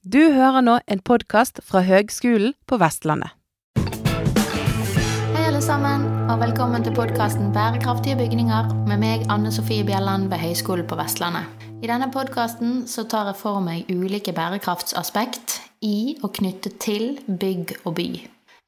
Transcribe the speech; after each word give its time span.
Du 0.00 0.32
hører 0.32 0.62
nå 0.64 0.78
en 0.88 1.00
podkast 1.04 1.58
fra 1.60 1.82
Høgskolen 1.84 2.54
på 2.64 2.78
Vestlandet. 2.80 3.34
Hei 3.76 5.42
alle 5.44 5.60
sammen, 5.60 6.06
og 6.24 6.40
velkommen 6.40 6.86
til 6.86 6.94
podkasten 6.96 7.50
Bærekraftige 7.52 8.16
bygninger 8.16 8.70
med 8.88 8.96
meg, 9.02 9.26
Anne 9.28 9.52
Sofie 9.52 9.84
Bjelland 9.84 10.30
ved 10.32 10.40
Høgskolen 10.40 10.88
på 10.88 10.96
Vestlandet. 10.96 11.52
I 11.84 11.92
denne 11.92 12.08
podkasten 12.08 12.86
tar 13.12 13.28
jeg 13.28 13.40
for 13.42 13.60
meg 13.60 13.92
ulike 13.92 14.32
bærekraftsaspekt 14.32 15.58
i 15.84 16.16
og 16.22 16.32
knyttet 16.40 16.80
til 16.80 17.20
bygg 17.28 17.76
og 17.84 17.98
by. 18.00 18.08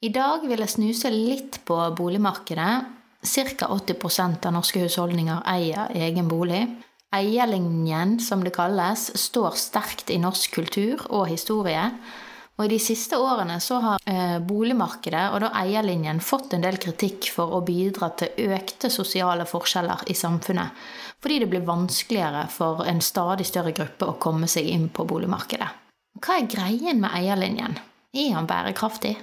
I 0.05 0.13
dag 0.13 0.45
vil 0.45 0.61
jeg 0.61 0.77
snuse 0.77 1.17
litt 1.17 1.63
på 1.65 1.81
boligmarkedet. 1.97 2.73
Ca. 3.25 3.73
80% 3.73 4.51
av 4.51 4.59
norske 4.61 4.85
husholdninger 4.85 5.47
eier 5.49 5.97
egen 5.97 6.29
bolig. 6.29 6.67
Eierlinjen, 7.13 8.17
som 8.21 8.41
det 8.45 8.55
kalles, 8.57 9.11
står 9.21 9.57
sterkt 9.61 10.11
i 10.11 10.17
norsk 10.21 10.55
kultur 10.55 11.03
og 11.13 11.27
historie. 11.29 11.91
Og 12.57 12.67
i 12.67 12.71
de 12.73 12.79
siste 12.81 13.17
årene 13.21 13.59
så 13.65 13.79
har 13.83 14.03
eh, 14.09 14.39
boligmarkedet 14.45 15.25
og 15.33 15.41
da 15.45 15.51
eierlinjen 15.63 16.21
fått 16.25 16.53
en 16.57 16.65
del 16.65 16.77
kritikk 16.81 17.31
for 17.33 17.57
å 17.57 17.63
bidra 17.65 18.11
til 18.17 18.53
økte 18.53 18.91
sosiale 18.93 19.47
forskjeller 19.49 20.05
i 20.13 20.17
samfunnet. 20.17 20.85
Fordi 21.23 21.41
det 21.43 21.49
blir 21.53 21.67
vanskeligere 21.67 22.47
for 22.53 22.85
en 22.89 23.01
stadig 23.05 23.49
større 23.49 23.75
gruppe 23.77 24.09
å 24.09 24.17
komme 24.21 24.49
seg 24.51 24.69
inn 24.69 24.89
på 24.93 25.09
boligmarkedet. 25.09 25.69
Hva 26.23 26.39
er 26.39 26.49
greien 26.49 27.01
med 27.03 27.13
eierlinjen? 27.17 27.77
Er 28.13 28.33
han 28.37 28.49
bærekraftig? 28.49 29.17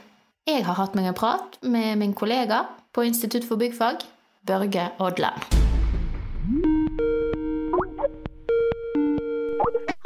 Jeg 0.49 0.65
har 0.65 0.79
hatt 0.81 0.97
meg 0.97 1.11
en 1.11 1.17
prat 1.17 1.59
med 1.61 2.01
min 2.01 2.17
kollega 2.17 2.63
på 2.93 3.05
Institutt 3.05 3.45
for 3.45 3.61
byggfag, 3.61 4.01
Børge 4.49 4.89
Odland. 4.97 5.68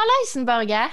Hallaisen, 0.03 0.45
Børge. 0.45 0.91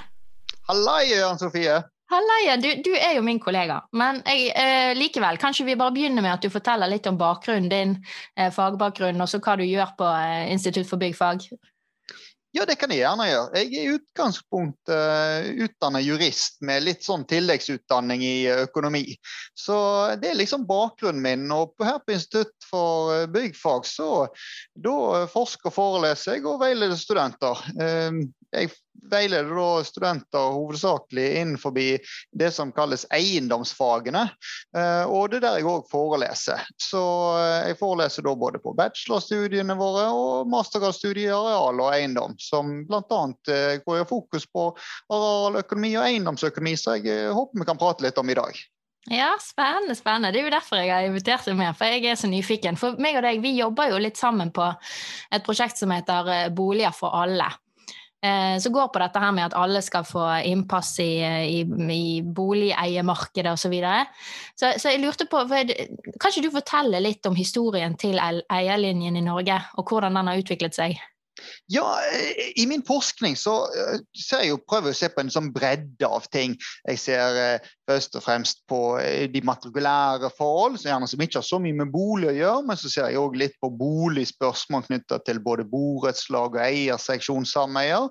Hallai, 0.69 1.09
Jørn 1.11 1.39
Sofie. 1.39 1.81
Hallaia, 2.11 2.53
du, 2.57 2.69
du, 2.83 2.93
er 2.95 3.17
jo 3.17 3.23
min 3.23 3.39
kollega, 3.43 3.81
men 3.95 4.21
jeg, 4.23 4.53
eh, 4.55 4.91
likevel, 4.95 5.39
kanskje 5.39 5.65
vi 5.67 5.75
bare 5.79 5.91
begynner 5.95 6.23
med 6.23 6.31
at 6.31 6.45
du 6.45 6.51
forteller 6.51 6.87
litt 6.91 7.09
om 7.11 7.17
bakgrunnen 7.19 7.67
din, 7.71 7.97
eh, 8.39 8.47
fagbakgrunnen, 8.55 9.19
og 9.19 9.27
så 9.27 9.41
hva 9.43 9.57
du 9.59 9.65
gjør 9.67 9.91
på 9.99 10.07
eh, 10.07 10.47
Institutt 10.53 10.87
for 10.87 11.01
byggfag? 11.01 11.43
Ja, 12.55 12.63
det 12.67 12.77
kan 12.79 12.91
jeg 12.91 13.01
gjerne 13.01 13.27
gjøre. 13.27 13.51
Jeg 13.59 13.67
er 13.67 13.83
i 13.83 13.93
utgangspunktet 13.95 14.91
uh, 14.91 15.51
utdannet 15.63 16.03
jurist 16.03 16.57
med 16.67 16.83
litt 16.83 17.05
sånn 17.07 17.23
tilleggsutdanning 17.27 18.25
i 18.27 18.35
økonomi. 18.65 19.05
Så 19.55 19.77
det 20.19 20.33
er 20.33 20.39
liksom 20.39 20.65
bakgrunnen 20.67 21.23
min. 21.23 21.45
Og 21.55 21.79
her 21.79 22.01
på 22.03 22.17
Institutt 22.17 22.51
for 22.67 23.23
byggfag 23.31 23.87
så 23.87 24.09
da 24.75 25.23
forsker 25.31 25.71
og 25.71 25.77
foreleser 25.77 26.35
jeg 26.35 26.43
og 26.43 26.59
veileder 26.65 26.99
studenter. 26.99 27.63
Uh, 27.79 28.19
jeg 28.51 28.71
veileder 29.11 29.55
da 29.55 29.83
studenter 29.83 30.51
hovedsakelig 30.55 31.25
innenfor 31.39 31.73
det 31.75 32.49
som 32.51 32.71
kalles 32.75 33.05
eiendomsfagene. 33.13 34.25
Eh, 34.77 35.03
og 35.07 35.31
det 35.31 35.39
er 35.39 35.45
der 35.45 35.59
jeg 35.59 35.69
òg 35.71 35.87
foreleser. 35.91 36.65
Så 36.81 37.01
eh, 37.39 37.69
jeg 37.71 37.79
foreleser 37.79 38.27
da 38.27 38.35
både 38.35 38.61
på 38.63 38.75
bachelorstudiene 38.77 39.77
våre 39.79 40.09
og 40.15 40.51
mastergradsstudier 40.51 41.31
i 41.31 41.37
areal 41.37 41.79
og 41.79 41.95
eiendom, 41.95 42.35
som 42.41 42.83
bl.a. 42.89 43.23
Eh, 43.51 43.79
går 43.85 44.03
i 44.03 44.09
fokus 44.09 44.45
på 44.51 44.67
arealøkonomi 45.13 45.95
og 45.95 46.05
eiendomsøkonomi, 46.09 46.75
så 46.77 46.99
jeg 46.99 47.31
håper 47.31 47.63
vi 47.63 47.71
kan 47.71 47.81
prate 47.81 48.05
litt 48.05 48.19
om 48.21 48.29
i 48.29 48.37
dag. 48.37 48.61
Ja, 49.09 49.31
spennende. 49.41 49.95
spennende. 49.97 50.29
Det 50.29 50.43
er 50.43 50.45
jo 50.45 50.53
derfor 50.53 50.77
jeg 50.77 50.91
har 50.93 51.07
invitert 51.07 51.47
deg 51.47 51.57
med, 51.57 51.73
for 51.73 51.89
jeg 51.89 52.05
er 52.05 52.19
så 52.19 52.29
nyfiken. 52.29 52.77
For 52.77 52.99
meg 53.01 53.17
og 53.17 53.25
deg, 53.25 53.41
vi 53.41 53.55
jobber 53.57 53.89
jo 53.89 54.03
litt 54.03 54.19
sammen 54.19 54.51
på 54.53 54.67
et 55.33 55.47
prosjekt 55.47 55.81
som 55.81 55.89
heter 55.95 56.51
Boliger 56.53 56.93
for 56.93 57.15
alle. 57.17 57.49
Eh, 58.21 58.59
som 58.61 58.73
går 58.73 58.91
på 58.93 58.99
dette 59.01 59.17
her 59.17 59.31
med 59.33 59.47
at 59.47 59.55
alle 59.57 59.79
skal 59.81 60.05
få 60.05 60.23
innpass 60.45 60.91
i, 61.01 61.15
i, 61.25 61.61
i 61.95 62.21
boligeiemarkedet 62.21 63.55
osv. 63.55 63.63
Så, 63.63 63.71
videre. 63.73 64.03
så 64.55 64.73
Så 64.77 64.93
jeg 64.93 65.01
lurte 65.01 65.25
på, 65.25 65.41
Kan 65.49 66.29
ikke 66.29 66.45
du 66.45 66.51
fortelle 66.53 67.01
litt 67.01 67.25
om 67.25 67.35
historien 67.35 67.97
til 67.97 68.19
eierlinjen 68.21 69.17
i 69.17 69.25
Norge, 69.25 69.57
og 69.73 69.89
hvordan 69.89 70.19
den 70.19 70.29
har 70.29 70.43
utviklet 70.43 70.77
seg? 70.77 70.99
Ja, 71.71 71.85
I 72.55 72.65
min 72.67 72.83
forskning 72.85 73.37
så 73.39 73.53
eh, 73.71 74.01
ser 74.17 74.43
jeg 74.43 74.51
jo, 74.51 74.59
prøver 74.69 74.91
jeg 74.91 74.97
å 74.97 74.99
se 74.99 75.09
på 75.13 75.23
en 75.23 75.31
sånn 75.33 75.49
bredde 75.55 76.07
av 76.07 76.27
ting. 76.33 76.57
Jeg 76.85 77.01
ser 77.01 77.39
eh, 77.39 77.71
først 77.91 78.15
og 78.15 78.23
fremst 78.23 78.63
på 78.69 78.81
eh, 79.01 79.27
de 79.31 79.41
matrikulære 79.45 80.31
forhold, 80.37 80.77
som 80.79 80.91
gjerne 80.91 81.09
som 81.11 81.23
ikke 81.23 81.39
har 81.39 81.47
så 81.47 81.59
mye 81.61 81.75
med 81.81 81.91
bolig 81.93 82.29
å 82.31 82.35
gjøre. 82.35 82.65
Men 82.67 82.79
så 82.79 82.91
ser 82.91 83.09
jeg 83.09 83.21
òg 83.21 83.37
litt 83.39 83.57
på 83.61 83.71
boligspørsmål 83.79 84.85
knytta 84.87 85.19
til 85.27 85.41
både 85.43 85.67
borettslag 85.69 86.55
og 86.55 86.63
eierseksjonssameier. 86.63 88.09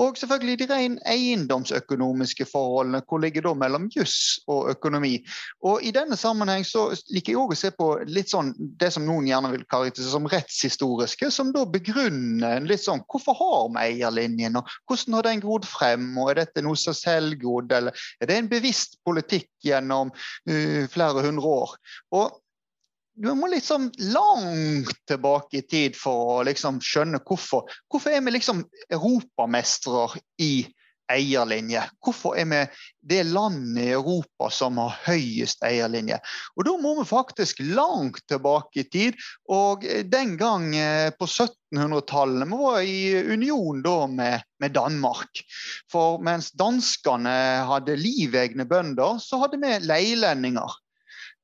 Og 0.00 0.18
selvfølgelig 0.18 0.58
de 0.60 0.68
ren 0.70 0.98
eiendomsøkonomiske 1.08 2.46
forholdene. 2.50 3.02
Hvor 3.08 3.22
ligger 3.22 3.46
da 3.46 3.54
mellom 3.58 3.88
juss 3.94 4.40
og 4.50 4.70
økonomi? 4.74 5.16
Og 5.64 5.84
i 5.86 5.92
denne 5.94 6.18
sammenheng 6.18 6.66
så 6.66 6.88
liker 7.14 7.34
jeg 7.34 7.40
òg 7.40 7.54
å 7.54 7.58
se 7.58 7.70
på 7.74 7.90
litt 8.10 8.32
sånn 8.32 8.52
det 8.80 8.90
som 8.94 9.06
noen 9.06 9.28
gjerne 9.30 9.52
vil 9.54 9.66
karakterisere 9.70 10.16
som 10.16 10.28
rettshistoriske, 10.30 11.30
som 11.32 11.52
da 11.54 11.64
begrunner 11.68 12.64
litt 12.66 12.84
sånn 12.84 13.02
Hvorfor 13.14 13.36
har 13.38 13.68
vi 13.70 13.82
eierlinjen, 13.94 14.56
og 14.58 14.70
hvordan 14.88 15.18
har 15.18 15.26
den 15.28 15.42
grodd 15.44 15.66
frem? 15.68 16.08
og 16.18 16.32
Er 16.32 16.40
dette 16.42 16.64
noe 16.64 16.78
som 16.78 16.96
selvgrodd, 16.96 17.72
eller 17.76 18.06
er 18.20 18.30
det 18.30 18.38
en 18.40 18.50
bevisst 18.50 18.98
politikk 19.06 19.13
gjennom 19.64 20.10
uh, 20.50 20.84
flere 20.90 21.26
hundre 21.26 21.52
år? 21.60 21.76
Og 22.14 22.40
du 23.14 23.30
må 23.38 23.46
liksom 23.46 23.90
langt 24.10 24.96
tilbake 25.06 25.60
i 25.60 25.66
tid 25.70 25.98
for 25.98 26.38
å 26.38 26.38
liksom 26.48 26.80
skjønne 26.82 27.20
hvorfor. 27.22 27.68
Hvorfor 27.86 28.10
er 28.10 28.24
vi 28.26 28.34
liksom 28.34 28.64
europamestere 28.90 30.18
i 30.42 30.66
eierlinje. 31.12 31.82
Hvorfor 32.04 32.36
er 32.38 32.48
vi 32.50 32.60
det 33.08 33.22
landet 33.28 33.82
i 33.82 33.92
Europa 33.94 34.48
som 34.52 34.78
har 34.80 34.96
høyest 35.06 35.64
eierlinje? 35.66 36.20
Og 36.56 36.64
Da 36.68 36.76
må 36.80 36.94
vi 37.00 37.06
faktisk 37.08 37.60
langt 37.74 38.22
tilbake 38.30 38.84
i 38.84 38.88
tid. 38.88 39.18
Og 39.52 39.84
den 40.10 40.36
gang 40.40 40.70
eh, 40.76 41.10
på 41.18 41.28
1700-tallet 41.28 42.48
vi 42.48 42.60
var 42.62 42.80
i 42.80 43.00
union 43.34 43.82
med, 44.16 44.42
med, 44.60 44.74
Danmark. 44.74 45.44
For 45.92 46.22
mens 46.22 46.52
danskene 46.52 47.36
hadde 47.68 47.98
livegne 48.00 48.66
bønder, 48.68 49.20
så 49.20 49.42
hadde 49.44 49.60
vi 49.62 49.76
leilendinger. 49.84 50.80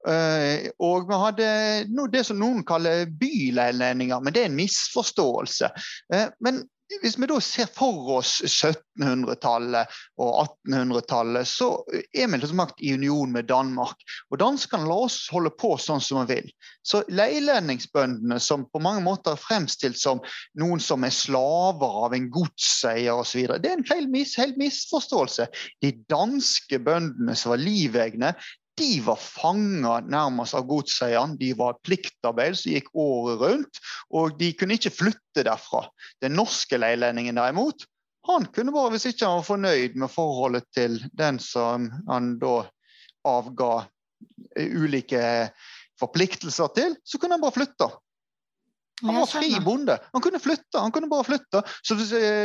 Uh, 0.00 0.70
og 0.80 1.10
vi 1.10 1.16
hadde 1.20 1.48
no, 1.92 2.06
det 2.08 2.22
som 2.24 2.38
noen 2.40 2.62
kaller 2.64 3.02
byleilendinger, 3.20 4.22
men 4.24 4.32
det 4.32 4.46
er 4.46 4.48
en 4.48 4.56
misforståelse. 4.56 5.68
Uh, 6.08 6.30
men 6.40 6.62
hvis 7.02 7.16
vi 7.18 7.28
da 7.30 7.38
ser 7.40 7.68
for 7.70 8.16
oss 8.16 8.40
1700-tallet 8.46 9.98
og 10.20 10.30
1800-tallet, 10.66 11.48
så 11.48 11.68
er 12.12 12.30
vi 12.30 12.40
liksom 12.40 12.62
i 12.78 12.94
union 12.94 13.32
med 13.32 13.48
Danmark. 13.50 14.00
Og 14.30 14.40
danskene 14.42 14.88
lar 14.88 15.06
oss 15.06 15.22
holde 15.32 15.52
på 15.54 15.76
sånn 15.80 16.02
som 16.02 16.22
vi 16.24 16.40
vil. 16.40 16.50
Så 16.82 17.02
leilendingsbøndene, 17.12 18.40
som 18.42 18.66
på 18.72 18.82
mange 18.82 19.04
måter 19.04 19.36
er 19.36 19.42
fremstilt 19.42 20.00
som 20.00 20.22
noen 20.60 20.82
som 20.82 21.04
er 21.06 21.14
slaver 21.14 22.00
av 22.06 22.16
en 22.16 22.30
godseier 22.32 23.20
osv., 23.22 23.46
det 23.60 23.70
er 23.70 23.78
en 23.78 23.86
feil, 23.86 24.08
helt 24.10 24.60
misforståelse. 24.60 25.46
De 25.84 25.94
danske 26.10 26.80
bøndene 26.82 27.36
som 27.38 27.54
var 27.54 27.62
livegne, 27.62 28.34
de 28.80 28.90
var 29.04 29.20
fanga 29.20 30.00
nærmest 30.08 30.56
av 30.56 30.66
godseieren. 30.68 31.36
De 31.40 31.52
var 31.58 31.78
pliktarbeid 31.86 32.58
som 32.58 32.72
gikk 32.74 32.90
året 32.96 33.40
rundt, 33.44 33.80
og 34.16 34.36
de 34.40 34.50
kunne 34.56 34.76
ikke 34.78 34.94
flytte 34.94 35.44
derfra. 35.46 35.84
Den 36.24 36.36
norske 36.38 36.80
leilendingen 36.80 37.38
derimot, 37.40 37.86
han 38.28 38.46
kunne 38.52 38.72
bare, 38.74 38.92
hvis 38.94 39.08
ikke 39.10 39.26
han 39.26 39.40
var 39.40 39.48
fornøyd 39.48 39.96
med 40.00 40.12
forholdet 40.12 40.66
til 40.76 40.98
den 41.16 41.40
som 41.42 41.88
han 42.08 42.34
da 42.40 42.62
avga 43.28 43.72
ulike 44.56 45.22
forpliktelser 46.00 46.72
til, 46.76 46.96
så 47.04 47.20
kunne 47.20 47.36
han 47.36 47.44
bare 47.44 47.56
flytte. 47.56 47.88
Han 49.02 49.20
var 49.20 49.26
fri 49.30 49.50
bonde. 49.64 49.96
Han 50.12 50.22
kunne 50.24 50.40
flytte. 50.42 50.78
han 50.78 50.92
kunne 50.92 51.08
bare 51.10 51.24
flytte. 51.24 51.62
Så 51.82 51.96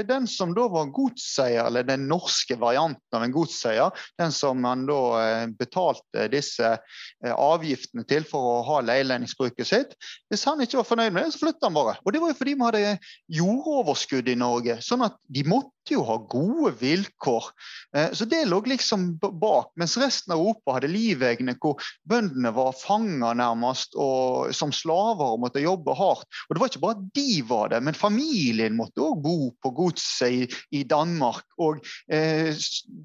Den 0.07 0.27
som 0.27 0.53
da 0.55 0.67
var 0.71 0.91
godseier, 0.95 1.65
eller 1.67 1.83
den 1.83 2.07
norske 2.07 2.57
varianten 2.59 3.17
av 3.17 3.23
en 3.23 3.33
godseier, 3.33 4.05
den 4.19 4.31
som 4.31 4.63
han 4.67 4.85
da 4.89 4.99
eh, 5.21 5.47
betalte 5.59 6.27
disse 6.31 6.75
eh, 6.75 7.33
avgiftene 7.33 8.05
til 8.07 8.25
for 8.27 8.51
å 8.55 8.63
ha 8.69 8.81
leilendingsbruket 8.85 9.67
sitt, 9.67 9.95
hvis 10.29 10.45
han 10.47 10.63
ikke 10.63 10.79
var 10.81 10.89
fornøyd 10.89 11.15
med 11.15 11.25
det, 11.25 11.35
så 11.35 11.45
flytta 11.45 11.69
han 11.69 11.77
bare. 11.77 11.97
Og 12.03 12.13
Det 12.13 12.23
var 12.23 12.31
jo 12.31 12.39
fordi 12.39 12.55
vi 12.55 12.67
hadde 12.69 12.97
jordoverskudd 13.41 14.31
i 14.31 14.39
Norge. 14.39 14.79
sånn 14.85 15.05
at 15.05 15.17
de 15.31 15.43
måtte 15.47 15.93
jo 15.93 16.03
ha 16.07 16.17
gode 16.29 16.73
vilkår. 16.79 17.49
Eh, 17.95 18.11
så 18.13 18.25
det 18.29 18.45
lå 18.49 18.61
liksom 18.65 19.15
bak. 19.19 19.71
Mens 19.79 19.97
resten 20.01 20.33
av 20.33 20.41
Europa 20.41 20.77
hadde 20.77 20.91
livegne 20.91 21.55
hvor 21.61 21.81
bøndene 22.09 22.51
var 22.55 22.75
fanger 22.77 23.37
nærmest 23.37 23.97
og 23.99 24.53
som 24.55 24.73
slaver 24.73 25.35
og 25.35 25.43
måtte 25.45 25.63
jobbe 25.63 25.95
hardt. 25.97 26.27
Og 26.47 26.55
det 26.55 26.61
var 26.61 26.71
ikke 26.71 26.83
bare 26.83 27.05
de 27.15 27.29
var 27.49 27.71
det, 27.73 27.81
men 27.85 27.97
familien 27.97 28.77
måtte 28.77 29.03
òg 29.03 29.21
bo 29.23 29.37
på 29.61 29.71
godset 29.77 30.35
i, 30.35 30.43
i, 30.79 30.83
Danmark. 30.87 31.45
Og 31.61 31.81
eh, 32.11 32.53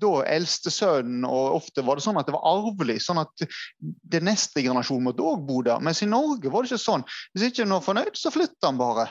da 0.03 0.13
eldstesønnen, 0.37 1.25
og 1.29 1.61
ofte 1.61 1.85
var 1.87 1.99
det 1.99 2.07
sånn 2.07 2.21
at 2.21 2.29
det 2.29 2.37
var 2.37 2.47
arvelig, 2.51 3.01
sånn 3.05 3.23
at 3.23 3.47
det 3.81 4.23
neste 4.27 4.65
generasjon 4.65 5.05
måtte 5.07 5.27
òg 5.27 5.47
bo 5.49 5.63
der. 5.67 5.83
Mens 5.85 6.03
i 6.05 6.11
Norge 6.11 6.53
var 6.53 6.65
det 6.65 6.73
ikke 6.73 6.85
sånn. 6.85 7.07
Hvis 7.35 7.51
ikke 7.51 7.67
en 7.67 7.77
var 7.79 7.87
fornøyd, 7.87 8.15
så 8.19 8.33
flytta 8.35 8.71
han 8.71 8.81
bare. 8.81 9.11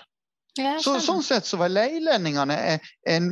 Så, 0.84 0.96
sånn 1.04 1.22
sett 1.26 1.48
så 1.48 1.60
var 1.60 1.72
leilendingene 1.72 2.56
en, 2.74 2.86
en, 3.10 3.30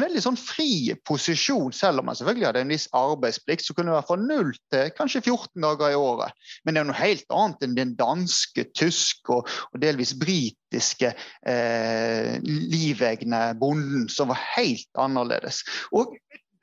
veldig 0.00 0.22
sånn 0.24 0.38
fri 0.40 0.94
posisjon, 1.06 1.72
selv 1.76 2.02
om 2.02 2.08
man 2.10 2.18
selvfølgelig 2.18 2.48
hadde 2.48 2.64
en 2.64 2.74
viss 2.74 2.86
arbeidsplikt, 2.96 3.66
som 3.66 3.78
kunne 3.78 3.92
det 3.92 3.98
være 3.98 4.08
fra 4.10 4.18
null 4.20 4.52
til 4.72 4.92
kanskje 4.96 5.22
14 5.24 5.66
dager 5.66 5.94
i 5.94 5.98
året. 5.98 6.48
Men 6.64 6.76
det 6.76 6.82
er 6.82 6.90
noe 6.90 7.00
helt 7.00 7.36
annet 7.36 7.66
enn 7.66 7.76
den 7.78 7.94
danske, 7.98 8.66
tyske 8.76 9.36
og, 9.36 9.50
og 9.70 9.82
delvis 9.82 10.14
britiske 10.20 11.12
eh, 11.12 12.36
livegne 12.44 13.44
bonden, 13.60 14.08
som 14.12 14.32
var 14.32 14.42
helt 14.56 14.88
annerledes. 15.00 15.64
Og 15.96 16.16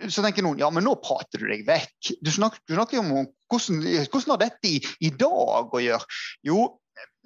så 0.06 0.22
tenker 0.22 0.46
noen 0.46 0.60
ja, 0.62 0.70
men 0.74 0.86
nå 0.86 0.94
prater 1.02 1.42
du 1.42 1.48
deg 1.50 1.66
vekk. 1.68 2.12
Du 2.22 2.30
snakker, 2.34 2.62
du 2.70 2.76
snakker 2.78 3.02
om 3.02 3.14
hvordan, 3.50 3.82
hvordan 4.12 4.34
har 4.36 4.44
dette 4.44 4.70
i, 4.70 4.82
i 5.08 5.10
dag 5.14 5.74
å 5.74 5.82
gjøre? 5.82 6.20
Jo, 6.46 6.68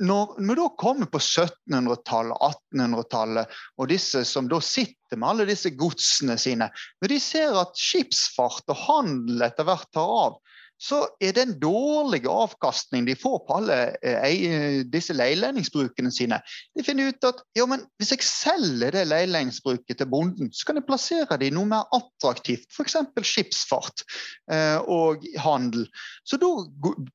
når 0.02 0.34
vi 0.40 0.56
da 0.58 0.68
kommer 0.82 1.10
på 1.12 1.20
1700-tallet, 1.22 2.38
1800-tallet, 2.74 3.60
og 3.78 3.92
disse 3.92 4.24
som 4.26 4.48
da 4.50 4.58
sitter 4.66 5.20
med 5.20 5.30
alle 5.30 5.46
disse 5.52 5.74
godsene 5.78 6.38
sine, 6.42 6.72
når 7.02 7.14
de 7.14 7.20
ser 7.22 7.58
at 7.62 7.78
skipsfart 7.78 8.72
og 8.74 8.82
handel 8.88 9.46
etter 9.46 9.68
hvert 9.68 9.90
tar 9.94 10.16
av, 10.24 10.40
så 10.82 11.04
er 11.22 11.36
den 11.38 11.54
dårlige 11.62 12.30
avkastningen 12.30 13.06
de 13.06 13.16
får 13.20 13.38
på 13.46 13.58
alle 13.60 13.78
eh, 14.02 14.82
disse 14.90 15.14
leilendingsbrukene 15.14 16.10
sine 16.14 16.40
De 16.78 16.86
finner 16.86 17.12
ut 17.12 17.28
at 17.30 17.44
jo, 17.58 17.68
men 17.70 17.86
hvis 18.02 18.16
jeg 18.16 18.26
selger 18.26 18.96
det 18.96 19.06
leilendingsbruket 19.12 20.02
til 20.02 20.10
bonden, 20.10 20.50
så 20.54 20.68
kan 20.68 20.80
jeg 20.80 20.88
plassere 20.90 21.38
det 21.38 21.52
i 21.52 21.56
noe 21.56 21.70
mer 21.70 21.90
attraktivt, 21.94 22.66
f.eks. 22.74 22.98
skipsfart 23.30 24.06
eh, 24.52 24.80
og 24.82 25.26
handel. 25.44 25.86
Så 26.26 26.42
da 26.42 26.52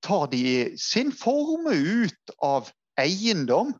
tar 0.06 0.30
de 0.30 0.44
sin 0.80 1.10
formue 1.14 2.06
ut 2.06 2.36
av 2.46 2.70
eiendom 3.00 3.74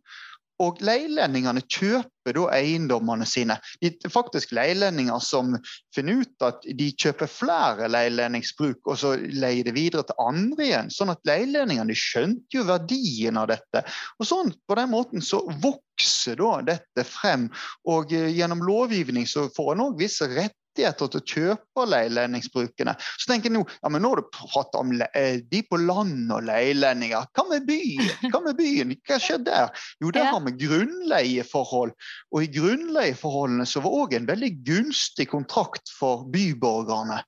og 0.63 0.81
leilendingene 0.85 1.61
kjøper 1.69 2.37
da 2.37 2.45
eiendommene 2.57 3.27
sine. 3.29 3.59
De, 3.83 3.91
faktisk 4.11 4.55
leilendinger 4.57 5.21
som 5.23 5.55
finner 5.95 6.23
ut 6.25 6.47
at 6.47 6.65
de 6.79 6.89
kjøper 6.97 7.31
flere 7.31 7.91
leilendingsbruk, 7.93 8.81
og 8.89 9.01
så 9.01 9.15
leier 9.17 9.69
det 9.69 9.77
videre 9.77 10.07
til 10.09 10.21
andre 10.23 10.69
igjen. 10.69 10.93
Sånn 10.93 11.13
at 11.13 11.23
leilendingene 11.29 11.97
skjønte 11.97 12.59
jo 12.59 12.67
verdien 12.69 13.41
av 13.41 13.51
dette. 13.53 13.85
Og 14.21 14.29
sånn, 14.29 14.55
På 14.67 14.75
den 14.79 14.91
måten 14.91 15.23
så 15.23 15.43
vokser 15.63 16.39
da 16.41 16.61
dette 16.75 17.05
frem. 17.07 17.47
Og 17.87 18.13
eh, 18.17 18.33
gjennom 18.35 18.65
lovgivning 18.65 19.29
så 19.29 19.47
får 19.55 19.75
en 19.75 19.85
òg 19.89 20.01
visse 20.01 20.27
rett 20.33 20.57
rettigheter 20.77 21.11
til 21.11 21.21
å 21.21 21.27
kjøpe 21.27 21.85
leilendingsbrukene. 21.91 22.95
Så 23.19 23.31
tenker 23.31 23.51
jeg 23.51 23.57
nå 23.57 23.65
ja, 23.67 23.91
men 23.91 24.03
nå 24.03 24.13
har 24.13 24.21
du 24.21 24.31
pratet 24.33 24.79
om 24.79 24.93
eh, 25.15 25.41
de 25.51 25.63
på 25.67 25.79
land 25.81 26.33
og 26.33 26.45
leilendinger. 26.47 27.29
Hva 27.35 27.47
med 27.51 27.67
byen? 27.69 28.11
Hva 28.33 28.43
med 28.45 28.59
byen? 28.59 28.95
Hva 29.07 29.21
skjer 29.23 29.43
der? 29.47 29.71
Jo, 30.03 30.11
der 30.15 30.31
har 30.31 30.43
vi 30.45 30.57
grunnleieforhold. 30.67 31.95
Og 32.33 32.43
i 32.43 32.51
grunnleieforholdene 32.53 33.67
så 33.69 33.83
var 33.85 33.97
òg 34.03 34.17
en 34.17 34.29
veldig 34.29 34.53
gunstig 34.67 35.31
kontrakt 35.33 35.93
for 35.93 36.27
byborgerne. 36.33 37.23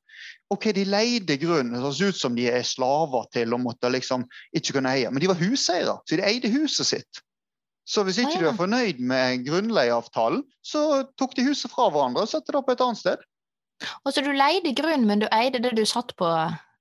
Ok, 0.53 0.71
De 0.75 0.85
leide 0.89 1.37
grunn, 1.39 1.75
det 1.75 1.81
høres 1.83 2.01
ut 2.01 2.17
som 2.17 2.37
de 2.37 2.49
er 2.49 2.65
slaver 2.65 3.27
til 3.35 3.53
og 3.53 3.61
måtte 3.67 3.91
liksom 3.93 4.25
ikke 4.57 4.79
kunne 4.79 4.95
eie. 4.97 5.11
Men 5.13 5.23
de 5.23 5.29
var 5.31 5.41
huseiere, 5.41 5.99
så 6.09 6.19
de 6.19 6.25
eide 6.25 6.51
huset 6.55 6.89
sitt. 6.89 7.25
Så 7.89 8.03
hvis 8.05 8.19
ikke 8.21 8.35
ah, 8.35 8.37
ja. 8.37 8.41
du 8.43 8.49
er 8.51 8.57
fornøyd 8.59 8.99
med 9.01 9.45
grunnleieavtalen, 9.47 10.43
så 10.65 11.05
tok 11.21 11.37
de 11.37 11.47
huset 11.47 11.73
fra 11.73 11.87
hverandre 11.89 12.27
og 12.27 12.29
satte 12.33 12.53
det 12.53 12.61
opp 12.61 12.69
et 12.73 12.83
annet 12.85 13.01
sted. 13.01 13.23
Og 14.05 14.13
Så 14.13 14.25
du 14.25 14.33
leide 14.33 14.75
grunn, 14.75 15.07
men 15.07 15.23
du 15.23 15.29
eide 15.33 15.63
det 15.63 15.77
du 15.79 15.85
satt 15.87 16.17
på? 16.19 16.31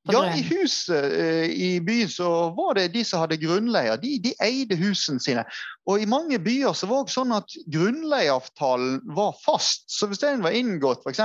på 0.07 0.13
ja, 0.15 0.21
grunn. 0.23 0.39
i 0.39 0.43
huset 0.47 1.03
uh, 1.11 1.45
i 1.51 1.69
byen 1.83 2.09
så 2.09 2.29
var 2.55 2.77
det 2.77 2.87
de 2.95 3.03
som 3.05 3.21
hadde 3.23 3.39
grunnleier. 3.41 3.99
De, 4.01 4.15
de, 4.23 4.33
eide 4.43 4.77
husene 4.79 5.21
sine. 5.23 5.43
Og 5.87 6.01
i 6.01 6.07
mange 6.09 6.39
byer 6.43 6.75
så 6.77 6.89
var 6.89 7.05
det 7.05 7.15
sånn 7.15 7.33
at 7.35 7.55
grunnleieavtalen 7.73 9.01
var 9.17 9.35
fast. 9.43 9.85
Så 9.91 10.09
hvis 10.09 10.23
den 10.23 10.43
var 10.45 10.55
inngått 10.55 11.05
f.eks. 11.05 11.21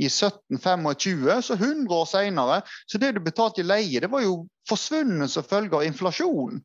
i 0.00 0.08
1725, 0.08 1.42
så 1.50 1.58
100 1.58 1.94
år 2.00 2.08
senere, 2.08 2.62
så 2.88 3.00
det 3.00 3.14
du 3.16 3.22
betalte 3.24 3.64
i 3.64 3.68
leie, 3.68 4.02
det 4.04 4.12
var 4.12 4.24
jo 4.24 4.42
forsvunnet 4.68 5.32
som 5.32 5.46
følge 5.46 5.78
av 5.78 5.86
inflasjonen. 5.88 6.62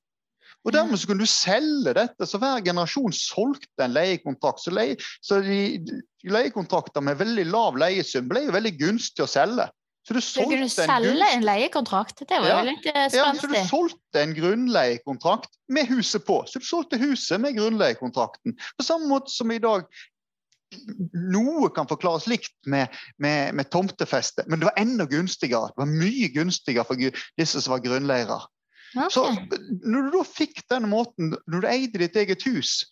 Og 0.64 0.72
Dermed 0.72 1.00
så 1.00 1.10
kunne 1.10 1.26
du 1.26 1.30
selge 1.30 1.94
dette, 1.98 2.28
så 2.28 2.40
hver 2.40 2.64
generasjon 2.64 3.14
solgte 3.16 3.84
en 3.84 3.96
leiekontrakt. 3.96 4.64
Så, 4.64 4.72
leie, 4.72 4.96
så 5.24 5.42
de, 5.44 5.80
leiekontrakter 6.24 7.04
med 7.04 7.20
veldig 7.20 7.48
lav 7.52 7.80
leiesum 7.80 8.30
ble 8.32 8.46
jo 8.46 8.56
veldig 8.56 8.76
gunstig 8.80 9.26
å 9.26 9.30
selge. 9.30 9.68
Så 10.04 10.16
du 10.18 10.20
solgte 10.20 10.58
kunne 10.58 10.72
selge 10.72 11.12
en, 11.14 11.22
en 11.30 11.46
leiekontrakt? 11.48 12.26
Det 12.28 12.40
var 12.40 12.50
ja, 12.50 12.56
jo 12.60 12.72
litt 12.72 12.88
spenstig. 12.88 13.20
Ja, 13.20 13.28
så 13.40 13.52
du 13.52 13.70
solgte 13.70 14.24
en 14.24 14.34
grunnleiekontrakt 14.36 15.54
med 15.72 15.88
huset 15.92 16.26
på. 16.28 16.42
Så 16.48 16.60
du 16.60 16.68
solgte 16.68 17.00
huset 17.00 17.40
med 17.44 17.56
grunnleiekontrakten. 17.60 18.58
På 18.80 18.88
samme 18.88 19.08
måte 19.12 19.32
som 19.32 19.52
i 19.52 19.62
dag 19.64 19.88
noe 21.14 21.70
kan 21.76 21.88
forklares 21.88 22.26
likt 22.28 22.56
med, 22.70 22.92
med, 23.22 23.54
med 23.56 23.70
tomtefeste, 23.72 24.46
men 24.50 24.60
det 24.60 24.70
var 24.72 24.80
enda 24.82 25.06
gunstigere. 25.10 25.70
Det 25.72 25.84
var 25.84 25.92
mye 25.92 26.30
gunstigere 26.34 26.88
for 26.88 27.00
disse 27.40 27.62
som 27.62 27.76
var 27.76 27.84
grunnleiere. 27.86 28.40
Okay. 28.94 29.10
Så 29.10 29.24
når 29.84 30.08
du 30.08 30.18
da 30.18 30.24
fikk 30.28 30.64
den 30.70 30.90
måten, 30.92 31.34
når 31.50 31.64
du 31.64 31.70
eide 31.70 32.02
ditt 32.04 32.18
eget 32.20 32.46
hus, 32.46 32.84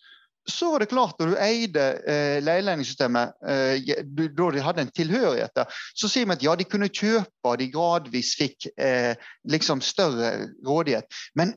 så 0.48 0.72
var 0.72 0.82
det 0.82 0.90
klart 0.90 1.20
når 1.20 1.32
du 1.32 1.36
eide 1.38 1.82
eh, 2.10 2.38
leilendingssystemet, 2.42 3.34
eh, 3.46 3.92
da 4.02 4.48
de 4.54 4.64
hadde 4.64 4.82
en 4.82 4.94
tilhørighet 4.94 5.54
der, 5.54 5.82
så 5.94 6.10
sier 6.10 6.26
vi 6.26 6.34
at 6.34 6.42
ja, 6.42 6.56
de 6.58 6.66
kunne 6.66 6.90
kjøpe, 6.90 7.52
de 7.60 7.70
gradvis 7.70 8.34
fikk 8.40 8.66
eh, 8.74 9.14
liksom 9.46 9.84
større 9.86 10.48
rådighet. 10.66 11.06
Men 11.38 11.54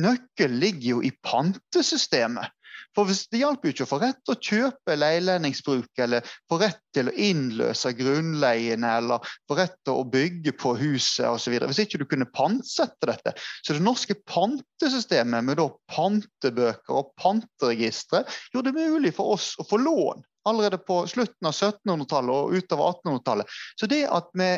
nøkkelen 0.00 0.58
ligger 0.62 0.88
jo 0.96 1.02
i 1.04 1.12
pantesystemet. 1.24 2.52
For 2.96 3.08
Det 3.08 3.40
hjalp 3.40 3.64
jo 3.64 3.72
ikke 3.72 3.86
å 3.86 3.90
få 3.90 3.98
rett 4.02 4.18
til 4.20 4.34
å 4.34 4.42
kjøpe 4.48 4.96
leilendingsbruk 4.98 6.02
eller 6.04 6.26
få 6.50 6.58
rett 6.60 6.80
til 6.92 7.08
å 7.08 7.14
innløse 7.16 7.94
grunnleiene 7.96 8.90
eller 8.98 9.32
få 9.48 9.56
rett 9.56 9.78
til 9.86 10.00
å 10.00 10.08
bygge 10.12 10.52
på 10.60 10.74
huset 10.80 11.28
osv. 11.30 11.56
Hvis 11.64 11.82
ikke 11.86 12.02
du 12.02 12.06
kunne 12.10 12.28
pantsette 12.28 13.08
dette. 13.08 13.34
Så 13.64 13.76
det 13.76 13.84
norske 13.84 14.18
pantesystemet 14.28 15.48
med 15.48 15.62
pantebøker 15.92 16.98
og 16.98 17.14
panteregistre 17.20 18.26
gjorde 18.52 18.72
det 18.72 18.90
mulig 18.92 19.14
for 19.16 19.38
oss 19.38 19.54
å 19.60 19.66
få 19.68 19.80
lån 19.80 20.22
allerede 20.48 20.78
på 20.82 21.04
slutten 21.06 21.46
av 21.46 21.54
1700-tallet 21.54 22.34
og 22.34 22.56
utover 22.56 22.96
1800-tallet. 22.96 23.58
Så 23.78 23.86
det 23.90 24.02
at 24.10 24.30
vi 24.34 24.48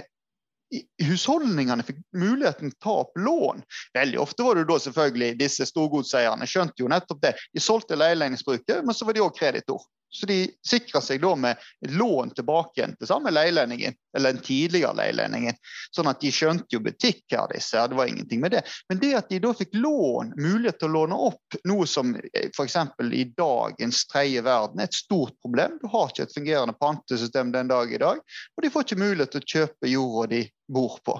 husholdningene 1.02 1.84
fikk 1.86 2.00
muligheten 2.16 2.72
til 2.72 2.78
å 2.78 2.82
ta 2.84 2.94
opp 3.04 3.18
lån. 3.18 3.62
Veldig 3.96 4.20
ofte 4.22 4.46
var 4.46 4.58
det 4.58 4.66
da 4.70 4.78
selvfølgelig 4.82 5.36
disse 5.40 5.66
storgodseierne 5.68 6.48
skjønte 6.48 6.82
jo 6.82 6.90
nettopp 6.90 7.20
det. 7.22 7.34
De 7.54 7.62
solgte 7.62 7.98
leilighetsbruket, 7.98 8.82
men 8.84 8.96
så 8.96 9.08
var 9.08 9.16
de 9.16 9.24
òg 9.24 9.36
kreditor. 9.38 9.84
Så 10.14 10.26
de 10.30 10.38
sikrer 10.68 11.02
seg 11.02 11.22
da 11.22 11.32
med 11.36 11.62
lån 11.90 12.30
tilbake 12.38 12.78
igjen 12.78 12.94
til 12.98 13.08
samme 13.10 13.32
leilendingen, 13.34 13.96
eller 14.16 14.34
den 14.34 14.44
tidligere 14.46 14.94
leilendingen. 14.94 15.58
Sånn 15.96 16.10
at 16.10 16.22
de 16.22 16.30
skjønte 16.34 16.76
jo 16.76 16.82
butikk 16.84 17.24
her, 17.34 17.48
disse. 17.50 17.82
Det 17.90 17.98
var 17.98 18.10
ingenting 18.10 18.42
med 18.44 18.54
det. 18.54 18.62
Men 18.88 19.02
det 19.02 19.12
at 19.18 19.32
de 19.32 19.40
da 19.42 19.50
fikk 19.58 19.74
lån, 19.74 20.32
mulighet 20.38 20.78
til 20.78 20.92
å 20.92 20.94
låne 21.00 21.18
opp 21.30 21.58
noe 21.66 21.88
som 21.90 22.14
eh, 22.14 22.48
f.eks. 22.52 22.78
i 23.10 23.26
dagens 23.34 24.04
tredje 24.12 24.46
verden 24.46 24.82
er 24.82 24.90
et 24.90 25.02
stort 25.02 25.34
problem. 25.42 25.78
Du 25.82 25.90
har 25.90 26.10
ikke 26.12 26.28
et 26.28 26.38
fungerende 26.38 26.78
pantesystem 26.78 27.50
den 27.54 27.74
dag 27.74 27.92
i 27.92 28.02
dag, 28.02 28.22
og 28.22 28.64
de 28.64 28.70
får 28.70 28.86
ikke 28.86 29.02
mulighet 29.02 29.34
til 29.34 29.42
å 29.42 29.52
kjøpe 29.56 29.94
jorda 29.96 30.30
de 30.36 30.44
bor 30.70 31.00
på. 31.04 31.18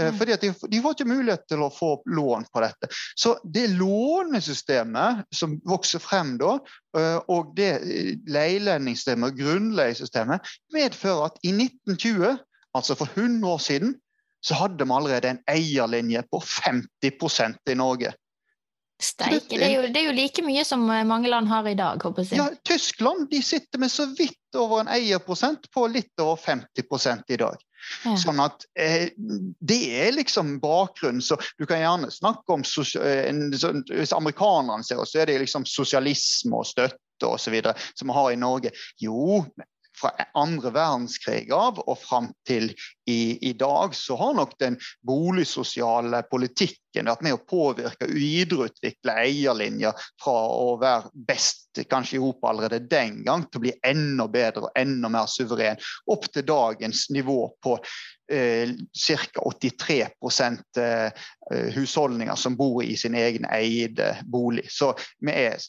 Eh. 0.00 0.12
Fordi 0.18 0.36
de, 0.40 0.52
de, 0.68 0.80
får 0.82 0.96
ikke 0.96 1.08
mulighet 1.08 1.46
til 1.48 1.62
å 1.64 1.70
få 1.72 1.90
lån 2.04 2.48
på 2.52 2.62
dette. 2.64 2.90
Så 3.16 3.36
det 3.44 3.66
lånesystemet 3.76 5.24
som 5.34 5.56
vokser 5.68 6.02
frem 6.02 6.36
da, 6.40 6.56
eh, 6.98 7.18
og 7.32 7.54
det 7.56 7.70
eh, 7.78 8.12
leilendingssystemet 8.28 9.32
og 9.32 9.40
grunnleiesystemet, 9.40 10.52
medfører 10.76 11.30
at 11.30 11.40
i 11.42 11.54
1920, 11.54 12.36
altså 12.76 12.98
for 12.98 13.08
100 13.16 13.48
år 13.48 13.64
siden, 13.64 13.96
så 14.44 14.54
hadde 14.60 14.84
vi 14.84 14.94
allerede 14.94 15.32
en 15.32 15.42
eierlinje 15.50 16.22
på 16.30 16.42
50% 16.44 17.72
i 17.72 17.74
Norge. 17.78 18.12
Steike. 19.02 19.44
Det, 19.50 19.58
det, 19.60 19.88
det, 19.92 20.00
er 20.00 20.06
jo 20.06 20.12
like 20.16 20.42
mye 20.44 20.62
som 20.64 20.84
mange 20.86 21.28
land 21.28 21.50
har 21.50 21.66
i 21.68 21.74
dag. 21.76 22.00
Ja, 22.32 22.46
Tyskland 22.64 23.26
de 23.32 23.42
sitter 23.44 23.80
med 23.82 23.92
så 23.92 24.06
vidt 24.16 24.56
over 24.56 24.80
en 24.80 24.92
eierprosent 24.92 25.68
på 25.74 25.84
litt 25.92 26.14
over 26.22 26.38
50 26.40 27.34
i 27.34 27.40
dag. 27.42 27.65
Ja. 28.04 28.14
Sånn 28.18 28.40
at 28.42 28.66
eh, 28.78 29.08
Det 29.16 29.80
er 30.00 30.14
liksom 30.16 30.56
bakgrunnen. 30.62 31.22
Så 31.22 31.38
du 31.58 31.66
kan 31.66 31.82
gjerne 31.82 32.10
snakke 32.12 32.56
om 32.56 32.64
en, 32.64 33.50
så, 33.58 33.72
Hvis 33.90 34.14
amerikanerne 34.16 34.86
ser 34.86 35.02
oss, 35.02 35.14
så 35.14 35.22
er 35.22 35.30
det 35.30 35.40
liksom 35.44 35.66
sosialisme 35.68 36.56
og 36.58 36.68
støtte 36.68 37.26
osv. 37.26 37.60
som 37.94 38.10
vi 38.10 38.16
har 38.18 38.32
i 38.32 38.40
Norge. 38.40 38.72
Jo, 39.02 39.44
fra 40.00 40.12
andre 40.36 40.72
verdenskrig 40.74 41.50
av 41.54 41.80
og 41.82 41.98
fram 42.00 42.30
til 42.48 42.70
i, 43.06 43.38
i, 43.48 43.52
dag, 43.58 43.94
så 43.94 44.16
har 44.20 44.34
nok 44.36 44.56
den 44.60 44.76
boligsosiale 45.06 46.22
politikken 46.30 47.08
vært 47.10 47.22
med 47.24 47.36
å 47.36 47.42
påvirke 47.48 48.08
og 48.08 48.16
videreutvikle 48.16 49.14
eierlinjer 49.22 50.06
fra 50.22 50.36
å 50.52 50.74
være 50.80 51.12
best 51.28 51.82
kanskje 51.90 52.16
i 52.16 52.20
Europa 52.20 52.50
allerede 52.50 52.88
den 52.90 53.22
gang, 53.24 53.44
til 53.46 53.60
å 53.60 53.64
bli 53.66 53.74
enda 53.84 54.26
bedre 54.32 54.66
og 54.66 54.78
enda 54.78 55.10
mer 55.12 55.30
suveren, 55.30 55.80
opp 56.12 56.28
til 56.32 56.46
dagens 56.48 57.06
nivå 57.12 57.40
på 57.62 57.76
eh, 58.32 58.72
ca. 59.06 59.44
83 59.44 59.98
eh, 60.80 61.26
husholdninger 61.76 62.40
som 62.40 62.56
bor 62.56 62.82
i 62.84 62.96
sin 62.96 63.14
egen 63.14 63.48
eide 63.52 64.14
bolig. 64.24 64.66
Så 64.72 64.94
vi 65.20 65.36
er 65.46 65.60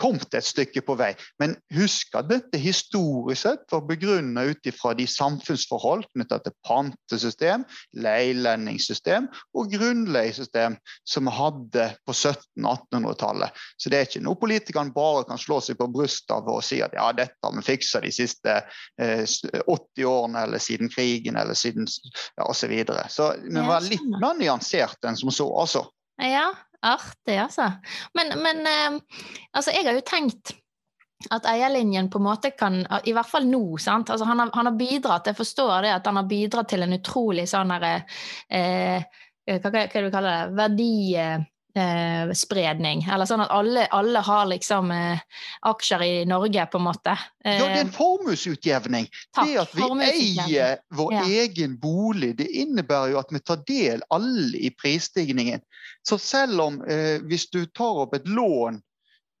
kommet 0.00 0.34
et 0.34 0.46
stykke 0.46 0.82
på 0.86 0.96
vei. 0.98 1.10
Men 1.42 1.56
husk 1.74 2.14
at 2.18 2.28
dette 2.30 2.60
historisk 2.60 3.42
sett 3.42 3.64
var 3.72 3.84
begrunnet 3.88 4.52
ut 4.52 4.70
ifra 4.70 4.94
de 4.98 5.06
samfunnsforhold 5.10 6.06
knytta 6.12 6.40
til 6.44 6.54
pantesystem, 6.66 7.64
leilendingssystem 7.98 9.28
og 9.58 9.72
grunnleiesystem 9.74 10.78
som 11.08 11.28
vi 11.28 11.34
hadde 11.38 11.88
på 12.06 12.14
1700-1800-tallet. 12.14 13.62
Så 13.78 13.92
det 13.92 14.00
er 14.00 14.08
ikke 14.08 14.24
noe 14.26 14.40
politikerne 14.40 14.94
bare 14.94 15.26
kan 15.28 15.40
slå 15.40 15.60
seg 15.64 15.78
på 15.80 15.90
brystet 15.92 16.34
av 16.36 16.48
og 16.50 16.62
si 16.66 16.80
at 16.84 16.94
ja, 16.96 17.10
dette 17.16 17.36
har 17.44 17.54
vi 17.56 17.66
fiksa 17.66 18.02
de 18.04 18.12
siste 18.14 18.60
eh, 19.00 19.24
80 19.24 20.08
årene 20.08 20.46
eller 20.46 20.62
siden 20.62 20.90
krigen 20.92 21.38
eller 21.40 21.58
siden 21.58 21.88
ja, 21.88 22.46
osv. 22.46 22.74
Så, 22.86 23.10
så 23.12 23.30
vi 23.44 23.68
var 23.68 23.84
litt 23.86 24.08
mer 24.18 24.38
nyansert 24.38 25.04
enn 25.06 25.18
som 25.18 25.32
så, 25.34 25.48
altså. 25.60 25.86
Ja, 26.18 26.50
artig, 26.86 27.36
altså. 27.42 27.70
Men, 28.14 28.34
men 28.42 28.64
eh, 28.66 29.20
altså, 29.52 29.74
jeg 29.74 29.86
har 29.88 29.98
jo 29.98 30.06
tenkt 30.06 30.54
at 31.34 31.46
eierlinjen 31.50 32.06
på 32.10 32.20
en 32.20 32.28
måte 32.28 32.52
kan, 32.54 32.78
i 33.04 33.12
hvert 33.14 33.26
fall 33.26 33.48
nå 33.50 33.62
sant? 33.82 34.10
Altså, 34.14 34.26
han, 34.28 34.38
har, 34.38 34.52
han 34.54 34.70
har 34.70 34.78
bidratt, 34.78 35.26
jeg 35.26 35.38
forstår 35.38 35.82
det, 35.82 35.94
at 35.96 36.06
han 36.06 36.20
har 36.20 36.28
bidratt 36.30 36.70
til 36.70 36.86
en 36.86 36.94
utrolig 36.94 37.48
sånn 37.50 37.74
herre 37.74 37.94
eh, 38.54 39.02
hva, 39.48 39.70
hva, 39.72 39.86
hva 39.88 40.02
du 40.04 40.10
kaller 40.12 40.30
det, 40.30 40.56
verdi 40.58 40.92
eh, 41.18 41.38
spredning. 42.34 43.04
Eller 43.12 43.28
sånn 43.28 43.42
at 43.44 43.52
alle, 43.54 43.84
alle 43.94 44.22
har 44.24 44.48
liksom 44.50 44.90
eh, 44.90 45.20
aksjer 45.68 46.02
i 46.02 46.24
Norge, 46.28 46.64
på 46.66 46.80
en 46.80 46.86
måte. 46.86 47.14
Eh, 47.44 47.58
ja, 47.58 47.66
det 47.68 47.76
er 47.76 47.84
en 47.84 47.92
formuesutjevning. 47.94 49.08
Det 49.38 49.54
at 49.62 49.76
vi 49.76 49.88
eier 50.08 50.80
vår 50.96 51.14
ja. 51.14 51.24
egen 51.44 51.76
bolig, 51.80 52.34
det 52.40 52.48
innebærer 52.62 53.14
jo 53.14 53.20
at 53.20 53.32
vi 53.34 53.42
tar 53.44 53.62
del 53.68 54.02
alle 54.14 54.58
i 54.58 54.72
prisstigningen. 54.74 55.62
Så 56.08 56.18
selv 56.18 56.60
om 56.64 56.82
eh, 56.88 57.18
hvis 57.28 57.48
du 57.50 57.64
tar 57.66 58.04
opp 58.04 58.16
et 58.16 58.28
lån 58.28 58.80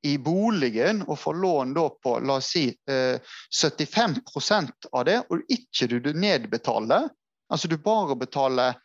i 0.06 0.18
boligen 0.18 1.02
og 1.08 1.18
får 1.18 1.34
lån 1.42 1.72
da 1.74 1.88
på 2.02 2.18
la 2.22 2.38
oss 2.38 2.52
si 2.54 2.68
75 3.50 4.18
eh, 4.30 4.68
av 4.92 5.04
det, 5.08 5.18
og 5.28 5.42
ikke 5.50 5.88
du 5.90 6.12
nedbetaler, 6.14 7.08
altså 7.50 7.68
du 7.68 7.78
bare 7.82 8.16
betaler 8.16 8.78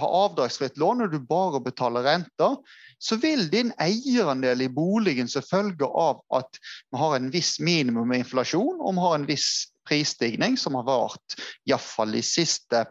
har 0.00 0.14
avdragsfritt 0.24 0.78
lån 0.80 1.06
og 1.06 1.12
du 1.12 1.18
bare 1.24 1.60
betaler 1.64 2.06
renter, 2.06 2.56
så 3.00 3.16
vil 3.20 3.46
din 3.52 3.72
eierandel 3.80 4.66
i 4.66 4.70
boligen 4.72 5.28
som 5.30 5.44
følge 5.46 5.88
av 5.88 6.20
at 6.36 6.60
vi 6.92 7.00
har 7.00 7.16
en 7.16 7.30
viss 7.32 7.56
minimum 7.60 8.12
inflasjon 8.16 8.80
og 8.80 8.96
vi 8.96 9.04
har 9.06 9.18
en 9.18 9.28
viss 9.28 9.50
prisstigning 9.88 10.58
som 10.60 10.76
har 10.78 10.88
vart 10.88 11.38
iallfall 11.68 12.12
de 12.14 12.22
siste 12.24 12.84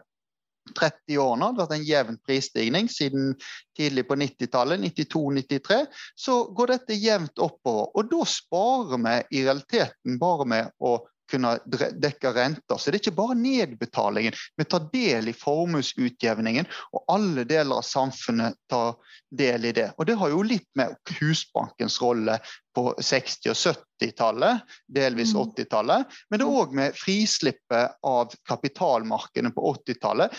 30 0.76 1.18
årene. 1.18 1.50
Det 1.54 1.62
har 1.62 1.68
vært 1.68 1.76
en 1.78 1.86
jevn 1.86 2.18
prisstigning 2.26 2.90
siden 2.92 3.32
tidlig 3.78 4.04
på 4.08 4.18
90-tallet, 4.20 4.82
92-93. 4.90 5.80
Så 6.18 6.36
går 6.56 6.74
dette 6.74 6.98
jevnt 6.98 7.42
oppover. 7.42 7.90
Og 7.94 8.10
da 8.10 8.26
sparer 8.28 9.00
vi 9.06 9.16
i 9.38 9.44
realiteten 9.46 10.18
bare 10.20 10.46
med 10.48 10.70
å 10.78 10.98
kunne 11.30 11.56
dekke 12.02 12.32
renter. 12.36 12.78
Så 12.78 12.90
det 12.90 12.98
er 12.98 13.02
ikke 13.04 13.18
bare 13.18 13.38
nedbetalingen. 13.38 14.36
Vi 14.58 14.66
tar 14.68 14.88
del 14.92 15.30
i 15.30 15.36
formuesutjevningen, 15.36 16.68
og 16.94 17.04
alle 17.14 17.46
deler 17.48 17.80
av 17.80 17.86
samfunnet 17.86 18.58
tar 18.70 18.96
del 19.30 19.70
i 19.70 19.74
det. 19.76 19.90
Og 19.98 20.08
det 20.08 20.18
har 20.20 20.32
jo 20.32 20.42
litt 20.46 20.68
med 20.78 20.96
Husbankens 21.20 22.00
rolle 22.02 22.40
på 22.74 22.94
60- 22.98 23.50
og 23.50 23.56
70-tallet, 23.56 24.60
delvis 24.86 25.34
80-tallet. 25.34 26.06
Mm. 26.06 26.18
Men 26.30 26.40
det 26.40 26.46
er 26.46 26.58
òg 26.62 26.74
med 26.76 26.96
frislippet 26.96 27.96
av 28.06 28.34
kapitalmarkedene 28.48 29.52
på 29.54 29.64
80-tallet. 29.74 30.36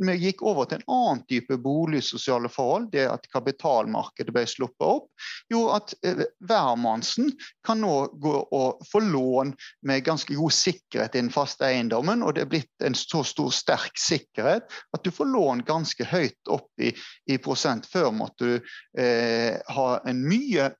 Vi 0.00 0.16
gikk 0.20 0.44
over 0.46 0.68
til 0.68 0.80
en 0.80 0.92
annen 0.96 1.22
type 1.30 1.56
boligsosiale 1.64 2.50
forhold. 2.52 2.90
Det 2.92 3.06
at 3.08 3.24
kapitalmarkedet 3.32 4.34
ble 4.34 4.44
sluppet 4.48 4.86
opp, 4.86 5.08
gjorde 5.52 5.78
at 5.80 5.94
eh, 6.04 6.24
hvermannsen 6.48 7.32
kan 7.66 7.80
nå 7.82 7.94
gå 8.20 8.36
og 8.44 8.84
få 8.90 9.02
lån 9.06 9.54
med 9.88 10.04
ganske 10.06 10.36
god 10.36 10.54
sikkerhet 10.54 11.16
i 11.16 11.24
den 11.24 11.32
faste 11.34 11.66
eiendommen. 11.70 12.24
Og 12.26 12.36
det 12.36 12.44
er 12.44 12.52
blitt 12.52 12.86
en 12.86 12.98
så 12.98 13.24
stor, 13.26 13.50
sterk 13.54 13.96
sikkerhet 14.00 14.68
at 14.68 15.04
du 15.04 15.10
får 15.14 15.32
lån 15.32 15.64
ganske 15.68 16.04
høyt 16.12 16.52
opp 16.52 16.70
i, 16.82 16.92
i 17.30 17.40
prosent. 17.42 17.88
Før 17.90 18.12
måtte 18.14 18.44
du 18.44 18.70
eh, 19.00 19.56
ha 19.72 19.88
en 20.08 20.22
mye 20.28 20.70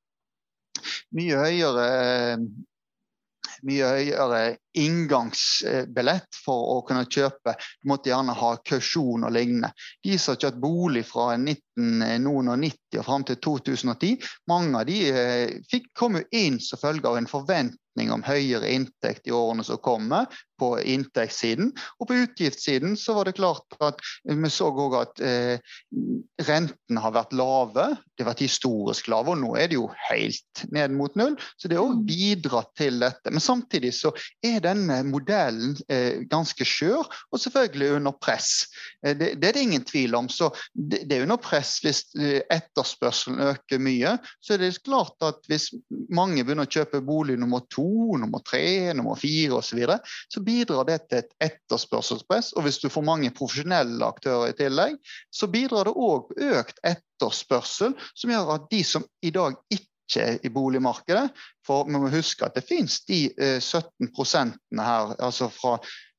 mye 1.17 1.41
høyere 1.45 1.87
mye 3.67 3.89
høyere 3.93 4.41
inngangsbillett 4.81 6.39
for 6.45 6.71
å 6.75 6.77
kunne 6.89 7.05
kjøpe. 7.11 7.55
Du 7.83 7.91
måtte 7.93 8.13
gjerne 8.13 8.37
ha 8.37 8.53
kausjon 8.65 9.27
og 9.27 9.35
lignende. 9.35 9.73
De 10.05 10.17
som 10.19 10.35
har 10.35 10.41
kjøpt 10.47 10.63
bolig 10.63 11.05
fra 11.09 11.35
1990 11.37 13.01
og 13.01 13.07
fram 13.07 13.27
til 13.29 13.41
2010, 13.45 14.17
mange 14.51 14.81
av 14.81 14.89
de 14.89 15.01
fikk, 15.11 15.69
fikk 15.71 15.93
komme 15.97 16.25
inn 16.37 16.59
som 16.63 16.81
følge 16.81 17.09
av 17.09 17.21
en 17.21 17.31
forventning 17.31 17.79
om 18.11 18.23
høyere 18.25 18.71
inntekt 18.73 19.27
i 19.29 19.35
årene 19.35 19.65
som 19.67 19.81
kommer, 19.83 20.27
på 20.61 20.75
inntektssiden. 20.85 21.73
Og 22.01 22.11
på 22.11 22.19
utgiftssiden 22.25 22.97
så 23.01 23.17
var 23.17 23.29
det 23.29 23.39
klart 23.39 23.79
at 23.81 24.01
vi 24.29 24.51
så 24.53 24.69
òg 24.71 24.97
at 24.99 25.23
eh, 25.25 25.77
rentene 26.47 27.05
har 27.05 27.15
vært 27.17 27.35
lave. 27.37 27.87
De 28.15 28.25
har 28.25 28.31
vært 28.33 28.45
historisk 28.45 29.09
lave, 29.13 29.33
og 29.33 29.41
nå 29.41 29.55
er 29.57 29.71
det 29.71 29.79
jo 29.79 29.87
helt 30.11 30.65
ned 30.75 30.93
mot 30.99 31.17
null. 31.19 31.39
Så 31.57 31.71
det 31.71 31.79
har 31.79 31.87
òg 31.87 32.03
mm. 32.03 32.05
bidratt 32.09 32.73
til 32.79 33.01
dette. 33.01 33.33
Men 33.33 33.45
samtidig 33.45 33.95
så 33.97 34.13
er 34.45 34.61
denne 34.65 35.01
modellen 35.09 35.79
eh, 35.89 36.27
ganske 36.31 36.67
skjør, 36.69 37.09
og 37.09 37.41
selvfølgelig 37.41 37.97
under 37.97 38.17
press. 38.21 38.53
Eh, 39.05 39.17
det, 39.17 39.33
det, 39.41 39.51
er 39.51 39.57
det 39.57 39.65
ingen 39.69 39.89
tvil 39.89 40.19
om. 40.19 40.29
Så 40.29 40.51
det, 40.75 41.07
det 41.09 41.19
er 41.19 41.27
under 41.29 41.41
press 41.41 41.79
hvis 41.85 42.05
eh, 42.21 42.43
etterspørselen 42.53 43.41
øker 43.49 43.81
mye. 43.81 44.17
Så 44.45 44.55
er 44.55 44.65
det 44.65 44.75
klart 44.85 45.17
at 45.25 45.41
hvis 45.49 45.71
mange 46.13 46.45
begynner 46.45 46.69
å 46.69 46.75
kjøpe 46.77 47.01
bolig 47.05 47.39
nummer 47.41 47.65
to, 47.73 47.80
nummer 48.21 48.43
tre, 48.47 48.93
nummer 48.97 49.19
fire 49.19 49.59
osv., 49.59 49.71
så, 49.71 49.79
videre, 49.79 49.99
så 50.33 50.43
bidrar 50.45 50.89
det 50.89 50.99
til 51.09 51.23
et 51.23 51.35
etterspørselspress. 51.51 52.53
Og 52.59 52.67
hvis 52.67 52.81
du 52.83 52.89
får 52.93 53.07
mange 53.07 53.31
profesjonelle 53.37 54.07
aktører 54.07 54.51
i 54.51 54.57
tillegg, 54.59 54.99
så 55.31 55.49
bidrar 55.51 55.89
det 55.89 55.95
òg 55.95 56.35
økt 56.51 56.83
etterspørsel, 56.87 57.97
som 58.15 58.35
gjør 58.35 58.57
at 58.57 58.69
de 58.73 58.83
som 58.87 59.07
i 59.23 59.33
dag 59.35 59.57
ikke 59.71 59.89
i 60.43 60.51
boligmarkedet. 60.51 61.31
For 61.67 61.87
vi 61.87 61.97
må 61.97 62.11
huske 62.13 62.47
at 62.47 62.57
det 62.59 62.67
finnes 62.69 63.01
de 63.09 63.29
17 63.61 64.11
eh, 64.11 64.85
her, 64.85 65.15
altså 65.19 65.51
fra 65.55 65.77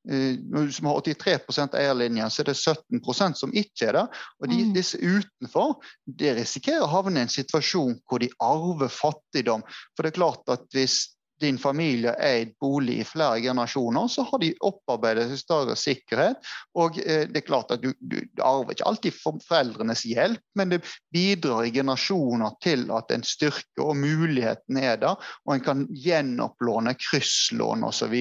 eh, 0.10 0.38
som 0.72 0.90
har 0.90 1.02
83 1.06 1.76
eierlinje, 1.76 2.30
så 2.30 2.44
er 2.44 2.52
det 2.52 2.58
17% 2.60 3.40
som 3.42 3.54
ikke 3.54 3.90
er 3.90 4.00
det. 4.00 4.06
Og 4.40 4.52
de, 4.52 4.62
mm. 4.64 4.76
disse 4.78 5.00
utenfor 5.02 5.80
de 6.06 6.36
risikerer 6.40 6.86
å 6.86 6.92
havne 6.92 7.22
i 7.22 7.28
en 7.28 7.34
situasjon 7.34 7.98
hvor 8.08 8.24
de 8.24 8.32
arver 8.42 8.92
fattigdom. 8.92 9.66
For 9.96 10.06
det 10.06 10.14
er 10.14 10.22
klart 10.22 10.56
at 10.56 10.68
hvis 10.76 11.04
din 11.42 11.58
familie 11.62 12.14
eid 12.22 12.54
bolig 12.62 13.00
i 13.02 13.06
flere 13.08 13.42
generasjoner, 13.44 14.08
så 14.08 14.26
har 14.30 14.42
de 14.42 14.52
opparbeidet 14.66 15.28
seg 15.32 15.42
større 15.42 15.78
sikkerhet. 15.80 16.42
Og 16.78 17.00
eh, 17.04 17.26
det 17.30 17.42
er 17.42 17.48
klart 17.48 17.74
at 17.76 17.84
du, 17.84 17.92
du, 18.00 18.20
du 18.22 18.44
arver 18.46 18.76
ikke 18.76 18.88
alltid 18.90 19.18
foreldrenes 19.48 20.06
hjelp, 20.08 20.44
men 20.60 20.74
det 20.74 20.82
bidrar 21.14 21.68
i 21.68 21.74
generasjoner 21.76 22.58
til 22.64 22.88
at 22.96 23.12
en 23.14 23.26
styrke 23.28 23.84
og 23.84 23.98
muligheten 24.00 24.80
er 24.82 25.00
der, 25.02 25.32
og 25.46 25.56
en 25.56 25.66
kan 25.66 25.88
gjenopplåne 25.92 26.96
krysslån 27.00 27.88
osv. 27.88 28.16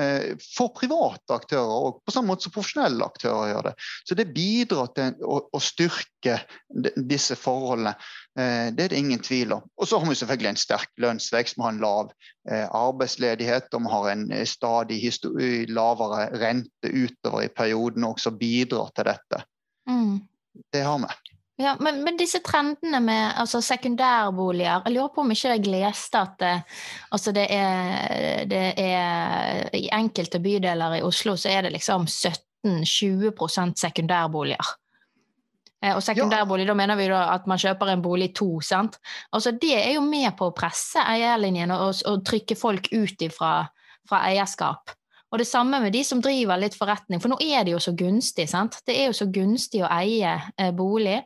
Eh, 0.00 0.38
for 0.40 0.72
private 0.72 1.34
aktører 1.36 1.68
og 1.68 1.98
på 2.06 2.14
samme 2.14 2.32
måte 2.32 2.46
som 2.46 2.54
profesjonelle 2.54 3.04
aktører 3.04 3.50
gjør 3.50 3.66
det. 3.68 3.72
Så 4.08 4.16
det 4.16 4.30
bidrar 4.32 4.88
til 4.96 5.18
å, 5.20 5.36
å 5.52 5.60
styrke 5.60 6.38
disse 6.96 7.36
forholdene. 7.36 7.92
Eh, 8.38 8.70
det 8.72 8.86
er 8.86 8.94
det 8.94 9.02
ingen 9.02 9.20
tvil 9.24 9.52
om. 9.58 9.66
Og 9.76 9.90
så 9.90 10.00
har 10.00 10.08
vi 10.08 10.16
selvfølgelig 10.16 10.52
en 10.54 10.62
sterk 10.62 11.04
lønnsvekst, 11.04 11.58
vi 11.58 11.66
har 11.66 11.74
en 11.74 11.82
lav 11.84 12.12
eh, 12.48 12.64
arbeidsledighet 12.64 13.68
og 13.76 13.84
vi 13.84 13.92
har 13.92 14.10
en 14.14 14.26
stadig 14.48 15.02
lavere 15.68 16.30
rente 16.40 16.88
utover 16.88 17.44
i 17.44 17.52
perioden 17.52 18.08
også 18.08 18.32
bidrar 18.40 18.94
til 18.96 19.12
dette. 19.12 19.44
Mm. 19.90 20.22
Det 20.72 20.84
har 20.88 21.04
vi. 21.04 21.31
Ja, 21.62 21.76
men, 21.78 22.00
men, 22.02 22.16
disse 22.18 22.40
trendene 22.42 22.98
med 23.04 23.36
altså, 23.38 23.60
sekundærboliger 23.62 24.82
Jeg 24.86 24.94
lurer 24.96 25.10
på 25.14 25.22
om 25.22 25.30
ikke 25.30 25.54
jeg 25.54 25.66
leste 25.70 26.18
at 26.18 26.36
det, 26.40 26.52
altså 27.14 27.32
det, 27.36 27.46
er, 27.54 28.44
det 28.50 28.62
er 28.82 29.68
I 29.78 29.88
enkelte 29.94 30.40
bydeler 30.42 30.98
i 30.98 31.02
Oslo 31.06 31.36
så 31.38 31.52
er 31.52 31.66
det 31.66 31.74
liksom 31.76 32.06
17-20 32.08 33.76
sekundærboliger. 33.78 34.72
Eh, 35.82 35.94
og 35.96 36.02
sekundærbolig, 36.02 36.66
da 36.68 36.74
mener 36.78 36.98
vi 36.98 37.08
da 37.10 37.24
at 37.34 37.46
man 37.50 37.58
kjøper 37.58 37.92
en 37.92 38.02
bolig 38.02 38.32
to. 38.38 38.60
sant? 38.60 38.98
Altså 39.32 39.50
Det 39.50 39.74
er 39.76 39.94
jo 39.96 40.04
med 40.06 40.30
på 40.38 40.50
å 40.50 40.56
presse 40.56 41.02
eierlinjen 41.02 41.74
og, 41.74 42.02
og 42.06 42.24
trykke 42.26 42.56
folk 42.58 42.88
ut 42.92 43.26
ifra, 43.26 43.54
fra 44.08 44.22
eierskap. 44.30 44.94
Og 45.32 45.38
det 45.40 45.46
samme 45.48 45.78
med 45.80 45.94
de 45.94 46.02
som 46.04 46.20
driver 46.20 46.60
litt 46.60 46.74
forretning, 46.76 47.20
for 47.22 47.32
nå 47.32 47.38
er 47.40 47.64
det 47.64 47.72
jo 47.72 47.78
så 47.80 47.94
gunstig. 47.96 48.44
sant? 48.52 48.76
Det 48.86 48.92
er 49.00 49.06
jo 49.08 49.14
så 49.16 49.26
gunstig 49.32 49.80
å 49.82 49.88
eie 49.88 50.34
eh, 50.60 50.70
bolig 50.76 51.22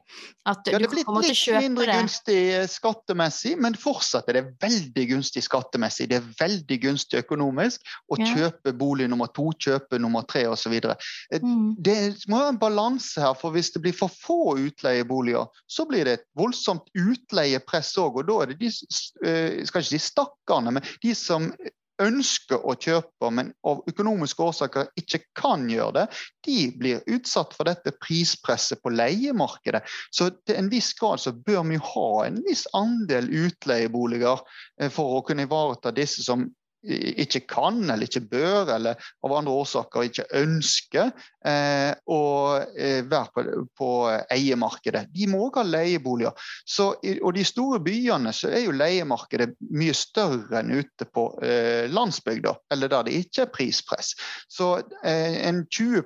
at 0.46 0.68
Ja, 0.70 0.78
du 0.78 0.84
det 0.84 0.90
blir 0.92 1.02
kommer 1.04 1.24
til 1.26 1.26
å 1.26 1.34
litt 1.34 1.40
kjøpe 1.40 1.62
mindre 1.64 1.86
det. 1.88 1.96
gunstig 1.98 2.38
eh, 2.54 2.66
skattemessig, 2.70 3.56
men 3.58 3.74
fortsatt 3.74 4.28
er 4.30 4.38
det 4.38 4.44
veldig 4.62 5.06
gunstig 5.10 5.42
skattemessig. 5.42 6.06
Det 6.12 6.20
er 6.20 6.28
veldig 6.38 6.78
gunstig 6.84 7.24
økonomisk 7.24 7.82
å 8.14 8.20
Ja. 8.20 8.30
kjøpe 8.36 8.72
bolig 8.78 9.08
nummer 9.10 9.26
to, 9.34 9.50
kjøpe 9.58 9.98
nummer 9.98 10.22
tre 10.22 10.44
osv. 10.46 10.76
Mm. 11.42 11.74
Det 11.82 11.96
må 12.30 12.38
være 12.38 12.54
en 12.54 12.58
balanse 12.62 13.20
her, 13.20 13.34
for 13.34 13.50
hvis 13.50 13.72
det 13.74 13.82
blir 13.82 13.92
for 13.98 14.08
få 14.08 14.38
utleieboliger, 14.68 15.48
så 15.66 15.84
blir 15.88 16.04
det 16.06 16.12
et 16.20 16.26
voldsomt 16.38 16.86
utleiepress 16.94 17.96
òg. 17.98 18.20
Og 18.22 18.28
da 18.30 18.38
er 18.44 18.52
det 18.54 18.60
de 18.62 18.70
eh, 19.26 19.64
skal 19.66 19.82
ikke 19.82 19.90
si 19.90 19.98
stakkarene, 19.98 20.76
men 20.78 20.86
de 21.02 21.14
som 21.18 21.50
ønsker 22.02 22.60
å 22.60 22.74
kjøpe, 22.76 23.30
men 23.32 23.52
av 23.66 23.82
økonomiske 23.88 24.42
årsaker 24.42 24.90
ikke 25.00 25.22
kan 25.38 25.66
gjøre 25.70 25.94
det, 26.00 26.04
de 26.46 26.58
blir 26.78 27.16
utsatt 27.16 27.54
for 27.56 27.68
dette 27.68 27.94
prispresset 28.02 28.82
på 28.82 28.92
leiemarkedet. 28.94 29.82
Så 30.14 30.30
til 30.44 30.60
en 30.60 30.70
viss 30.72 30.92
grad 30.98 31.22
så 31.22 31.32
bør 31.32 31.64
vi 31.70 31.80
ha 31.92 32.10
en 32.26 32.42
viss 32.46 32.66
andel 32.76 33.30
utleieboliger 33.46 34.42
eh, 34.80 34.92
for 34.92 35.18
å 35.18 35.24
kunne 35.26 35.48
ivareta 35.48 35.94
disse 35.96 36.24
som 36.26 36.48
ikke 36.86 37.42
kan 37.50 37.82
eller 37.84 38.06
ikke 38.06 38.24
bør, 38.30 38.70
eller 38.76 39.08
av 39.24 39.34
andre 39.34 39.54
årsaker 39.62 40.06
ikke 40.06 40.26
ønsker 40.38 41.10
eh, 41.46 41.92
å 42.06 42.22
eh, 42.78 43.02
være 43.06 43.32
på, 43.34 43.64
på 43.78 43.90
eiemarkedet. 44.32 45.06
De 45.14 45.28
må 45.30 45.46
også 45.46 45.62
ha 45.62 45.66
leieboliger. 45.68 46.46
Så, 46.66 46.88
og 46.96 47.30
de 47.36 47.44
store 47.46 47.80
byene 47.84 48.32
så 48.36 48.50
er 48.52 48.66
jo 48.66 48.76
leiemarkedet 48.76 49.52
mye 49.76 49.96
større 49.96 50.60
enn 50.60 50.74
ute 50.76 51.08
på 51.10 51.28
eh, 51.44 51.86
landsbygda, 51.92 52.54
eller 52.74 52.92
der 52.92 53.08
det 53.08 53.16
ikke 53.22 53.46
er 53.46 53.54
prispress. 53.54 54.14
Så 54.52 54.76
eh, 55.02 55.40
en 55.48 55.64
20 55.66 56.04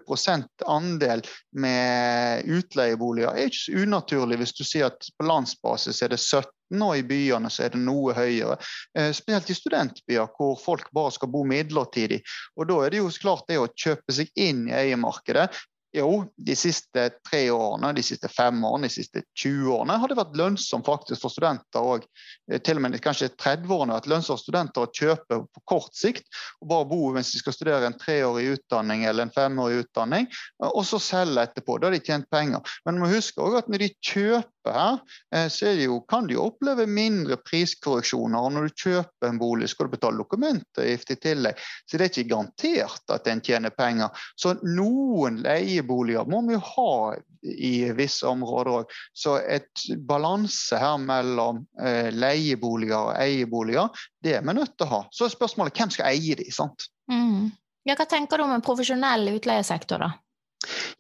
andel 0.69 1.25
med 1.53 2.49
utleieboliger 2.49 3.35
er 3.35 3.51
ikke 3.51 3.65
så 3.65 3.85
unaturlig 3.85 4.41
hvis 4.41 4.57
du 4.57 4.65
sier 4.65 4.91
at 4.91 5.13
på 5.19 5.27
landsbasis 5.29 6.03
er 6.05 6.15
det 6.15 6.21
17 6.21 6.49
og 6.79 6.97
i 6.99 7.07
byene 7.07 7.51
så 7.51 7.67
er 7.67 7.75
det 7.75 7.83
noe 7.83 8.15
høyere. 8.17 8.59
Eh, 8.97 9.11
spesielt 9.17 9.51
i 9.51 9.59
studentbyer 9.59 10.31
hvor 10.37 10.57
folk 10.61 10.91
bare 10.97 11.15
skal 11.17 11.33
bo 11.33 11.43
midlertidig. 11.49 12.21
Og 12.57 12.71
da 12.71 12.79
er 12.85 12.95
det 12.95 13.03
jo 13.03 13.11
klart 13.21 13.49
det 13.51 13.59
å 13.61 13.71
kjøpe 13.75 14.15
seg 14.15 14.31
inn 14.39 14.69
i 14.71 14.77
eiemarkedet. 14.85 15.51
Jo, 15.91 16.23
de 16.39 16.55
siste 16.55 17.09
tre 17.27 17.41
årene, 17.51 17.91
de 17.97 18.03
siste 18.07 18.29
fem 18.31 18.61
årene, 18.63 18.87
de 18.87 18.95
siste 18.95 19.25
20 19.43 19.73
årene 19.75 19.97
har 19.99 20.11
det 20.11 20.19
vært 20.21 20.37
lønnsomt 20.39 20.87
faktisk 20.87 21.25
for 21.25 21.35
studenter 21.35 21.83
òg. 21.83 22.05
til 22.63 22.79
og 22.79 22.85
med 22.85 22.95
kanskje 23.03 23.33
30-årene 23.35 23.97
vært 23.97 24.07
lønnsomt 24.07 24.39
for 24.39 24.45
studenter 24.45 24.87
å 24.87 24.93
kjøpe 24.95 25.41
på 25.51 25.63
kort 25.67 25.99
sikt 25.99 26.31
og 26.61 26.69
bare 26.71 26.87
bo 26.93 27.11
mens 27.15 27.33
de 27.33 27.43
skal 27.43 27.57
studere 27.57 27.91
en 27.91 27.99
treårig 27.99 28.53
utdanning 28.55 29.03
eller 29.05 29.27
en 29.27 29.35
femårig 29.35 29.83
utdanning, 29.83 30.31
og 30.63 30.85
så 30.87 31.03
selge 31.03 31.43
etterpå. 31.43 31.81
Da 31.81 31.91
har 31.91 31.99
de 31.99 32.05
tjent 32.07 32.31
penger. 32.31 32.63
Men 32.87 33.03
man 33.03 33.11
huske 33.11 33.43
også 33.43 33.65
at 33.65 33.69
når 33.71 33.83
de 33.83 33.91
kjøper 33.99 34.60
her, 34.75 34.99
eh, 35.35 35.49
så 35.53 35.73
det 35.77 35.87
jo, 35.87 36.01
kan 36.09 36.29
de 36.29 36.37
jo 36.37 36.47
oppleve 36.51 36.87
mindre 36.91 37.39
priskorreksjoner. 37.43 38.39
Og 38.39 38.55
når 38.55 38.69
du 38.69 38.85
kjøper 38.85 39.29
en 39.29 39.41
bolig, 39.41 39.71
skal 39.73 39.89
du 39.89 39.97
betale 39.97 40.21
dokumentavgift 40.21 41.15
i 41.15 41.19
tillegg. 41.21 41.65
Så 41.87 41.99
det 41.99 42.07
er 42.07 42.13
ikke 42.13 42.31
garantert 42.35 43.15
at 43.17 43.29
en 43.31 43.43
tjener 43.45 43.75
penger. 43.75 44.25
Så 44.39 44.55
noen 44.63 45.41
leieboliger 45.45 46.29
må 46.31 46.43
vi 46.49 46.61
ha 46.61 46.95
i 47.43 47.75
visse 47.97 48.29
områder 48.29 48.81
òg. 48.81 48.97
Så 49.17 49.39
et 49.41 49.87
balanse 50.09 50.79
her 50.81 50.99
mellom 51.01 51.65
eh, 51.81 52.11
leieboliger 52.13 53.11
og 53.11 53.15
eieboliger, 53.17 54.05
det 54.23 54.37
er 54.39 54.47
vi 54.47 54.57
nødt 54.57 54.77
til 54.77 54.89
å 54.89 54.93
ha. 54.95 55.03
Så 55.15 55.27
er 55.27 55.35
spørsmålet 55.35 55.77
hvem 55.81 55.95
skal 55.95 56.13
eie 56.13 56.37
de, 56.39 56.51
sant? 56.55 56.91
Mm. 57.11 57.51
Ja, 57.89 57.97
hva 57.97 58.05
tenker 58.09 58.39
du 58.39 58.45
om 58.45 58.53
en 58.55 58.65
profesjonell 58.65 59.33
utleiesektor, 59.33 60.03
da? 60.03 60.13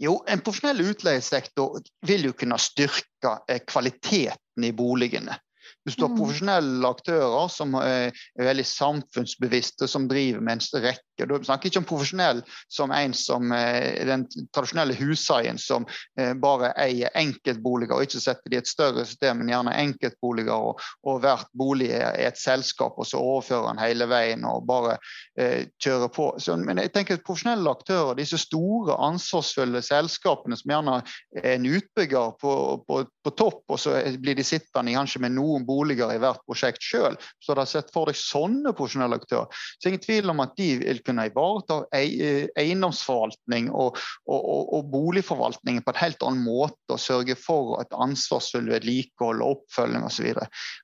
Jo, 0.00 0.14
en 0.26 0.40
profesjonell 0.44 0.80
utleiesektor 0.92 1.82
vil 2.08 2.24
jo 2.30 2.36
kunne 2.36 2.58
styrke 2.60 3.36
eh, 3.48 3.60
kvaliteten 3.66 4.64
i 4.64 4.72
boligene. 4.76 5.36
Hvis 5.84 5.96
du 5.96 6.04
har 6.04 6.10
Mm. 6.10 6.18
profesjonelle 6.18 6.88
aktører 6.88 7.48
som 7.48 7.74
er 7.74 8.12
veldig 8.38 8.66
samfunnsbevisste, 8.66 9.88
som 9.88 10.08
driver 10.08 10.40
med 10.40 10.58
en 10.58 10.82
rekke 10.84 11.06
Da 11.20 11.36
snakker 11.36 11.68
ikke 11.68 11.80
om 11.82 11.84
profesjonell 11.84 12.38
som 12.72 12.90
en 12.96 13.12
som 13.12 13.52
eh, 13.52 14.06
den 14.08 14.22
tradisjonelle 14.56 14.94
huseien 14.96 15.58
som 15.60 15.84
eh, 16.16 16.32
bare 16.32 16.72
eier 16.80 17.12
enkeltboliger 17.14 17.92
og 17.92 18.06
ikke 18.06 18.22
setter 18.22 18.48
det 18.48 18.56
i 18.56 18.60
et 18.62 18.70
større 18.70 19.04
system, 19.04 19.36
men 19.42 19.50
gjerne 19.52 19.74
enkeltboliger, 19.82 20.56
og, 20.70 20.80
og 21.04 21.20
hvert 21.20 21.50
bolig 21.52 21.90
er 21.92 22.16
et 22.24 22.40
selskap, 22.40 22.96
og 22.96 23.06
så 23.06 23.20
overfører 23.20 23.68
han 23.68 23.82
hele 23.82 24.08
veien 24.08 24.46
og 24.48 24.64
bare 24.68 24.96
eh, 25.36 25.68
kjører 25.82 26.08
på. 26.08 26.30
Så, 26.40 26.56
men 26.56 26.80
jeg 26.80 26.92
tenker 26.94 27.20
at 27.20 27.26
profesjonelle 27.26 27.68
aktører, 27.70 28.16
disse 28.16 28.40
store, 28.40 28.96
ansvarsfulle 28.96 29.82
selskapene 29.84 30.56
som 30.56 30.72
gjerne 30.72 30.96
er 31.36 31.50
en 31.58 31.68
utbygger 31.68 32.32
på, 32.40 32.54
på, 32.88 33.02
på 33.24 33.34
topp, 33.36 33.62
og 33.68 33.80
så 33.80 33.98
blir 34.20 34.40
de 34.40 34.46
sittende 34.46 34.96
kanskje 34.96 35.20
med 35.26 35.36
noen 35.36 35.68
boliger 35.70 36.14
i 36.14 36.20
hvert 36.22 36.42
prosjekt 36.48 36.82
sjøl. 36.84 37.16
Så 37.40 37.54
har 37.54 37.68
sett 37.70 37.92
for 37.94 38.10
deg 38.10 38.18
sånne 38.18 38.74
profesjonelle 38.74 39.20
aktører. 39.20 39.62
Så 39.78 39.90
ingen 39.90 40.02
tvil 40.04 40.32
om 40.32 40.42
at 40.44 40.56
de 40.58 40.68
vil 40.82 41.02
kunne 41.06 41.28
ivareta 41.30 41.80
eiendomsforvaltning 41.96 43.70
og, 43.70 44.00
og, 44.26 44.40
og, 44.40 44.74
og 44.78 44.90
boligforvaltning 44.92 45.80
på 45.84 45.94
en 45.94 46.02
helt 46.02 46.26
annen 46.26 46.44
måte 46.44 46.96
og 46.96 47.02
sørge 47.02 47.38
for 47.38 47.78
et 47.82 47.94
ansvarsfull 47.94 48.68
vedlikehold 48.72 49.44
og 49.44 49.60
oppfølging 49.60 50.06
osv. 50.08 50.34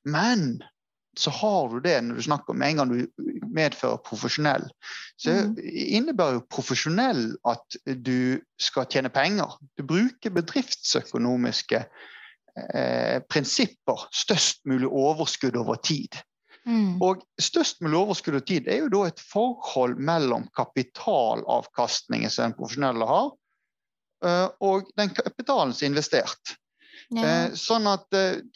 Men 0.07 0.49
så 1.17 1.33
har 1.33 1.71
du 1.73 1.81
det 1.81 1.97
når 2.05 2.19
du 2.19 2.27
snakker 2.27 2.53
om 2.53 2.63
en 2.63 2.81
gang 2.81 2.91
du 2.93 3.07
medfører 3.57 4.03
profesjonell. 4.05 4.67
Så 5.17 5.33
Mm. 5.33 5.55
innebærer 5.97 6.37
jo 6.37 6.47
profesjonell 6.53 7.37
at 7.49 7.79
du 8.05 8.41
skal 8.61 8.85
tjene 8.93 9.09
penger. 9.09 9.57
Du 9.79 9.83
bruker 9.83 10.31
bedriftsøkonomiske 10.31 11.87
eh, 12.57 13.21
prinsipper. 13.29 14.07
Størst 14.15 14.65
mulig 14.69 14.89
overskudd 14.89 15.57
over 15.61 15.79
tid. 15.85 16.19
Mm. 16.67 16.99
Og 17.05 17.23
størst 17.41 17.83
mulig 17.85 17.99
overskudd 18.01 18.39
over 18.39 18.47
tid 18.49 18.69
er 18.69 18.85
jo 18.85 18.93
da 18.93 19.07
et 19.11 19.23
forhold 19.23 20.01
mellom 20.03 20.49
kapitalavkastningen 20.59 22.33
som 22.33 22.49
den 22.49 22.57
profesjonelle 22.59 23.09
har, 23.09 23.33
eh, 24.27 24.47
og 24.65 24.89
den 24.99 25.13
kapitalen 25.15 25.75
som 25.75 25.87
er 25.87 25.93
investert. 25.95 26.57
Ja. 27.15 27.23
Eh, 27.23 27.53
Sånn 27.55 27.85
at 27.87 28.11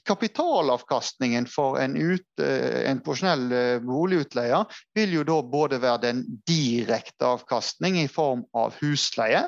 kapitalavkastningen 0.09 1.45
for 1.47 1.79
en, 1.79 1.95
ut, 1.95 2.43
en 2.43 2.99
profesjonell 3.05 3.85
boligutleier 3.85 4.81
vil 4.97 5.15
jo 5.21 5.23
da 5.29 5.37
både 5.53 5.79
være 5.85 6.03
den 6.09 6.25
direkte 6.51 7.29
avkastning 7.37 8.01
i 8.01 8.09
form 8.11 8.43
av 8.59 8.75
husleie, 8.81 9.45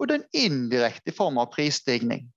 og 0.00 0.08
den 0.14 0.24
indirekte 0.32 1.12
i 1.12 1.18
form 1.18 1.42
av 1.42 1.50
prisstigning. 1.52 2.30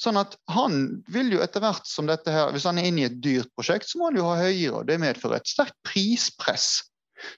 Sånn 0.00 0.18
at 0.20 0.36
han 0.52 1.02
vil 1.12 1.32
jo 1.34 1.42
etter 1.44 1.62
hvert 1.64 1.88
som 1.88 2.08
dette 2.08 2.32
her, 2.32 2.52
Hvis 2.54 2.66
han 2.68 2.78
er 2.78 2.90
inne 2.90 3.04
i 3.04 3.08
et 3.08 3.18
dyrt 3.22 3.50
prosjekt, 3.56 3.88
så 3.88 3.98
må 4.00 4.10
han 4.10 4.20
jo 4.20 4.28
ha 4.28 4.36
høyere, 4.40 4.80
og 4.80 4.86
det 4.88 5.00
medfører 5.02 5.40
et 5.40 5.50
sterkt 5.50 5.76
prispress. 5.86 6.68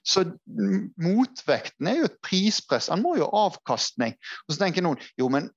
Så 0.05 0.25
motvekten 1.01 1.89
er 1.89 2.01
jo 2.01 2.09
et 2.09 2.21
prispress. 2.25 2.91
Han 2.93 3.03
må 3.05 3.15
jo 3.17 3.27
ha 3.27 3.47
avkastning. 3.47 4.15
Og 4.45 4.53
så 4.53 4.63
tenker 4.63 4.85
noen 4.85 5.01
jo, 5.19 5.29
men 5.33 5.49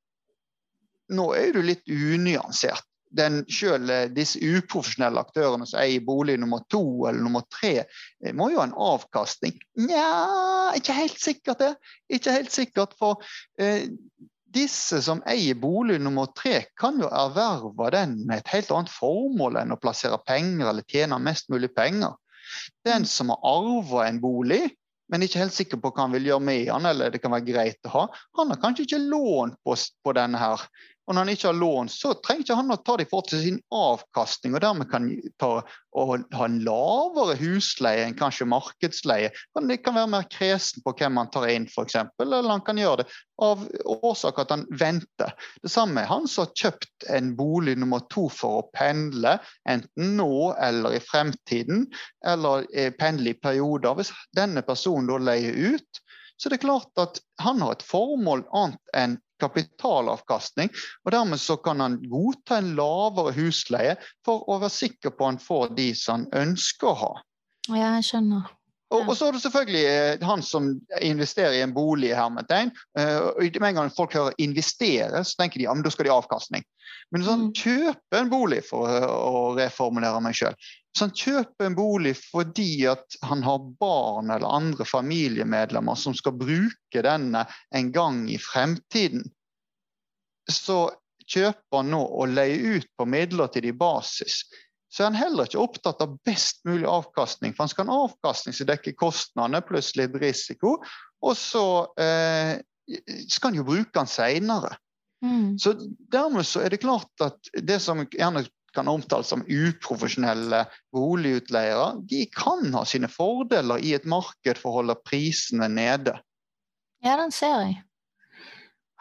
nå 1.13 1.31
er 1.37 1.55
du 1.55 1.63
litt 1.65 1.85
unyansert. 1.91 2.85
Den 3.15 3.45
selv, 3.47 3.91
eh, 3.95 4.09
disse 4.11 4.41
uprofesjonelle 4.43 5.23
aktørene 5.23 5.69
som 5.71 5.79
eier 5.79 6.03
bolig 6.03 6.35
nummer 6.41 6.65
to 6.73 7.07
eller 7.07 7.23
nummer 7.23 7.45
tre, 7.47 7.85
eh, 8.25 8.33
må 8.35 8.49
jo 8.51 8.59
ha 8.59 8.65
en 8.67 8.75
avkastning. 8.75 9.55
Nja, 9.79 10.73
ikke 10.75 10.97
helt 10.97 11.21
sikkert 11.23 11.63
det. 11.63 11.75
Ikke 12.11 12.35
helt 12.35 12.51
sikkert, 12.51 12.97
for 12.99 13.23
eh, 13.59 13.87
disse 14.55 15.01
som 15.03 15.23
eier 15.29 15.59
bolig 15.59 15.99
nummer 16.03 16.31
tre, 16.37 16.65
kan 16.81 17.01
jo 17.03 17.11
erverve 17.11 17.91
den 17.95 18.21
med 18.29 18.43
et 18.43 18.53
helt 18.55 18.71
annet 18.75 18.93
formål 18.93 19.61
enn 19.61 19.75
å 19.75 19.81
plassere 19.81 20.21
penger 20.27 20.71
eller 20.71 20.87
tjene 20.89 21.19
mest 21.23 21.51
mulig 21.53 21.73
penger. 21.75 22.15
Den 22.87 23.07
som 23.09 23.33
har 23.33 23.43
arva 23.49 24.07
en 24.09 24.21
bolig, 24.23 24.63
men 25.13 25.25
ikke 25.25 25.43
helt 25.43 25.57
sikker 25.57 25.81
på 25.81 25.91
hva 25.93 26.07
han 26.07 26.15
vil 26.17 26.31
gjøre 26.31 26.47
med 26.47 26.67
den, 26.71 26.89
eller 26.89 27.13
det 27.13 27.21
kan 27.21 27.35
være 27.35 27.49
greit 27.49 27.89
å 27.89 27.95
ha, 27.95 28.05
han 28.39 28.53
har 28.53 28.61
kanskje 28.63 28.87
ikke 28.87 29.03
lånt 29.05 29.59
på, 29.67 29.77
på 29.77 30.17
denne 30.17 30.41
her. 30.41 30.65
Og 31.05 31.15
når 31.15 31.25
han 31.27 31.33
ikke 31.35 31.49
har 31.51 31.57
lån, 31.59 31.89
så 31.93 32.15
trenger 32.25 32.47
ikke 32.47 32.57
han 32.57 32.73
å 32.73 32.79
ta 32.81 32.95
i 32.97 33.07
forhold 33.09 33.27
til 33.29 33.43
sin 33.43 33.59
avkastning, 33.77 34.55
og 34.57 34.63
dermed 34.65 34.89
kan 34.89 35.09
ta, 35.41 35.51
ha 35.61 36.47
en 36.47 36.57
lavere 36.65 37.37
husleie 37.41 38.07
enn 38.07 38.17
kanskje 38.17 38.49
markedsleie. 38.49 39.33
Det 39.69 39.79
kan 39.85 39.99
være 39.99 40.13
mer 40.15 40.29
kresen 40.33 40.85
på 40.85 40.95
hvem 40.97 41.21
han 41.21 41.33
tar 41.35 41.49
inn, 41.53 41.69
f.eks., 41.69 41.99
eller 42.25 42.49
han 42.49 42.65
kan 42.65 42.81
gjøre 42.81 43.05
det 43.05 43.19
av 43.45 43.67
årsak 44.07 44.41
at 44.41 44.55
han 44.55 44.65
venter. 44.81 45.35
Det 45.61 45.73
samme 45.73 46.05
er 46.05 46.09
han 46.09 46.29
som 46.31 46.47
har 46.47 46.55
kjøpt 46.57 47.09
en 47.13 47.35
bolig 47.37 47.77
nummer 47.81 48.07
to 48.15 48.29
for 48.33 48.63
å 48.63 48.69
pendle, 48.77 49.37
enten 49.69 50.17
nå 50.17 50.55
eller 50.57 50.97
i 50.97 51.03
fremtiden, 51.05 51.85
eller 52.25 52.65
eh, 52.73 52.93
pendle 52.97 53.35
i 53.35 53.39
perioder. 53.45 53.99
Hvis 53.99 54.15
denne 54.37 54.65
personen 54.65 55.11
da 55.11 55.21
leier 55.21 55.75
ut, 55.75 56.05
så 56.41 56.51
det 56.51 56.59
er 56.59 56.67
klart 56.67 57.01
at 57.01 57.21
han 57.43 57.61
har 57.63 57.77
et 57.77 57.87
formål 57.87 58.43
annet 58.57 58.97
enn 58.97 59.21
kapitalavkastning. 59.45 60.73
og 61.05 61.15
Dermed 61.15 61.41
så 61.41 61.57
kan 61.61 61.81
han 61.85 62.01
godta 62.11 62.59
en 62.59 62.75
lavere 62.79 63.37
husleie 63.37 63.95
for 64.27 64.45
å 64.49 64.59
være 64.65 64.75
sikker 64.81 65.15
på 65.15 65.29
at 65.29 65.35
han 65.37 65.41
får 65.47 65.73
de 65.79 65.89
som 65.95 66.25
han 66.25 66.49
ønsker 66.49 66.91
å 66.91 66.99
ha. 67.05 67.15
ja, 67.71 67.97
jeg 67.97 68.11
skjønner. 68.11 68.53
Og, 68.95 69.09
og 69.09 69.17
så 69.17 69.27
er 69.27 69.35
det 69.35 69.41
selvfølgelig 69.43 69.85
eh, 69.91 70.25
han 70.29 70.43
som 70.45 70.69
investerer 71.03 71.57
i 71.57 71.63
en 71.65 71.73
bolig. 71.75 72.13
hermetegn. 72.15 72.71
Uh, 72.99 73.33
med 73.41 73.69
en 73.73 73.79
gang 73.81 73.91
folk 73.91 74.13
hører 74.15 74.37
'investere', 74.39 75.25
så 75.25 75.35
tenker 75.41 75.59
de 75.59 75.65
ja, 75.65 75.75
men 75.75 75.83
da 75.83 75.91
skal 75.91 76.07
de 76.07 76.13
ha 76.13 76.21
avkastning. 76.21 76.63
Men 77.11 77.25
sånn, 77.25 77.43
Mm. 77.49 77.53
kjøpe 77.59 78.21
en 78.21 78.31
bolig, 78.31 78.63
for 78.69 78.87
å 78.87 79.57
reformulere 79.59 80.21
meg 80.23 80.37
sjøl. 80.39 80.55
Så 80.95 81.09
han 81.09 81.15
kjøper 81.19 81.67
en 81.67 81.77
bolig 81.77 82.13
fordi 82.21 82.87
at 82.87 83.17
han 83.27 83.43
har 83.43 83.63
barn 83.81 84.31
eller 84.31 84.47
andre 84.47 84.87
familiemedlemmer 84.87 85.99
som 85.99 86.15
skal 86.15 86.37
bruke 86.39 87.03
denne 87.03 87.43
en 87.75 87.91
gang 87.95 88.29
i 88.31 88.39
fremtiden. 88.39 89.25
Så 90.51 90.87
kjøper 91.27 91.81
han 91.81 91.91
nå 91.95 92.03
og 92.05 92.37
leier 92.37 92.79
ut 92.79 92.87
på 92.99 93.09
midlertidig 93.11 93.75
basis. 93.81 94.45
Så 94.95 95.03
er 95.03 95.11
han 95.11 95.19
heller 95.19 95.49
ikke 95.49 95.65
opptatt 95.65 96.03
av 96.05 96.15
best 96.23 96.61
mulig 96.69 96.87
avkastning. 96.87 97.57
For 97.57 97.65
han 97.65 97.73
skal 97.73 97.89
ha 97.89 97.97
en 97.97 98.05
avkastning 98.05 98.55
som 98.55 98.69
dekker 98.71 98.95
kostnadene 99.01 99.65
pluss 99.67 99.97
litt 99.99 100.15
risiko. 100.23 100.77
Og 101.25 101.35
så 101.35 101.67
eh, 101.99 102.61
skal 103.27 103.51
han 103.51 103.59
jo 103.59 103.67
bruke 103.67 103.91
den 103.97 104.11
seinere. 104.11 104.77
Mm. 105.25 105.57
Så 105.59 105.75
dermed 106.13 106.47
så 106.47 106.63
er 106.63 106.71
det 106.71 106.85
klart 106.85 107.25
at 107.25 107.51
det 107.67 107.81
som 107.83 108.05
gjerne 108.07 108.45
kan 108.75 108.89
omtales 108.91 109.31
som 109.33 109.45
uprofesjonelle 109.47 110.65
boligutleiere, 110.95 111.95
de 112.11 112.25
kan 112.35 112.73
ha 112.75 112.85
sine 112.89 113.11
fordeler 113.11 113.83
i 113.83 113.95
et 113.97 114.07
marked 114.09 114.61
for 114.61 114.71
å 114.71 114.81
holde 114.81 114.99
prisene 115.07 115.69
nede. 115.73 116.17
Ja, 117.05 117.19
den 117.21 117.35
ser 117.35 117.61
jeg. 117.67 117.79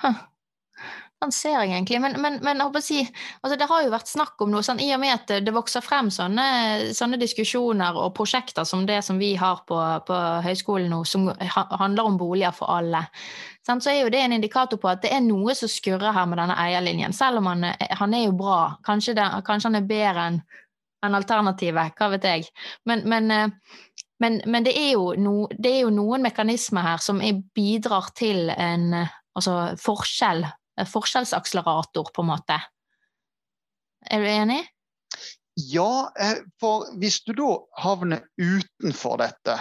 Huh. 0.04 0.20
Den 1.24 1.32
ser 1.32 1.54
jeg 1.62 1.72
egentlig, 1.72 2.02
men, 2.04 2.18
men, 2.20 2.40
men 2.44 2.62
si, 2.84 3.00
altså 3.40 3.56
det 3.60 3.68
har 3.70 3.84
jo 3.86 3.94
vært 3.94 4.12
snakk 4.12 4.42
om 4.44 4.52
noe, 4.52 4.64
sånn, 4.66 4.82
i 4.84 4.90
og 4.92 5.00
med 5.00 5.14
at 5.16 5.46
det 5.46 5.54
vokser 5.56 5.84
frem 5.86 6.10
sånne, 6.12 6.48
sånne 6.98 7.20
diskusjoner 7.22 7.96
og 7.96 8.12
prosjekter 8.18 8.68
som 8.68 8.84
det 8.90 9.00
som 9.08 9.22
vi 9.22 9.34
har 9.40 9.62
på, 9.70 9.78
på 10.08 10.18
høyskolen 10.44 10.92
nå, 10.92 11.04
som 11.08 11.30
handler 11.40 12.10
om 12.10 12.20
boliger 12.20 12.52
for 12.56 12.76
alle, 12.76 13.06
sant, 13.64 13.86
så 13.86 13.94
er 13.94 14.02
jo 14.02 14.12
det 14.12 14.20
en 14.26 14.36
indikator 14.36 14.82
på 14.82 14.92
at 14.92 15.06
det 15.06 15.14
er 15.16 15.24
noe 15.24 15.56
som 15.56 15.72
skurrer 15.72 16.12
her 16.12 16.28
med 16.28 16.42
denne 16.44 16.60
eierlinjen, 16.60 17.16
selv 17.16 17.40
om 17.40 17.48
han, 17.54 17.70
han 17.72 18.18
er 18.18 18.28
jo 18.28 18.36
bra. 18.44 18.60
Kanskje, 18.84 19.16
det, 19.16 19.30
kanskje 19.48 19.72
han 19.72 19.80
er 19.80 19.88
bedre 19.88 20.28
enn 20.32 20.44
enn 21.04 21.18
alternativet, 21.18 21.98
hva 22.00 22.08
vet 22.14 22.24
jeg. 22.24 22.46
Men, 22.88 23.02
men, 23.12 23.52
men, 24.24 24.38
men 24.48 24.64
det, 24.64 24.72
er 24.80 25.18
no, 25.20 25.50
det 25.52 25.74
er 25.74 25.82
jo 25.82 25.90
noen 25.92 26.24
mekanismer 26.24 26.86
her 26.86 27.04
som 27.04 27.20
bidrar 27.56 28.14
til 28.16 28.48
en 28.56 28.94
altså 29.34 29.74
forskjell, 29.82 30.46
en 30.46 30.63
forskjellsakselerator, 30.90 32.10
på 32.14 32.24
en 32.24 32.32
måte. 32.34 32.60
Er 34.12 34.24
du 34.24 34.28
enig? 34.28 34.62
Ja, 35.56 36.10
eh, 36.20 36.42
for 36.60 36.90
hvis 36.98 37.22
du 37.28 37.34
da 37.38 37.52
havner 37.78 38.26
utenfor 38.42 39.20
dette, 39.22 39.60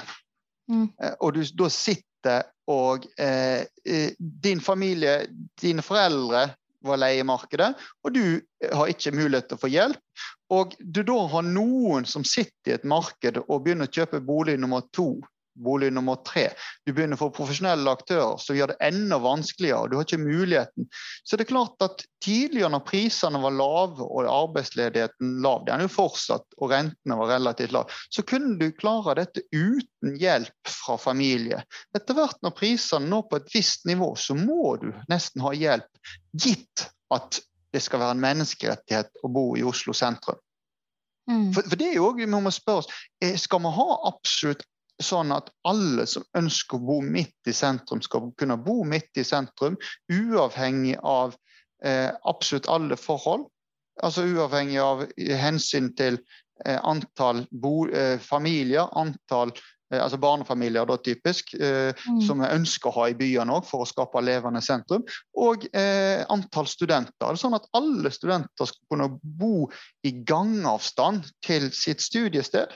Mm. 0.71 0.89
eh, 1.03 1.15
og 1.21 1.35
du 1.35 1.43
da 1.59 1.69
sitter 1.69 2.45
og 2.71 3.07
eh, 3.19 3.65
eh, 3.85 4.13
din 4.19 4.61
familie, 4.63 5.27
dine 5.61 5.83
foreldre 5.83 6.47
var 6.83 6.99
leiemarkedet, 6.99 7.75
og 8.03 8.15
du 8.15 8.41
har 8.73 8.91
ikke 8.91 9.13
mulighet 9.15 9.49
til 9.51 9.59
å 9.59 9.63
få 9.63 9.71
hjelp, 9.71 10.23
og 10.51 10.75
du 10.79 11.03
da 11.07 11.19
har 11.35 11.45
noen 11.47 12.07
som 12.09 12.25
sitter 12.27 12.73
i 12.73 12.75
et 12.75 12.87
marked 12.89 13.39
og 13.43 13.65
begynner 13.65 13.91
å 13.91 13.93
kjøpe 13.93 14.23
bolig 14.25 14.57
nummer 14.59 14.87
to, 14.95 15.21
bolig 15.55 15.93
nummer 15.93 16.17
tre, 16.27 16.49
du 16.87 16.93
begynner 16.93 17.19
å 17.19 17.23
få 17.25 17.29
profesjonelle 17.37 17.93
aktører 17.93 18.39
som 18.41 18.57
gjør 18.57 18.73
det 18.73 18.79
enda 18.89 19.19
vanskeligere, 19.23 19.83
og 19.83 19.91
du 19.91 19.97
har 19.99 20.07
ikke 20.07 20.21
muligheten. 20.23 20.89
Så 21.25 21.37
det 21.37 21.47
er 21.47 21.53
klart 21.53 21.85
at 21.85 22.05
tidligere 22.25 22.73
når 22.73 22.85
prisene 22.89 23.41
var 23.43 23.57
lave 23.57 24.07
og 24.07 24.31
arbeidsledigheten 24.31 25.37
lav, 25.45 25.67
den 25.67 25.83
er 25.83 25.89
jo 25.89 25.95
fortsatt, 25.97 26.47
og 26.59 26.73
rentene 26.73 27.19
var 27.21 27.33
relativt 27.35 27.77
lave, 27.77 28.01
så 28.13 28.25
kunne 28.27 28.57
du 28.61 28.69
klare 28.79 29.19
dette 29.21 29.45
uten 29.53 30.17
hjelp 30.21 30.73
fra 30.73 30.99
familie. 31.01 31.63
Etter 31.97 32.19
hvert 32.19 32.41
når 32.45 32.57
prisene 32.59 33.11
når 33.13 33.29
på 33.29 33.41
et 33.43 33.55
visst 33.55 33.89
nivå, 33.89 34.15
så 34.17 34.37
må 34.39 34.77
du 34.83 34.91
nesten 35.13 35.45
ha 35.45 35.55
hjelp, 35.57 35.91
gitt 36.33 36.89
at 37.13 37.43
det 37.73 37.81
skal 37.81 38.03
være 38.03 38.17
en 38.17 38.25
menneskerettighet 38.25 39.23
å 39.25 39.31
bo 39.33 39.53
i 39.57 39.65
Oslo 39.65 39.95
sentrum. 39.97 40.41
Mm. 41.31 41.53
For, 41.55 41.63
for 41.63 41.79
det 41.79 41.93
er 41.93 41.99
jo 42.01 42.09
også, 42.09 42.19
vi 42.19 42.29
må 42.31 42.53
spørre 42.53 42.83
oss, 42.83 43.03
eh, 43.23 43.37
skal 43.39 43.63
vi 43.63 43.73
ha 43.77 43.89
absolutt 44.11 44.65
sånn 45.05 45.33
at 45.35 45.51
alle 45.69 46.07
som 46.11 46.25
ønsker 46.39 46.79
å 46.79 46.87
bo 46.87 47.01
midt 47.03 47.51
i 47.51 47.55
sentrum, 47.57 48.03
skal 48.03 48.31
kunne 48.39 48.57
bo 48.57 48.83
midt 48.89 49.21
i 49.21 49.25
sentrum, 49.27 49.77
uavhengig 50.13 50.99
av 51.03 51.37
eh, 51.85 52.11
absolutt 52.29 52.69
alle 52.71 52.97
forhold? 52.97 53.49
Altså 54.03 54.25
uavhengig 54.25 54.81
av 54.81 55.05
hensyn 55.19 55.93
til 55.99 56.19
eh, 56.65 56.79
antall 56.83 57.45
bo, 57.51 57.87
eh, 57.91 58.19
familier, 58.23 58.89
antall 58.97 59.53
eh, 59.93 59.99
altså 60.01 60.17
barnefamilier 60.17 60.87
da 60.89 60.97
typisk, 60.97 61.53
eh, 61.59 61.93
Mm. 62.09 62.21
som 62.25 62.41
vi 62.41 62.49
ønsker 62.49 62.89
å 62.89 62.95
ha 62.95 63.09
i 63.11 63.15
byene 63.19 63.53
òg 63.53 63.67
for 63.69 63.85
å 63.85 63.89
skape 63.89 64.23
levende 64.25 64.63
sentrum, 64.65 65.05
og 65.37 65.67
eh, 65.77 66.25
antall 66.33 66.67
studenter. 66.67 67.29
Er 67.29 67.37
sånn 67.37 67.55
at 67.59 67.69
alle 67.77 68.11
studenter 68.11 68.67
skal 68.71 68.89
kunne 68.91 69.11
bo 69.23 69.69
i 70.05 70.15
gangavstand 70.25 71.29
til 71.45 71.71
sitt 71.77 72.01
studiested. 72.01 72.73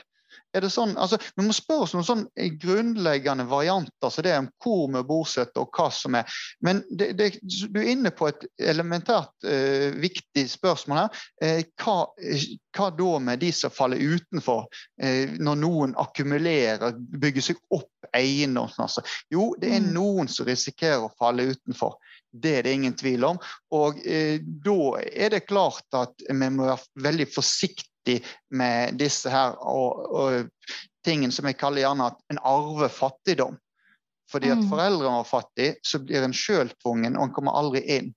Er 0.55 0.63
det 0.63 0.69
sånn, 0.71 0.95
altså, 0.97 1.19
vi 1.35 1.43
må 1.45 1.53
spørre 1.55 1.85
oss 1.85 1.93
noen 1.93 2.05
sånn 2.07 2.23
grunnleggende 2.61 3.45
varianter 3.49 4.11
så 4.13 4.23
det 4.23 4.31
er 4.31 4.39
om 4.39 4.49
hvor 4.63 4.87
vi 4.93 5.01
bosetter 5.09 5.63
og 5.65 5.75
hva 5.75 5.89
som 5.93 6.15
er. 6.17 6.37
Men 6.63 6.79
det, 6.89 7.11
det, 7.19 7.27
du 7.43 7.79
er 7.81 7.91
inne 7.91 8.11
på 8.15 8.29
et 8.29 8.45
elementært 8.57 9.47
eh, 9.47 9.91
viktig 9.99 10.45
spørsmål 10.49 11.01
her. 11.03 11.25
Eh, 11.43 11.61
hva, 11.83 11.97
hva 12.77 12.89
da 12.95 13.11
med 13.27 13.43
de 13.43 13.51
som 13.55 13.73
faller 13.73 14.01
utenfor, 14.01 14.65
eh, 15.01 15.35
når 15.37 15.59
noen 15.61 15.95
akkumulerer, 15.99 16.95
bygger 16.95 17.49
seg 17.49 17.61
opp 17.75 17.91
eiendomsmasse? 18.15 19.03
Jo, 19.33 19.51
det 19.59 19.73
er 19.75 19.83
Mm. 19.83 19.91
noen 19.93 20.27
som 20.31 20.47
risikerer 20.47 21.03
å 21.05 21.13
falle 21.19 21.51
utenfor. 21.51 21.97
Det 22.31 22.57
er 22.57 22.63
det 22.63 22.73
ingen 22.73 22.95
tvil 22.97 23.23
om. 23.23 23.37
Og 23.75 23.99
eh, 24.05 24.39
da 24.41 24.79
er 25.03 25.29
det 25.35 25.45
klart 25.47 25.85
at 25.93 26.13
vi 26.29 26.49
må 26.49 26.65
være 26.67 27.03
veldig 27.07 27.27
forsiktige 27.33 27.91
med 28.53 28.97
disse 28.99 29.31
her 29.31 29.55
og, 29.61 30.03
og 30.11 30.75
tingen 31.07 31.33
som 31.33 31.47
jeg 31.49 31.57
kaller 31.59 31.85
gjerne 31.85 32.11
at 32.11 32.19
en 32.33 32.41
arver 32.43 32.91
fattigdom. 32.93 33.57
Fordi 34.31 34.49
at 34.51 34.59
Mm. 34.59 34.69
foreldrene 34.69 35.19
var 35.21 35.27
fattige, 35.29 35.75
så 35.87 36.01
blir 36.03 36.25
en 36.25 36.35
sjøl 36.35 36.71
tvungen, 36.83 37.15
og 37.15 37.27
en 37.27 37.35
kommer 37.35 37.55
aldri 37.55 37.83
inn 37.97 38.09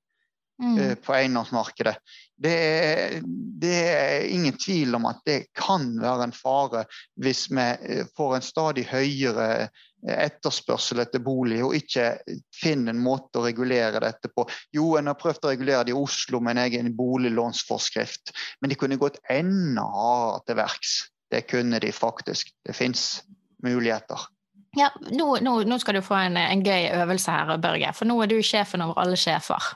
Mm. 0.60 0.78
eh, 0.78 0.94
på 0.94 1.14
eiendomsmarkedet. 1.14 1.96
Det 2.36 2.52
er, 2.52 3.20
det 3.60 3.76
er 3.88 4.26
ingen 4.28 4.56
tvil 4.60 4.94
om 4.94 5.06
at 5.08 5.22
det 5.24 5.38
kan 5.56 5.86
være 6.00 6.26
en 6.28 6.34
fare 6.36 6.84
hvis 7.20 7.46
vi 7.52 7.64
eh, 7.64 8.02
får 8.16 8.34
en 8.36 8.44
stadig 8.44 8.84
høyere 8.90 9.46
eh, 9.64 10.18
etterspørsel 10.26 11.00
etter 11.00 11.24
bolig, 11.24 11.62
og 11.64 11.76
ikke 11.76 12.10
finner 12.56 12.92
en 12.92 13.00
måte 13.04 13.40
å 13.40 13.46
regulere 13.46 14.02
dette 14.04 14.32
på. 14.32 14.44
Jo, 14.76 14.94
en 15.00 15.08
har 15.12 15.20
prøvd 15.20 15.48
å 15.48 15.54
regulere 15.54 15.88
det 15.88 15.94
i 15.94 16.00
Oslo 16.00 16.42
med 16.44 16.58
en 16.58 16.64
egen 16.66 16.92
boliglånsforskrift, 16.96 18.34
men 18.60 18.72
de 18.72 18.80
kunne 18.80 19.00
gått 19.00 19.20
enda 19.32 19.84
hardere 19.84 20.44
til 20.46 20.60
verks. 20.60 20.94
Det 21.30 21.44
kunne 21.48 21.78
de 21.80 21.92
faktisk. 21.94 22.52
Det 22.66 22.76
fins 22.76 23.22
muligheter. 23.64 24.28
Ja, 24.76 24.90
nå, 25.10 25.36
nå, 25.42 25.60
nå 25.66 25.78
skal 25.82 25.98
du 25.98 26.04
få 26.04 26.16
en, 26.20 26.36
en 26.36 26.64
gøy 26.64 26.90
øvelse 27.00 27.32
her, 27.32 27.56
Børge, 27.62 27.92
for 27.96 28.08
nå 28.08 28.18
er 28.22 28.30
du 28.30 28.40
sjefen 28.44 28.84
over 28.84 29.00
alle 29.02 29.18
sjefer. 29.18 29.72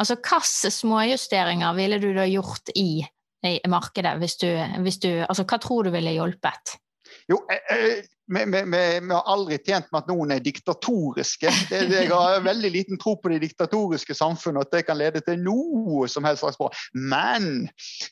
Altså, 0.00 0.16
Hvilke 0.16 0.70
småjusteringer 0.72 1.74
ville 1.76 1.98
du 2.02 2.08
da 2.16 2.24
gjort 2.30 2.72
i, 2.76 3.02
i 3.44 3.70
markedet? 3.70 4.16
Hvis 4.22 4.38
du, 4.40 4.48
hvis 4.84 4.98
du, 5.02 5.10
altså, 5.26 5.44
hva 5.44 5.60
tror 5.62 5.86
du 5.86 5.92
ville 5.94 6.14
hjulpet? 6.16 6.76
Jo, 7.30 7.42
eh, 7.52 7.76
eh, 7.76 8.04
vi, 8.32 8.44
vi, 8.44 8.62
vi, 9.02 9.12
har 9.14 9.26
aldri 9.28 9.58
tjent 9.60 9.88
med 9.92 10.02
at 10.02 10.10
noen 10.10 10.32
er 10.34 10.42
diktatoriske. 10.44 11.50
Det, 11.68 11.82
jeg 11.92 12.10
har 12.10 12.44
veldig 12.44 12.70
liten 12.72 13.00
tro 13.00 13.14
på 13.20 13.32
de 13.32 13.40
diktatoriske 13.42 14.16
samfunnene, 14.16 14.64
at 14.64 14.72
det 14.72 14.84
kan 14.88 14.98
lede 14.98 15.22
til 15.24 15.40
noe 15.42 16.08
som 16.10 16.24
helst 16.26 16.44
slags 16.44 16.58
bra. 16.60 16.70
Men 16.96 17.68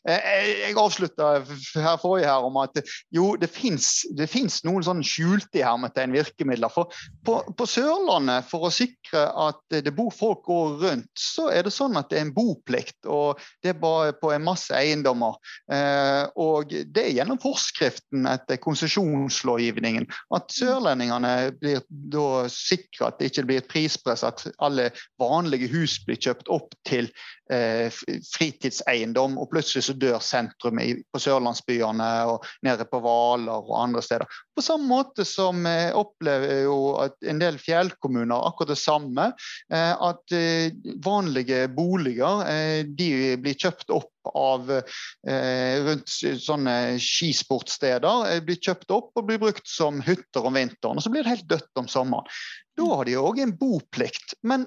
eh, 0.09 0.51
jeg 0.67 0.77
avslutta 0.81 1.33
her 1.41 2.01
forrige 2.03 2.29
her 2.29 2.47
om 2.47 2.59
at 2.61 2.81
jo, 3.15 3.33
det 3.41 3.51
fins 3.53 4.61
noen 4.67 4.85
sånne 4.87 5.07
skjulte 5.07 5.65
hermetegn 5.65 6.15
virkemidler. 6.17 6.73
For 6.73 6.93
på, 7.27 7.41
på 7.57 7.69
Sørlandet, 7.69 8.49
for 8.51 8.69
å 8.69 8.73
sikre 8.75 9.27
at 9.49 9.63
det 9.73 9.95
bor 9.97 10.13
folk 10.15 10.45
går 10.49 10.77
rundt, 10.85 11.11
så 11.19 11.49
er 11.55 11.67
det 11.67 11.75
sånn 11.75 11.99
at 12.01 12.11
det 12.11 12.21
er 12.21 12.29
en 12.29 12.35
boplikt. 12.37 12.99
Og 13.09 13.41
det 13.65 13.75
er 13.75 13.81
bare 13.81 14.15
på 14.21 14.35
en 14.35 14.45
masse 14.45 14.75
eiendommer. 14.77 15.39
Eh, 15.73 16.25
og 16.41 16.71
det 16.71 17.07
er 17.07 17.15
gjennom 17.21 17.41
forskriften 17.41 18.29
etter 18.31 18.61
konsesjonslovgivningen 18.61 20.10
at 20.37 20.55
sørlendingene 20.55 21.35
blir 21.61 21.83
da 21.89 22.47
sikra 22.53 23.11
at 23.11 23.21
det 23.21 23.31
ikke 23.31 23.47
blir 23.49 23.63
et 23.63 23.71
prispress, 23.71 24.25
at 24.27 24.47
alle 24.63 24.91
vanlige 25.21 25.71
hus 25.73 25.99
blir 26.07 26.21
kjøpt 26.21 26.51
opp 26.53 26.75
til 26.89 27.11
eh, 27.53 27.89
fritidseiendom, 28.35 29.39
og 29.41 29.51
plutselig 29.53 29.87
så 29.89 29.97
dør 29.99 30.21
sentrum 30.25 30.81
i, 30.83 30.93
på 31.13 31.23
sørlandsbyene 31.23 32.11
og 32.31 32.47
nede 32.67 32.87
på 32.91 33.03
Hvaler 33.03 33.65
og 33.65 33.77
andre 33.81 34.05
steder. 34.05 34.41
På 34.57 34.65
samme 34.65 34.91
måte 34.91 35.25
som 35.29 35.65
jeg 35.67 35.95
opplever 35.97 36.65
jo 36.67 36.79
at 37.01 37.17
en 37.31 37.41
del 37.41 37.59
fjellkommuner 37.61 38.47
akkurat 38.49 38.75
det 38.75 38.81
samme. 38.81 39.31
Eh, 39.73 39.93
at 39.95 40.37
eh, 40.37 40.73
vanlige 41.05 41.67
boliger 41.75 42.45
eh, 42.49 42.81
de 42.85 43.37
blir 43.41 43.59
kjøpt 43.59 43.93
opp 43.95 44.13
av 44.29 44.71
eh, 44.75 45.77
rundt 45.85 46.11
sånne 46.43 46.75
skisportsteder. 47.01 48.27
eh, 48.31 48.43
Blir 48.45 48.61
kjøpt 48.61 48.93
opp 48.95 49.17
og 49.17 49.29
blir 49.29 49.41
brukt 49.43 49.69
som 49.69 50.03
hytter 50.05 50.47
om 50.47 50.59
vinteren. 50.59 51.01
Og 51.01 51.05
så 51.05 51.13
blir 51.13 51.25
det 51.25 51.35
helt 51.37 51.49
dødt 51.51 51.83
om 51.83 51.89
sommeren. 51.91 52.29
Da 52.77 52.89
har 52.95 53.09
de 53.09 53.19
òg 53.21 53.41
en 53.43 53.57
boplikt. 53.61 54.37
Men 54.43 54.67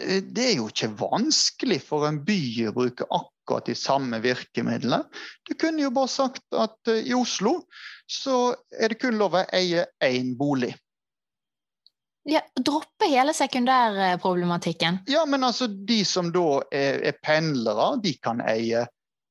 eh, 0.00 0.22
det 0.24 0.48
er 0.50 0.56
jo 0.58 0.68
ikke 0.72 0.92
vanskelig 1.00 1.80
for 1.86 2.08
en 2.08 2.22
by 2.26 2.40
å 2.68 2.74
bruke 2.76 3.08
akkurat 3.08 3.70
de 3.70 3.76
samme 3.78 4.20
virkemidlene. 4.24 5.04
Du 5.48 5.54
kunne 5.54 5.86
jo 5.86 5.94
bare 5.94 6.12
sagt 6.12 6.44
at 6.56 6.92
eh, 6.92 7.06
i 7.08 7.16
Oslo 7.16 7.60
så 8.08 8.54
er 8.72 8.92
det 8.92 9.00
kun 9.02 9.18
lov 9.20 9.36
å 9.36 9.46
eie 9.56 9.86
én 10.04 10.34
bolig. 10.38 10.74
Ja, 12.28 12.42
droppe 12.60 13.08
hele 13.08 13.32
sekundærproblematikken. 13.32 14.98
Ja, 15.08 15.24
men 15.26 15.44
altså 15.44 15.66
de 15.66 16.02
som 16.04 16.28
da 16.34 16.60
er, 16.68 17.00
er 17.08 17.16
pendlere, 17.24 17.94
de 18.04 18.12
kan 18.20 18.42
eie 18.44 18.82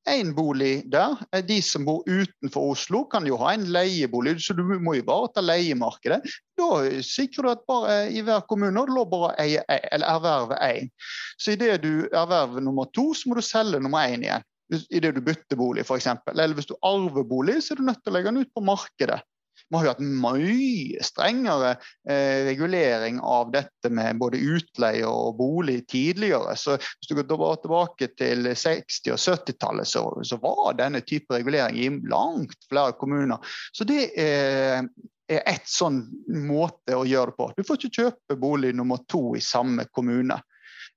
én 0.08 0.32
bolig 0.34 0.82
der. 0.90 1.14
Eh, 1.32 1.44
De 1.44 1.60
som 1.62 1.84
bor 1.84 2.02
utenfor 2.06 2.72
Oslo, 2.72 3.04
kan 3.04 3.26
jo 3.26 3.38
ha 3.38 3.52
en 3.54 3.68
leiebolig, 3.72 4.38
så 4.42 4.56
du 4.56 4.64
må 4.82 4.96
jo 4.98 5.06
bare 5.06 5.30
ta 5.34 5.44
leiemarkedet. 5.44 6.20
Da 6.58 6.68
sikrer 7.04 7.46
du 7.46 7.52
at 7.52 7.64
bare 7.68 7.96
i 8.10 8.22
hver 8.26 8.42
kommune 8.50 8.82
er 8.82 8.90
det 8.90 9.06
bare 9.14 9.30
å 9.30 9.34
eie, 9.46 9.64
eller 9.92 10.14
erverve 10.16 10.58
én. 10.66 10.90
Så 11.38 11.54
idet 11.54 11.82
du 11.84 12.08
erverver 12.08 12.64
nummer 12.64 12.90
to, 12.90 13.12
så 13.14 13.30
må 13.30 13.38
du 13.38 13.44
selge 13.46 13.78
nummer 13.84 14.08
én 14.08 14.24
igjen. 14.26 14.46
Idet 14.90 15.14
du 15.16 15.22
bytter 15.24 15.56
bolig, 15.56 15.86
f.eks. 15.86 16.10
Eller 16.34 16.56
hvis 16.56 16.68
du 16.68 16.76
arver 16.82 17.24
bolig, 17.24 17.60
så 17.62 17.72
er 17.74 17.80
du 17.80 17.88
nødt 17.88 18.02
til 18.02 18.12
å 18.12 18.18
legge 18.18 18.32
den 18.32 18.42
ut 18.42 18.54
på 18.56 18.64
markedet. 18.64 19.22
Vi 19.68 19.76
har 19.76 19.84
jo 19.84 19.92
hatt 19.92 20.00
mye 20.24 21.04
strengere 21.04 21.74
eh, 22.08 22.46
regulering 22.48 23.20
av 23.20 23.50
dette 23.52 23.90
med 23.92 24.20
både 24.20 24.40
utleie 24.40 25.04
og 25.08 25.36
bolig 25.40 25.82
tidligere. 25.92 26.56
Så 26.56 26.78
hvis 26.78 27.10
du 27.10 27.18
går 27.18 27.60
tilbake 27.62 28.10
til 28.16 28.48
60- 28.48 29.12
og 29.12 29.20
70-tallet, 29.20 29.90
så, 29.90 30.06
så 30.24 30.40
var 30.40 30.78
denne 30.80 31.04
type 31.04 31.36
regulering 31.36 31.76
i 31.76 31.92
langt 32.08 32.58
flere 32.70 32.96
kommuner. 32.96 33.44
Så 33.76 33.88
det 33.88 34.08
er 34.16 34.88
er 35.28 35.44
ett 35.44 35.68
sånn 35.68 36.02
måte 36.48 36.96
å 36.96 37.04
gjøre 37.04 37.32
det 37.32 37.36
på. 37.36 37.50
Du 37.56 37.64
får 37.66 37.78
ikke 37.78 38.02
kjøpe 38.02 38.38
bolig 38.40 38.72
nummer 38.76 39.02
to 39.12 39.34
i 39.36 39.42
samme 39.44 39.84
kommune. 39.92 40.40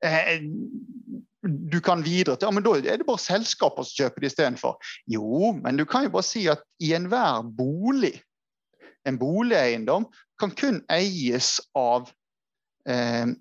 Eh, 0.05 0.39
du 1.41 1.79
kan 1.83 2.03
videre 2.05 2.37
til 2.37 2.47
ja, 2.47 2.53
men 2.53 2.65
da 2.65 2.75
er 2.79 3.01
det 3.01 3.07
bare 3.07 3.21
selskaper 3.21 3.85
som 3.85 4.05
kjøper 4.05 4.23
det 4.23 4.31
istedenfor. 4.31 4.91
Jo, 5.09 5.51
men 5.57 5.79
du 5.79 5.85
kan 5.89 6.05
jo 6.07 6.13
bare 6.15 6.27
si 6.27 6.45
at 6.51 6.63
i 6.81 6.93
enhver 6.97 7.43
bolig 7.57 8.15
en 9.07 9.17
boligeiendom 9.19 10.07
kan 10.39 10.53
kun 10.57 10.81
eies 10.91 11.55
av 11.77 12.09
eh, 12.89 13.33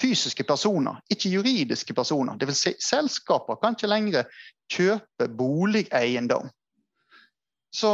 fysiske 0.00 0.44
personer, 0.44 1.00
ikke 1.12 1.32
juridiske 1.32 1.94
personer. 1.96 2.36
Vil 2.40 2.56
si, 2.56 2.74
selskaper 2.80 3.60
kan 3.62 3.76
ikke 3.76 3.90
lenger 3.90 4.42
kjøpe 4.72 5.28
boligeiendom. 5.38 6.50
Så, 7.72 7.90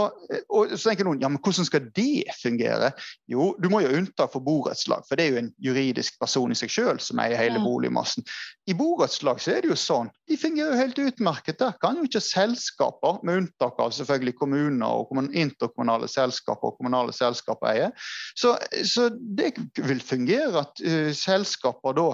og, 0.50 0.72
så 0.74 0.90
tenker 0.90 1.06
noen 1.06 1.20
ja, 1.22 1.28
men 1.30 1.38
hvordan 1.38 1.66
skal 1.68 1.84
det 1.94 2.34
fungere? 2.34 2.90
Jo, 3.30 3.52
du 3.62 3.68
må 3.70 3.82
jo 3.84 3.92
unnta 3.94 4.26
for 4.30 4.42
borettslag, 4.42 5.04
for 5.06 5.18
det 5.18 5.24
er 5.24 5.30
jo 5.30 5.42
en 5.44 5.50
juridisk 5.62 6.18
person 6.18 6.50
i 6.50 6.58
seg 6.58 6.72
selv 6.74 7.02
som 7.04 7.20
eier 7.22 7.38
hele 7.38 7.62
boligmassen. 7.62 8.26
I 8.66 8.74
borettslag 8.78 9.38
så 9.42 9.54
er 9.54 9.62
det 9.62 9.70
jo 9.70 9.78
sånn, 9.78 10.10
de 10.28 10.38
fungerer 10.40 10.74
jo 10.74 10.82
helt 10.82 11.02
utmerket. 11.04 11.60
Der 11.62 11.76
kan 11.78 12.00
jo 12.00 12.08
ikke 12.08 12.24
selskaper, 12.24 13.20
med 13.22 13.44
unntak 13.44 13.78
av 13.82 13.94
selvfølgelig 13.94 14.34
kommuner 14.40 15.02
og 15.02 15.14
interkommunale 15.30 16.10
selskaper 16.10 16.72
og 16.72 16.80
kommunale 16.80 17.14
selskaper 17.14 17.70
eie. 17.70 17.92
Så, 18.38 18.56
så 18.82 19.08
det 19.14 19.54
vil 19.78 20.02
fungere 20.02 20.64
at 20.66 20.82
uh, 20.82 21.12
selskaper 21.14 21.94
da 21.96 22.08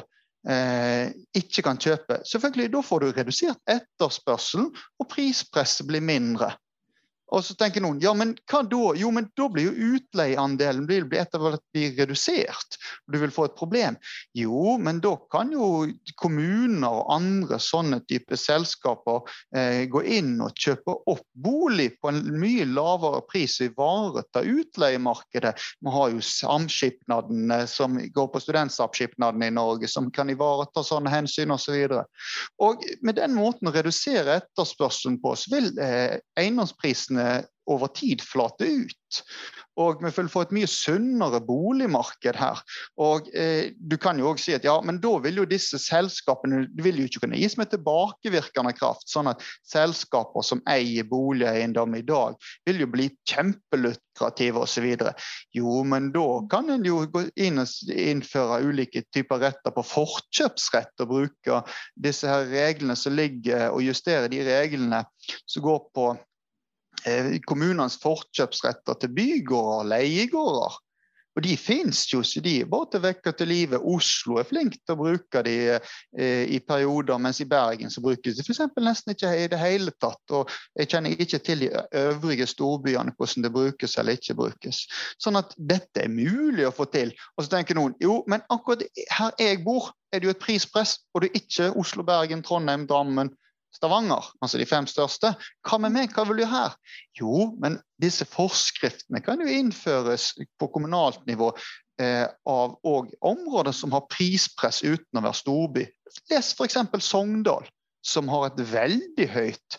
eh, 0.49 1.13
ikke 1.37 1.65
kan 1.65 1.81
kjøpe. 1.81 2.21
Selvfølgelig, 2.29 2.73
Da 2.73 2.83
får 2.85 3.01
du 3.01 3.13
redusert 3.13 3.61
etterspørselen, 3.71 4.71
og 5.01 5.09
prispresset 5.09 5.87
blir 5.89 6.05
mindre. 6.05 6.53
Og 7.33 7.45
så 7.47 7.57
tenker 7.59 7.83
noen 7.85 8.01
ja, 8.03 8.13
men 8.17 8.35
hva 8.51 8.61
da? 8.69 8.83
Jo, 8.99 9.11
men 9.15 9.31
da 9.39 9.49
blir 9.53 9.71
jo 9.71 9.95
utleieandelen 9.97 10.85
blir, 10.89 11.07
etter 11.17 11.41
hvert 11.43 11.63
blir 11.75 11.95
redusert. 11.97 12.79
og 13.07 13.15
Du 13.15 13.21
vil 13.23 13.33
få 13.35 13.47
et 13.49 13.57
problem. 13.59 13.97
Jo, 14.37 14.77
men 14.83 15.01
da 15.05 15.15
kan 15.33 15.53
jo 15.55 15.87
kommuner 16.21 17.01
og 17.01 17.13
andre 17.15 17.59
sånne 17.63 18.03
type 18.09 18.37
selskaper 18.39 19.25
eh, 19.57 19.85
gå 19.91 20.05
inn 20.19 20.37
og 20.45 20.53
kjøpe 20.61 20.97
opp 21.11 21.25
bolig 21.33 21.91
på 22.01 22.13
en 22.13 22.23
mye 22.41 22.67
lavere 22.69 23.23
pris 23.31 23.57
og 23.63 23.73
ivareta 23.73 24.45
utleiemarkedet. 24.45 25.55
Vi 25.81 25.95
har 25.97 26.13
jo 26.13 26.25
samskipnadene 26.29 27.63
som 27.71 27.97
går 27.97 28.31
på 28.35 28.43
studentsamskipnadene 28.45 29.49
i 29.49 29.57
Norge, 29.57 29.89
som 29.91 30.11
kan 30.15 30.31
ivareta 30.33 30.85
sånne 30.85 31.13
hensyn 31.13 31.55
osv. 31.55 31.73
Og, 31.75 31.97
så 31.97 32.05
og 32.65 32.85
med 33.05 33.19
den 33.19 33.35
måten 33.37 33.69
å 33.69 33.75
redusere 33.75 34.39
etterspørselen 34.41 35.19
på, 35.23 35.35
så 35.39 35.53
vil 35.55 35.71
eh, 35.83 36.19
eiendomsprisene 37.19 37.51
over 37.71 37.89
tid 37.97 38.23
flate 38.25 38.67
ut. 38.69 39.21
Og 39.81 40.03
vi 40.05 40.11
vil 40.15 40.29
få 40.31 40.45
et 40.45 40.53
mye 40.55 40.69
sunnere 40.71 41.41
boligmarked 41.43 42.37
her. 42.39 42.61
Og 43.03 43.27
eh, 43.35 43.73
du 43.75 43.97
kan 43.99 44.19
jo 44.21 44.29
også 44.31 44.45
si 44.45 44.55
at 44.55 44.67
ja, 44.67 44.75
men 44.85 45.01
da 45.03 45.17
vil 45.25 45.41
jo 45.41 45.47
disse 45.49 45.81
selskapene 45.83 46.65
vil 46.85 47.01
jo 47.01 47.09
ikke 47.09 47.25
kunne 47.25 47.41
gis 47.41 47.57
med 47.59 47.73
tilbakevirkende 47.73 48.75
kraft. 48.77 49.09
Sånn 49.11 49.33
at 49.33 49.43
selskaper 49.67 50.47
som 50.47 50.63
eier 50.71 51.09
boligeiendom 51.11 51.97
i 51.99 52.05
dag, 52.07 52.37
vil 52.69 52.85
jo 52.85 52.91
bli 52.93 53.09
kjempelukrative 53.31 54.63
osv. 54.63 54.87
Jo, 55.57 55.81
men 55.89 56.13
da 56.15 56.29
kan 56.53 56.71
en 56.71 56.87
jo 56.87 57.01
gå 57.11 57.25
inn 57.35 57.63
og 57.65 57.97
innføre 57.97 58.61
ulike 58.69 59.03
typer 59.15 59.43
retter 59.43 59.75
på 59.75 59.87
forkjøpsrett 59.89 61.03
og 61.03 61.11
bruke 61.17 61.65
disse 61.99 62.31
her 62.31 62.47
reglene 62.53 62.99
som 62.99 63.17
ligger, 63.17 63.73
og 63.73 63.83
justere 63.83 64.31
de 64.31 64.45
reglene 64.47 65.03
som 65.49 65.67
går 65.67 65.83
på 65.97 66.13
kommunenes 67.49 67.99
forkjøpsretter 68.03 69.01
til 69.01 69.15
bygårder 69.17 69.85
og 69.85 69.93
leiegårder. 69.93 70.81
Og 71.35 71.43
de 71.43 71.57
fins 71.59 72.05
jo, 72.13 72.21
så 72.23 72.41
de 72.43 72.61
er 72.63 72.69
bare 72.71 72.87
til 72.93 73.03
vekker 73.03 73.25
vekke 73.25 73.39
til 73.39 73.49
live. 73.51 73.81
Oslo 73.91 74.39
er 74.39 74.47
flink 74.47 74.77
til 74.79 74.95
å 74.95 74.99
bruke 75.01 75.43
de 75.47 75.57
eh, 75.75 76.45
i 76.47 76.61
perioder, 76.63 77.19
mens 77.19 77.41
i 77.43 77.49
Bergen 77.51 77.91
så 77.91 78.03
brukes 78.05 78.39
de 78.39 78.45
f.eks. 78.45 78.63
nesten 78.79 79.15
ikke 79.15 79.33
i 79.43 79.49
det 79.51 79.59
hele 79.59 79.95
tatt. 80.03 80.23
Og 80.31 80.51
jeg 80.79 80.93
kjenner 80.93 81.19
ikke 81.19 81.43
til 81.43 81.67
de 81.67 81.71
øvrige 82.05 82.47
storbyene 82.51 83.15
hvordan 83.19 83.47
det 83.47 83.53
brukes 83.55 83.99
eller 83.99 84.19
ikke 84.19 84.39
brukes. 84.39 84.85
Sånn 85.19 85.41
at 85.41 85.55
dette 85.59 86.07
er 86.07 86.13
mulig 86.13 86.69
å 86.69 86.75
få 86.75 86.87
til. 86.95 87.11
Og 87.35 87.47
så 87.47 87.57
tenker 87.57 87.79
noen 87.79 87.97
jo, 88.03 88.23
men 88.31 88.45
akkurat 88.55 88.87
her 89.19 89.35
jeg 89.43 89.65
bor, 89.67 89.91
er 90.15 90.23
det 90.23 90.29
jo 90.29 90.37
et 90.37 90.45
prispress, 90.45 91.01
og 91.15 91.25
det 91.25 91.33
er 91.33 91.41
ikke 91.41 91.73
Oslo, 91.81 92.05
Bergen, 92.07 92.45
Trondheim, 92.47 92.87
Drammen, 92.87 93.33
Stavanger, 93.75 94.27
altså 94.41 94.61
de 94.61 94.67
fem 94.69 94.87
største. 94.87 95.33
Hva 95.67 95.79
med 95.83 95.95
meg, 95.95 96.13
hva 96.15 96.25
vil 96.29 96.43
du 96.43 96.47
her? 96.49 96.77
Jo, 97.19 97.49
men 97.61 97.81
disse 98.03 98.27
forskriftene 98.29 99.23
kan 99.25 99.43
jo 99.43 99.51
innføres 99.51 100.31
på 100.61 100.69
kommunalt 100.75 101.25
nivå 101.27 101.51
eh, 102.01 102.27
av 102.29 102.77
òg 102.87 103.11
områder 103.25 103.75
som 103.75 103.95
har 103.97 104.07
prispress 104.13 104.83
uten 104.85 105.19
å 105.19 105.25
være 105.25 105.41
storby. 105.41 105.89
Les 106.31 106.53
f.eks. 106.55 106.79
Sogndal, 107.03 107.67
som 108.05 108.31
har 108.31 108.51
et 108.51 108.63
veldig 108.71 109.29
høyt 109.35 109.79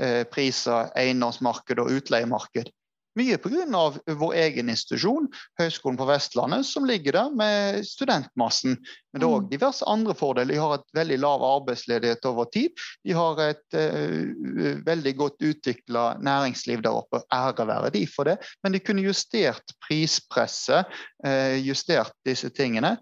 eh, 0.00 0.24
av 0.24 0.96
eiendomsmarked 0.96 1.82
og 1.82 1.92
utleiemarked. 1.98 2.72
Mye 3.16 3.38
pga. 3.40 3.92
vår 4.06 4.34
egen 4.34 4.68
institusjon, 4.68 5.28
Høgskolen 5.58 5.96
på 5.96 6.04
Vestlandet, 6.10 6.66
som 6.68 6.84
ligger 6.84 7.16
der 7.16 7.30
med 7.32 7.86
studentmassen. 7.88 8.76
Men 9.12 9.22
det 9.22 9.24
er 9.24 9.36
òg 9.38 9.48
diverse 9.48 9.86
andre 9.88 10.12
fordeler. 10.12 10.52
De 10.52 10.60
har 10.60 10.74
et 10.76 10.98
veldig 10.98 11.16
lav 11.22 11.44
arbeidsledighet 11.46 12.28
over 12.28 12.50
tid. 12.52 12.76
De 13.08 13.16
har 13.16 13.40
et 13.46 13.78
uh, 13.78 14.84
veldig 14.84 15.14
godt 15.16 15.46
utvikla 15.48 16.04
næringsliv 16.20 16.84
der 16.84 17.00
oppe. 17.00 17.22
Ære 17.32 17.66
være 17.72 17.94
de 17.96 18.04
for 18.10 18.28
det. 18.28 18.36
Men 18.60 18.76
de 18.76 18.84
kunne 18.84 19.06
justert 19.06 19.76
prispresset, 19.88 20.92
uh, 21.24 21.56
justert 21.56 22.12
disse 22.28 22.52
tingene, 22.52 22.98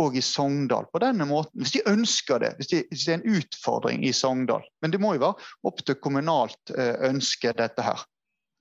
òg 0.00 0.16
uh, 0.16 0.18
i 0.18 0.24
Sogndal 0.24 0.88
på 0.88 1.04
denne 1.04 1.28
måten. 1.28 1.60
Hvis 1.60 1.76
de 1.76 1.84
ønsker 1.92 2.40
det. 2.40 2.54
Hvis, 2.56 2.72
de, 2.72 2.84
hvis 2.88 3.04
det 3.04 3.18
er 3.18 3.20
en 3.20 3.40
utfordring 3.42 4.08
i 4.08 4.16
Sogndal. 4.16 4.64
Men 4.80 4.96
det 4.96 5.04
må 5.04 5.18
jo 5.18 5.26
være 5.28 5.50
opp 5.68 5.84
til 5.84 6.00
kommunalt 6.00 6.78
ønske, 6.78 7.52
dette 7.58 7.84
her. 7.84 8.08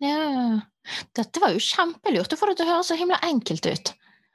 Ja, 0.04 0.60
dette 1.18 1.44
var 1.44 1.56
jo 1.56 1.64
kjempelurt. 1.64 2.30
Du 2.30 2.40
får 2.40 2.52
det 2.52 2.60
til 2.60 2.68
å 2.68 2.76
høres 2.76 2.92
så 2.92 3.00
himla 3.00 3.18
enkelt 3.26 3.66
ut. 3.66 3.88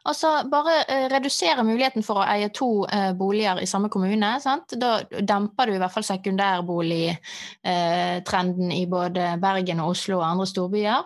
Altså 0.02 0.42
bare 0.50 0.80
eh, 0.90 1.04
redusere 1.10 1.62
muligheten 1.62 2.02
for 2.02 2.18
å 2.18 2.24
eie 2.26 2.48
to 2.54 2.86
eh, 2.90 3.12
boliger 3.14 3.60
i 3.62 3.66
samme 3.70 3.88
kommune. 3.92 4.40
Sant? 4.42 4.74
Da 4.74 5.02
demper 5.06 5.66
du 5.70 5.74
i 5.76 5.78
hvert 5.78 5.94
fall 5.94 6.02
sekundærboligtrenden 6.08 8.72
eh, 8.72 8.80
i 8.80 8.86
både 8.90 9.38
Bergen 9.42 9.80
og 9.84 9.90
Oslo 9.94 10.18
og 10.18 10.26
andre 10.26 10.46
storbyer. 10.50 11.02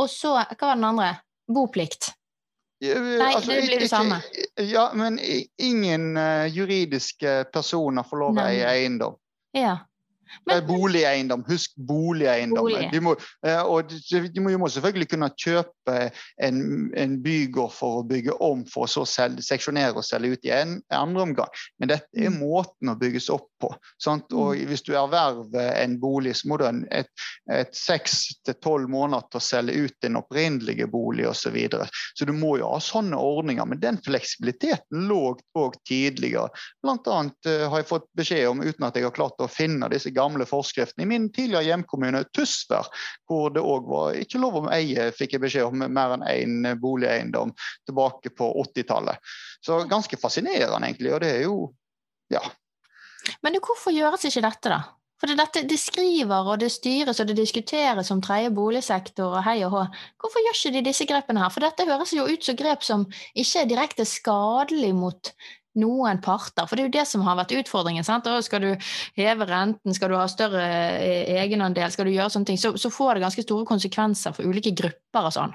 Og 0.00 0.08
så, 0.08 0.32
hva 0.40 0.70
var 0.70 0.76
den 0.78 0.88
andre? 0.88 1.10
Boplikt. 1.50 2.14
Nei, 2.80 3.34
Altså, 3.34 3.50
det 3.50 3.66
blir 3.66 3.80
det 3.82 3.90
samme. 3.90 4.22
Ja, 4.56 4.92
men 4.96 5.18
ingen 5.60 6.16
uh, 6.16 6.48
juridiske 6.48 7.44
personer 7.52 8.02
får 8.08 8.16
lov 8.22 8.38
å 8.38 8.46
eie 8.46 8.64
eiendom. 8.70 9.18
Ja. 9.52 9.84
Men, 10.46 10.66
boligeiendom. 10.66 11.44
Husk 11.48 11.76
boligeiendommen. 11.76 12.74
Bolig. 12.74 12.90
Du, 12.92 13.00
må, 13.04 13.16
og 13.64 13.90
de, 13.90 14.40
må, 14.40 14.54
må, 14.58 14.70
selvfølgelig 14.70 15.10
kunne 15.10 15.30
kjøpe 15.36 15.96
en, 16.42 16.62
en, 16.96 17.18
bygård 17.24 17.72
for 17.74 18.00
å 18.00 18.06
bygge 18.08 18.36
om, 18.44 18.64
for 18.70 18.86
å 18.86 18.90
så 18.90 19.04
selge, 19.08 19.44
seksjonere 19.44 19.98
og 19.98 20.06
selge 20.06 20.36
ut 20.36 20.48
i 20.48 20.54
en, 20.54 20.78
andre 20.94 21.26
omgang. 21.26 21.60
Men 21.82 21.94
dette 21.94 22.08
er 22.14 22.32
mm. 22.32 22.40
måten 22.42 22.92
å 22.92 22.96
bygges 23.00 23.30
opp 23.34 23.48
på. 23.60 23.72
Sant? 24.02 24.30
Og 24.32 24.54
mm. 24.54 24.64
hvis 24.70 24.84
du 24.86 24.92
erverver 24.94 25.74
en 25.82 25.98
bolig, 26.00 26.36
så 26.38 26.50
må 26.50 26.60
du 26.60 26.66
ha 26.68 26.74
et 26.94 27.10
til 27.50 28.56
tolv 28.62 28.90
måneder 28.90 29.26
til 29.30 29.40
å 29.40 29.44
selge 29.44 29.86
ut 29.86 29.96
din 30.04 30.18
opprinnelige 30.20 30.88
bolig 30.90 31.26
osv. 31.28 31.38
Så, 31.40 31.54
videre. 31.54 31.86
så 32.14 32.26
du 32.28 32.34
må 32.36 32.58
jo 32.60 32.68
ha 32.68 32.76
sånne 32.84 33.18
ordninger. 33.18 33.66
Men 33.66 33.80
den 33.82 33.98
fleksibiliteten 34.04 35.06
lå 35.08 35.32
òg 35.58 35.78
tidligere. 35.88 36.50
Blant 36.84 37.08
annet 37.10 37.48
uh, 37.48 37.66
har 37.72 37.82
jeg 37.82 37.88
fått 37.88 38.06
beskjed 38.18 38.48
om, 38.50 38.62
uten 38.62 38.86
at 38.86 38.98
jeg 38.98 39.06
har 39.08 39.16
klart 39.16 39.40
å 39.42 39.48
finne 39.50 39.88
disse 39.90 40.12
gamle 40.20 40.46
forskriften 40.48 41.04
i 41.04 41.08
min 41.08 41.30
tidligere 41.32 41.66
hjemkommune 41.70 42.22
Tysvær, 42.36 42.88
hvor 43.28 43.50
det 43.56 43.64
òg 43.64 43.90
var 43.90 44.20
ikke 44.20 44.42
lov 44.42 44.60
om 44.62 44.70
eie, 44.76 45.10
fikk 45.16 45.36
jeg 45.36 45.44
beskjed 45.48 45.72
om, 45.72 45.84
mer 45.88 46.14
enn 46.18 46.28
én 46.28 46.70
boligeiendom 46.80 47.56
tilbake 47.88 48.32
på 48.36 48.52
80-tallet. 48.68 49.32
Så 49.64 49.82
ganske 49.90 50.20
fascinerende, 50.20 50.86
egentlig. 50.86 51.14
Og 51.16 51.20
det 51.24 51.34
er 51.34 51.44
jo 51.48 51.58
ja. 52.30 52.42
Men 53.44 53.58
hvorfor 53.60 53.92
gjøres 53.94 54.24
ikke 54.28 54.46
dette, 54.46 54.72
da? 54.72 54.80
For 55.20 55.28
det, 55.28 55.36
dette, 55.36 55.62
det 55.68 55.76
skriver 55.76 56.46
og 56.48 56.62
det 56.62 56.70
styres 56.72 57.18
og 57.20 57.28
det 57.28 57.36
diskuteres 57.36 58.08
om 58.14 58.22
tredje 58.24 58.48
boligsektor 58.56 59.34
og 59.36 59.44
hei 59.44 59.58
og 59.66 59.74
hå. 59.74 59.82
Hvorfor 60.22 60.40
gjør 60.46 60.56
ikke 60.56 60.72
de 60.78 60.82
disse 60.86 61.06
grepene 61.08 61.42
her? 61.42 61.52
For 61.52 61.64
dette 61.64 61.84
høres 61.84 62.14
jo 62.16 62.24
ut 62.24 62.46
som 62.46 62.56
grep 62.56 62.86
som 62.86 63.04
ikke 63.34 63.60
er 63.60 63.68
direkte 63.68 64.06
skadelig 64.08 64.94
mot 64.96 65.32
noen 65.78 66.18
parter. 66.22 66.66
For 66.66 66.76
det 66.76 66.82
er 66.82 66.88
jo 66.88 66.96
det 66.98 67.06
som 67.08 67.22
har 67.26 67.38
vært 67.38 67.54
utfordringen. 67.60 68.06
sant? 68.06 68.26
Og 68.26 68.42
skal 68.46 68.64
du 68.64 68.88
heve 69.18 69.46
renten, 69.46 69.94
skal 69.94 70.10
du 70.10 70.16
ha 70.18 70.26
større 70.30 70.64
eh, 70.98 71.30
egenandel, 71.42 71.90
skal 71.92 72.08
du 72.08 72.14
gjøre 72.14 72.30
sånne 72.34 72.50
ting, 72.50 72.60
så, 72.60 72.74
så, 72.80 72.90
får 72.90 73.16
det 73.16 73.24
ganske 73.26 73.46
store 73.46 73.68
konsekvenser 73.68 74.34
for 74.36 74.50
ulike 74.50 74.74
grupper 74.76 75.30
og 75.30 75.34
sånn. 75.36 75.54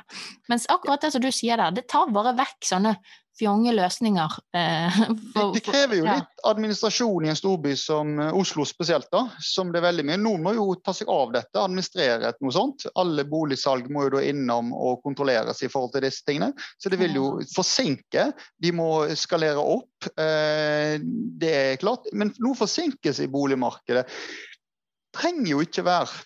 Mens 0.52 0.70
akkurat 0.72 1.04
det 1.04 1.12
som 1.16 1.24
du 1.24 1.32
sier 1.36 1.60
der, 1.60 1.76
det 1.76 1.88
tar 1.92 2.12
bare 2.16 2.36
vekk 2.38 2.70
sånne 2.70 2.96
fjonge 3.40 3.74
løsninger. 3.76 4.36
Eh, 4.56 4.98
for, 5.34 5.54
det, 5.56 5.62
krever 5.66 6.00
jo 6.00 6.06
ja. 6.08 6.18
litt 6.20 6.44
administrasjon 6.48 7.26
i 7.26 7.32
en 7.32 7.40
storby 7.40 7.76
som 7.80 8.20
eh, 8.22 8.38
Oslo 8.38 8.66
spesielt, 8.68 9.10
da, 9.14 9.26
som 9.44 9.72
det 9.74 9.82
er 9.82 9.88
veldig 9.90 10.06
mye. 10.08 10.20
Noen 10.22 10.46
må 10.46 10.56
jo 10.58 10.68
ta 10.80 10.94
seg 10.96 11.12
av 11.12 11.34
dette, 11.36 11.60
administrere 11.60 12.34
noe 12.40 12.56
sånt. 12.56 12.88
Alle 13.02 13.28
boligsalg 13.30 13.90
må 13.94 14.08
jo 14.08 14.16
da 14.18 14.26
innom 14.26 14.72
og 14.76 15.02
kontrolleres 15.06 15.64
i 15.66 15.72
forhold 15.72 15.96
til 15.96 16.06
disse 16.08 16.26
tingene. 16.28 16.54
Så 16.82 16.92
det 16.92 17.00
vil 17.02 17.18
jo 17.18 17.30
forsinke. 17.54 18.30
De 18.62 18.74
må 18.76 18.90
skalere 19.20 19.62
opp. 19.62 20.10
Eh, 20.16 20.96
det 21.02 21.56
er 21.56 21.82
klart. 21.82 22.08
Men 22.14 22.34
noe 22.44 22.58
forsinkes 22.58 23.24
i 23.24 23.32
boligmarkedet 23.32 24.08
trenger 25.16 25.54
jo 25.54 25.62
ikke 25.64 25.86
være 25.88 26.24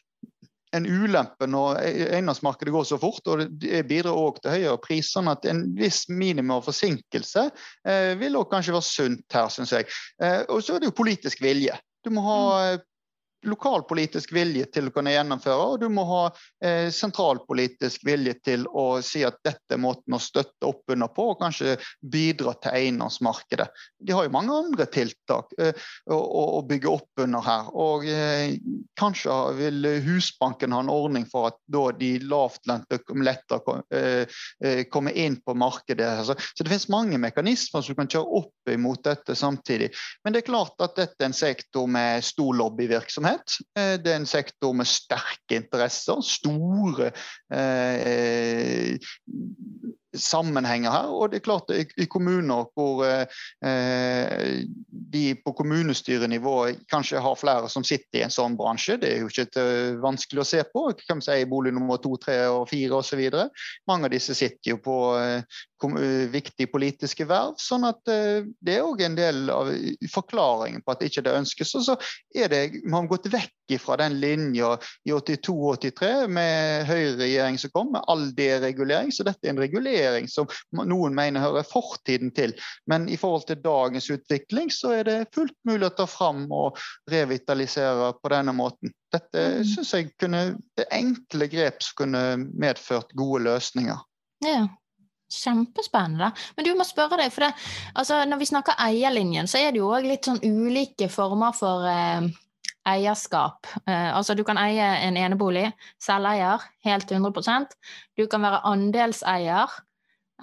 en 0.76 0.86
ulempe 0.86 1.48
når 1.50 1.80
eiendomsmarkedet 1.82 2.74
går 2.74 2.86
så 2.86 3.00
fort, 3.02 3.26
og 3.32 3.46
det 3.62 3.84
bidrar 3.90 4.18
også 4.18 4.44
til 4.44 4.56
høyere 4.58 4.82
priser. 4.84 5.10
sånn 5.16 5.32
at 5.32 5.48
En 5.50 5.64
viss 5.78 6.04
minimum 6.10 6.58
av 6.60 6.68
forsinkelse 6.68 7.48
eh, 7.88 8.14
vil 8.20 8.38
også 8.38 8.54
kanskje 8.54 8.76
være 8.78 8.90
sunt 8.90 9.40
her, 9.40 9.50
syns 9.54 9.74
jeg. 9.74 9.90
Eh, 10.22 10.44
og 10.48 10.62
så 10.64 10.76
er 10.76 10.84
det 10.84 10.92
jo 10.92 11.00
politisk 11.00 11.42
vilje. 11.42 11.78
Du 12.06 12.14
må 12.14 12.24
ha 12.28 12.40
mm 12.78 12.86
lokalpolitisk 13.48 14.34
vilje 14.36 14.68
til 14.74 14.90
å 14.90 14.94
kunne 14.94 15.14
gjennomføre, 15.14 15.68
og 15.72 15.80
du 15.84 15.88
må 15.94 16.04
ha 16.10 16.24
eh, 16.64 16.90
sentralpolitisk 16.94 18.04
vilje 18.08 18.36
til 18.44 18.66
å 18.68 19.00
si 19.06 19.24
at 19.28 19.40
dette 19.46 19.76
er 19.76 19.82
måten 19.82 20.16
å 20.16 20.22
støtte 20.22 20.68
opp 20.68 20.92
under 20.92 21.12
på, 21.14 21.30
og 21.32 21.40
kanskje 21.40 21.78
bidra 22.02 22.56
til 22.60 22.76
eiendomsmarkedet. 22.76 23.70
De 24.04 24.16
har 24.16 24.28
jo 24.28 24.34
mange 24.36 24.56
andre 24.56 24.88
tiltak 24.92 25.56
eh, 25.60 25.88
å, 26.12 26.20
å, 26.60 26.62
bygge 26.68 26.92
opp 26.92 27.24
under 27.24 27.46
her. 27.46 27.72
Og 27.80 28.08
eh, 28.12 28.58
kanskje 29.00 29.38
vil 29.60 29.88
Husbanken 30.06 30.76
ha 30.76 30.84
en 30.84 30.92
ordning 30.92 31.28
for 31.30 31.52
at 31.54 31.60
da 31.72 31.86
de 31.96 32.12
lavtlønte 32.26 33.00
lettere 33.24 33.64
kom, 33.64 33.84
eh, 33.96 34.84
kommer 34.92 35.16
inn 35.16 35.40
på 35.46 35.56
markedet. 35.56 36.12
Altså, 36.24 36.36
så 36.36 36.66
det 36.66 36.74
finnes 36.74 36.90
mange 36.92 37.22
mekanismer 37.22 37.86
som 37.86 37.98
kan 37.98 38.12
kjøre 38.12 38.44
opp 38.44 38.74
imot 38.74 39.06
dette 39.08 39.36
samtidig. 39.38 39.90
Men 40.24 40.36
det 40.36 40.44
er 40.44 40.50
klart 40.52 40.84
at 40.84 40.98
dette 41.00 41.24
er 41.24 41.32
en 41.32 41.38
sektor 41.38 41.88
med 41.90 42.26
stor 42.26 42.52
lobbyvirksomhet 42.60 43.29
virksomhet. 43.30 43.60
Eh, 43.78 43.98
det 44.04 44.12
er 44.12 44.20
en 44.20 44.26
sektor 44.26 44.74
med 44.74 44.86
sterke 44.86 45.56
interesser, 45.56 46.22
store 46.22 47.12
eh, 47.54 48.98
sammenhenger 50.18 50.92
her. 50.94 51.12
Og 51.14 51.32
det 51.32 51.40
er 51.40 51.46
klart 51.46 51.72
i, 51.74 52.06
kommuner 52.10 52.70
hvor 52.78 53.04
eh, 53.06 54.66
de 54.90 55.24
på 55.44 55.54
kommunestyrenivå 55.58 56.56
kanskje 56.92 57.22
har 57.24 57.38
flere 57.40 57.70
som 57.72 57.86
sitter 57.86 58.22
i 58.22 58.24
en 58.26 58.34
sånn 58.34 58.58
bransje, 58.60 58.98
det 59.02 59.12
er 59.12 59.24
jo 59.24 59.30
ikke 59.32 59.46
et, 59.48 59.60
uh, 59.60 60.00
vanskelig 60.04 60.44
å 60.44 60.48
se 60.48 60.64
på. 60.74 60.86
Hvem 61.06 61.22
sier 61.26 61.50
bolig 61.50 61.74
nummer 61.76 62.02
to, 62.02 62.16
tre 62.22 62.42
og 62.52 62.68
fire 62.72 63.02
osv. 63.02 63.22
Mange 63.90 64.10
av 64.10 64.14
disse 64.14 64.36
sitter 64.38 64.74
jo 64.74 64.80
på 64.84 64.98
uh, 65.18 65.62
viktige 66.34 66.72
politiske 66.72 67.28
verv. 67.30 67.58
sånn 67.62 67.88
at 67.90 68.02
uh, 68.12 68.46
det 68.66 68.78
er 68.78 68.88
òg 68.88 69.06
en 69.06 69.18
del 69.18 69.54
av 69.54 69.72
forklaringen 70.14 70.84
på 70.86 70.96
at 70.96 71.06
ikke 71.06 71.26
det 71.26 71.38
ønskes. 71.44 71.76
Og 71.80 71.88
så 71.92 71.98
er 72.36 72.52
det, 72.52 72.64
man 72.86 73.06
har 73.06 73.16
gått 73.16 73.32
vekk 73.34 73.54
fra 73.78 73.98
den 74.02 74.18
linja 74.20 74.72
i 75.06 75.14
82-83 75.14 76.28
med 76.32 76.88
Høyre-regjering 76.90 77.60
som 77.62 77.74
kom, 77.76 77.92
med 77.94 78.08
all 78.10 78.26
deregulering. 78.36 79.12
Så 79.14 79.26
dette 79.28 79.46
er 79.46 79.54
en 79.54 79.62
regulering 79.62 80.30
som 80.32 80.50
noen 80.74 81.16
mener 81.16 81.44
hører 81.44 81.68
fortiden 81.68 82.34
til. 82.36 82.56
Men 82.90 83.10
i 83.10 83.20
forhold 83.20 83.46
til 83.50 83.62
dagens 83.64 84.10
utvikling 84.10 84.74
så 84.74 84.96
er 85.00 85.08
det 85.10 85.18
fullt 85.36 85.58
mulig 85.68 85.90
å 85.90 85.96
ta 86.02 86.08
fram 86.10 86.48
og 86.50 86.80
revitalisere 87.12 88.14
på 88.20 88.34
denne 88.34 88.56
måten. 88.56 88.94
Dette 89.14 89.46
mm. 89.60 89.70
syns 89.70 89.94
jeg 89.96 90.12
kunne, 90.22 90.44
det 90.78 90.90
enkle 90.94 91.50
grep 91.52 91.82
som 91.86 92.04
kunne 92.04 92.24
medført 92.58 93.14
gode 93.18 93.46
løsninger. 93.48 94.06
Ja. 94.46 94.68
Kjempespennende. 95.30 96.32
Men 96.58 96.66
du 96.66 96.72
må 96.78 96.86
spørre 96.88 97.20
deg, 97.22 97.30
for 97.34 97.46
det, 97.46 97.52
altså, 97.94 98.24
når 98.26 98.40
vi 98.42 98.48
snakker 98.50 98.80
eierlinjen, 98.82 99.50
så 99.50 99.60
er 99.62 99.74
det 99.74 99.82
jo 99.84 99.92
òg 99.94 100.08
litt 100.10 100.26
sånn 100.26 100.42
ulike 100.42 101.06
former 101.14 101.54
for 101.54 101.86
eh, 101.86 102.30
eierskap. 102.88 103.68
Eh, 103.86 104.16
altså 104.16 104.36
du 104.38 104.44
kan 104.48 104.60
eie 104.62 104.86
en 105.04 105.18
enebolig, 105.20 105.70
selveier, 106.02 106.64
helt 106.86 107.12
100% 107.12 107.76
Du 108.18 108.28
kan 108.28 108.42
være 108.42 108.64
andelseier, 108.68 109.80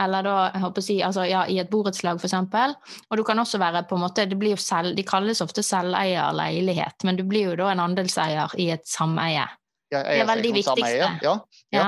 eller 0.01 0.27
da, 0.27 0.35
jeg 0.53 0.61
håper 0.61 0.83
å 0.83 0.85
si, 0.85 0.96
altså, 1.05 1.25
ja, 1.25 1.44
i 1.49 1.59
et 1.62 1.70
borettslag 1.72 2.20
f.eks. 2.20 2.35
Og 3.09 3.16
du 3.16 3.25
kan 3.25 3.38
også 3.40 3.61
være 3.62 3.87
på 3.88 3.96
en 3.96 4.05
måte, 4.05 4.27
det 4.29 4.37
blir 4.38 4.53
jo 4.53 4.61
selv, 4.61 4.96
De 4.96 5.05
kalles 5.07 5.40
ofte 5.40 5.64
selveierleilighet, 5.64 7.07
men 7.09 7.16
du 7.16 7.25
blir 7.25 7.53
jo 7.53 7.61
da 7.62 7.70
en 7.72 7.85
andelseier 7.87 8.53
i 8.61 8.70
et 8.77 8.85
sameie. 8.88 9.46
Ja, 9.94 10.03
det 10.03 10.18
er 10.20 10.29
veldig 10.29 10.53
viktigste. 10.57 10.92
Ja, 10.99 11.11
ja. 11.22 11.35
ja, 11.72 11.85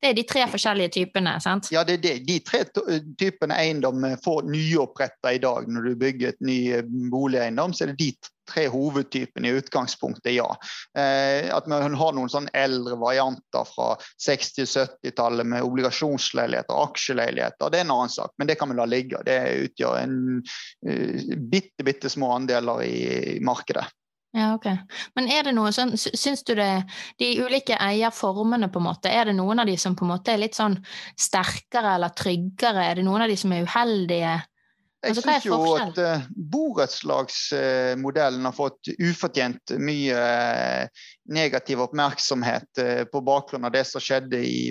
Det 0.00 0.08
er 0.08 0.16
de 0.16 0.24
tre 0.24 0.46
forskjellige 0.48 0.94
typene, 0.94 1.34
sant? 1.44 1.68
Ja, 1.74 1.84
det 1.84 1.98
er 1.98 2.04
de, 2.06 2.12
de 2.24 2.38
tre 2.40 2.62
typene 3.20 3.56
eiendom 3.60 4.06
får 4.24 4.46
nyoppretta 4.48 5.34
i 5.36 5.40
dag. 5.42 5.68
Når 5.68 5.90
du 5.90 5.96
bygger 6.00 6.32
et 6.32 6.40
ny 6.44 6.60
eh, 6.78 6.86
boligeiendom, 7.12 7.74
så 7.76 7.84
er 7.84 7.92
det 7.92 7.98
de 8.00 8.30
tre 8.50 8.64
hovedtypene 8.72 9.50
i 9.50 9.58
utgangspunktet, 9.60 10.32
ja. 10.38 10.48
Eh, 10.98 11.50
at 11.52 11.68
man 11.70 11.94
har 12.00 12.16
noen 12.16 12.32
sånn 12.32 12.48
eldre 12.56 12.96
varianter 13.00 13.68
fra 13.68 13.92
60-70-tallet 14.24 15.52
med 15.52 15.68
obligasjonsleiligheter, 15.68 16.74
og 16.74 16.94
aksjeleiligheter, 16.94 17.68
det 17.68 17.82
er 17.82 17.86
en 17.86 17.94
annen 17.98 18.16
sak. 18.16 18.32
Men 18.40 18.50
det 18.50 18.56
kan 18.60 18.72
vi 18.72 18.80
la 18.80 18.88
ligge. 18.88 19.20
Det 19.28 19.38
utgjør 19.68 20.00
en 20.00 20.18
uh, 20.40 21.36
bitte, 21.52 21.84
bitte 21.86 22.10
små 22.12 22.32
andeler 22.40 22.84
i 22.88 23.38
markedet. 23.44 23.84
Ja, 24.32 24.54
ok. 24.54 24.66
Men 25.18 25.26
er 25.32 25.48
det 25.48 25.52
noe 25.56 25.72
sånn, 25.74 25.96
syns 25.98 26.44
du 26.46 26.52
det 26.54 26.84
De 27.18 27.32
ulike 27.42 27.74
eierformene, 27.82 28.68
på 28.70 28.78
en 28.78 28.86
måte, 28.86 29.10
er 29.10 29.26
det 29.26 29.34
noen 29.34 29.58
av 29.62 29.66
de 29.66 29.74
som 29.80 29.96
på 29.98 30.06
en 30.06 30.12
måte 30.12 30.30
er 30.34 30.38
litt 30.44 30.54
sånn 30.58 30.76
sterkere 31.18 31.96
eller 31.96 32.14
tryggere? 32.14 32.84
Er 32.86 33.00
det 33.00 33.06
noen 33.08 33.22
av 33.26 33.32
de 33.32 33.36
som 33.40 33.52
er 33.56 33.66
uheldige? 33.66 34.36
Jeg 35.00 35.14
altså, 35.14 35.24
syns 35.24 35.46
jo 35.48 35.58
at 35.80 35.98
uh, 36.04 36.24
borettslagsmodellen 36.52 38.44
har 38.44 38.52
fått 38.52 38.90
ufortjent 39.00 39.72
mye 39.80 40.12
uh, 40.12 41.06
negativ 41.32 41.80
oppmerksomhet 41.86 42.82
uh, 42.84 43.02
på 43.08 43.22
bakgrunn 43.24 43.64
av 43.64 43.72
det 43.72 43.86
som 43.88 44.04
skjedde 44.04 44.38
i 44.44 44.70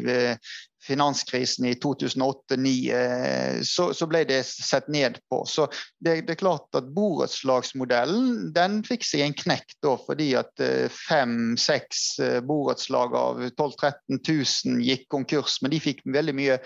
finanskrisen 0.83 1.65
i 1.65 1.73
2008-2009, 1.73 2.93
eh, 2.93 3.61
så, 3.61 3.93
så, 3.93 4.07
ble 4.07 4.23
det 4.23 4.43
sett 4.45 4.87
ned 4.87 5.19
på. 5.29 5.43
Så 5.45 5.67
det, 5.99 6.21
det 6.27 6.35
er 6.35 6.41
klart 6.41 6.75
at 6.77 6.87
borettslagsmodellen 6.95 8.49
den 8.55 8.79
fikk 8.87 9.05
seg 9.05 9.25
en 9.25 9.35
knekk 9.37 9.75
da, 9.83 9.95
fordi 10.05 10.29
at 10.39 10.63
eh, 10.63 10.87
fem-seks 11.09 12.03
eh, 12.23 12.39
borettslag 12.45 13.15
av 13.15 13.43
12 13.49 13.75
000-13 13.83 14.21
000 14.75 14.85
gikk 14.87 15.07
konkurs. 15.11 15.59
Men 15.61 15.75
de 15.75 15.81
fikk 15.83 16.01
veldig 16.07 16.35
mye 16.37 16.57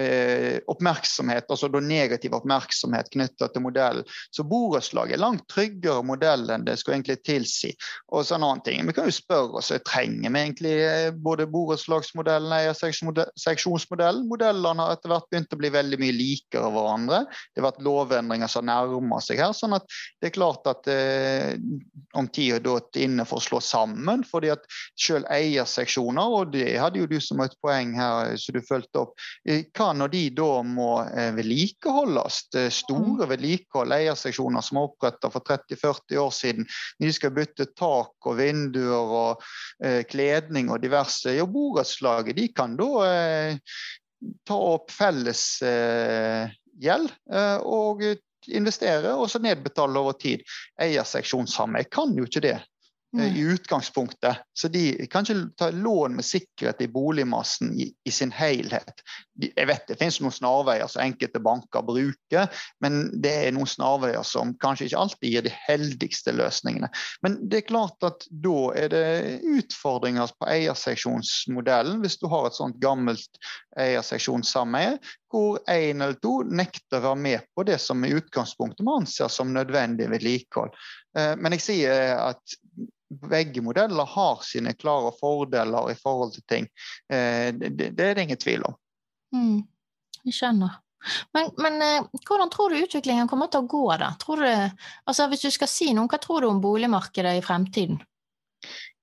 eh, 0.00 0.58
oppmerksomhet, 0.70 1.48
altså 1.48 1.70
da 1.70 1.82
negativ 1.84 2.34
oppmerksomhet 2.36 3.12
knytta 3.14 3.50
til 3.54 3.64
modellen. 3.64 4.06
Så 4.34 4.44
borettslag 4.48 5.14
er 5.14 5.22
langt 5.22 5.46
tryggere 5.50 6.02
modell 6.06 6.48
enn 6.50 6.66
det 6.66 6.76
skulle 6.80 6.98
egentlig 6.98 7.20
tilsi. 7.26 7.72
Og 8.10 8.26
så 8.26 8.36
en 8.36 8.46
annen 8.48 8.64
ting, 8.66 8.86
Vi 8.90 8.96
kan 8.96 9.06
jo 9.06 9.14
spørre 9.14 9.60
oss 9.60 9.70
trenger 9.86 10.30
vi 10.32 10.40
egentlig 10.40 10.76
både 11.22 11.46
borettslagsmodellen, 11.50 12.52
eierseksjonsmodellen 12.52 13.38
seksjonsmodellen. 13.60 14.26
Modellene 14.28 14.84
har 14.84 14.94
etter 14.94 15.12
hvert 15.12 15.28
begynt 15.30 15.52
å 15.54 15.58
bli 15.60 15.70
veldig 15.72 15.98
mye 16.00 16.14
likere 16.16 16.70
hverandre. 16.72 17.20
Det 17.52 17.60
har 17.60 17.68
vært 17.70 17.84
lovendringer 17.84 18.50
som 18.50 18.66
nærmer 18.66 19.24
seg 19.24 19.40
her. 19.40 19.52
sånn 19.52 19.76
at 19.76 19.86
det 20.20 20.30
er 20.30 20.34
klart 20.34 20.66
at 20.70 20.88
eh, 20.90 21.56
om 22.18 22.28
tida 22.28 22.58
er 22.60 23.04
inne 23.04 23.26
for 23.28 23.40
å 23.40 23.44
slå 23.44 23.60
sammen. 23.60 24.24
fordi 24.24 24.50
at 24.52 24.64
selv 24.98 25.26
eierseksjoner, 25.30 26.36
og 26.40 26.52
det 26.54 26.78
hadde 26.78 27.00
jo 27.00 27.08
du 27.10 27.18
som 27.20 27.40
et 27.40 27.56
poeng 27.62 27.94
her, 27.96 28.36
så 28.36 28.52
du 28.52 28.60
fulgte 28.64 29.04
opp, 29.04 29.14
eh, 29.46 29.64
hva 29.76 29.92
når 29.96 30.12
de 30.14 30.24
da 30.40 30.50
må 30.66 30.90
eh, 31.04 31.32
vedlikeholdes? 31.36 32.40
Store 32.74 33.26
mm. 33.26 33.30
vedlikehold, 33.30 33.92
eierseksjoner 33.94 34.64
som 34.64 34.80
er 34.80 34.88
oppretta 34.88 35.30
for 35.32 35.44
30-40 35.46 36.20
år 36.20 36.34
siden. 36.34 36.68
De 37.00 37.12
skal 37.12 37.34
bytte 37.36 37.70
tak 37.78 38.28
og 38.28 38.38
vinduer 38.38 39.14
og 39.20 39.44
eh, 39.84 40.02
kledning 40.08 40.70
og 40.70 40.80
diverse. 40.82 41.34
Jo, 41.36 41.46
borettslaget 41.50 42.38
de 42.38 42.48
kan 42.54 42.76
da 42.78 42.90
eh, 43.06 43.49
ta 44.46 44.56
opp 44.74 44.90
felles 44.92 45.44
eh, 45.64 46.50
gjeld 46.80 47.12
eh, 47.32 47.58
og 47.64 48.04
investere 48.50 49.14
og 49.16 49.28
så 49.30 49.40
nedbetale 49.42 50.00
over 50.00 50.16
tid. 50.20 50.44
Eierseksjonssameie 50.80 51.88
kan 51.92 52.14
jo 52.16 52.28
ikke 52.28 52.44
det. 52.44 52.56
Mm. 53.16 53.36
i 53.36 53.40
utgangspunktet. 53.40 54.36
Så 54.54 54.68
de 54.68 55.06
kan 55.10 55.26
ikke 55.26 55.48
ta 55.58 55.70
lån 55.74 56.14
med 56.14 56.24
sikkerhet 56.24 56.82
i 56.84 56.86
boligmassen 56.88 57.72
i, 57.74 57.88
i 58.06 58.10
sin 58.14 58.30
helhet. 58.30 59.02
Jeg 59.40 59.66
vet 59.66 59.88
det 59.88 59.96
finnes 59.98 60.20
noen 60.22 60.36
snarveier 60.36 60.86
som 60.86 61.02
enkelte 61.02 61.42
banker 61.42 61.82
bruker, 61.88 62.46
men 62.78 63.00
det 63.22 63.32
er 63.48 63.56
noen 63.56 63.66
snarveier 63.66 64.22
som 64.26 64.52
kanskje 64.62 64.86
ikke 64.86 65.00
alltid 65.02 65.34
gir 65.34 65.46
de 65.48 65.54
heldigste 65.64 66.36
løsningene. 66.38 66.92
Men 67.26 67.40
det 67.50 67.64
er 67.64 67.70
klart 67.72 68.06
at 68.06 68.28
da 68.30 68.58
er 68.78 68.94
det 68.94 69.04
utfordringer 69.58 70.30
på 70.38 70.46
eierseksjonsmodellen 70.54 71.98
hvis 72.04 72.20
du 72.22 72.28
har 72.30 72.46
et 72.46 72.60
sånt 72.60 72.78
gammelt 72.78 73.42
eierseksjonssameie 73.74 75.00
hvor 75.30 75.58
én 75.70 76.02
eller 76.02 76.18
to 76.22 76.40
nekter 76.42 76.98
å 76.98 77.10
være 77.10 77.22
med 77.22 77.46
på 77.54 77.64
det 77.68 77.78
som 77.82 78.02
i 78.04 78.12
utgangspunktet 78.16 78.84
man 78.86 79.04
anser 79.04 79.30
som 79.32 79.52
nødvendig 79.54 80.08
vedlikehold. 80.10 80.74
Eh, 81.18 81.34
men 81.38 81.56
jeg 81.56 81.66
sier 81.66 82.16
at 82.18 82.58
begge 83.30 83.62
modeller 83.62 84.06
har 84.06 84.42
sine 84.46 84.74
klare 84.78 85.12
fordeler 85.20 85.90
i 85.92 85.96
forhold 85.98 86.34
til 86.36 86.46
ting. 86.50 86.68
Eh, 87.12 87.50
det, 87.54 87.90
det 87.90 88.06
er 88.06 88.14
det 88.18 88.28
ingen 88.28 88.42
tvil 88.42 88.66
om. 88.68 88.78
Mm, 89.34 89.58
jeg 90.26 90.36
skjønner. 90.36 90.78
Men, 91.32 91.48
men, 91.56 91.82
eh, 91.82 92.20
hvordan 92.26 92.50
tror 92.52 92.70
du 92.70 92.82
utviklingen 92.82 93.28
kommer 93.28 93.48
til 93.48 93.64
å 93.64 93.70
gå, 93.70 93.86
da? 94.02 94.12
Du, 94.20 94.44
altså, 94.44 95.30
hvis 95.32 95.46
du 95.46 95.50
skal 95.54 95.70
si 95.70 95.92
noe, 95.96 96.10
hva 96.10 96.20
tror 96.20 96.44
du 96.44 96.50
om 96.50 96.62
boligmarkedet 96.62 97.38
i 97.38 97.44
fremtiden? 97.44 98.02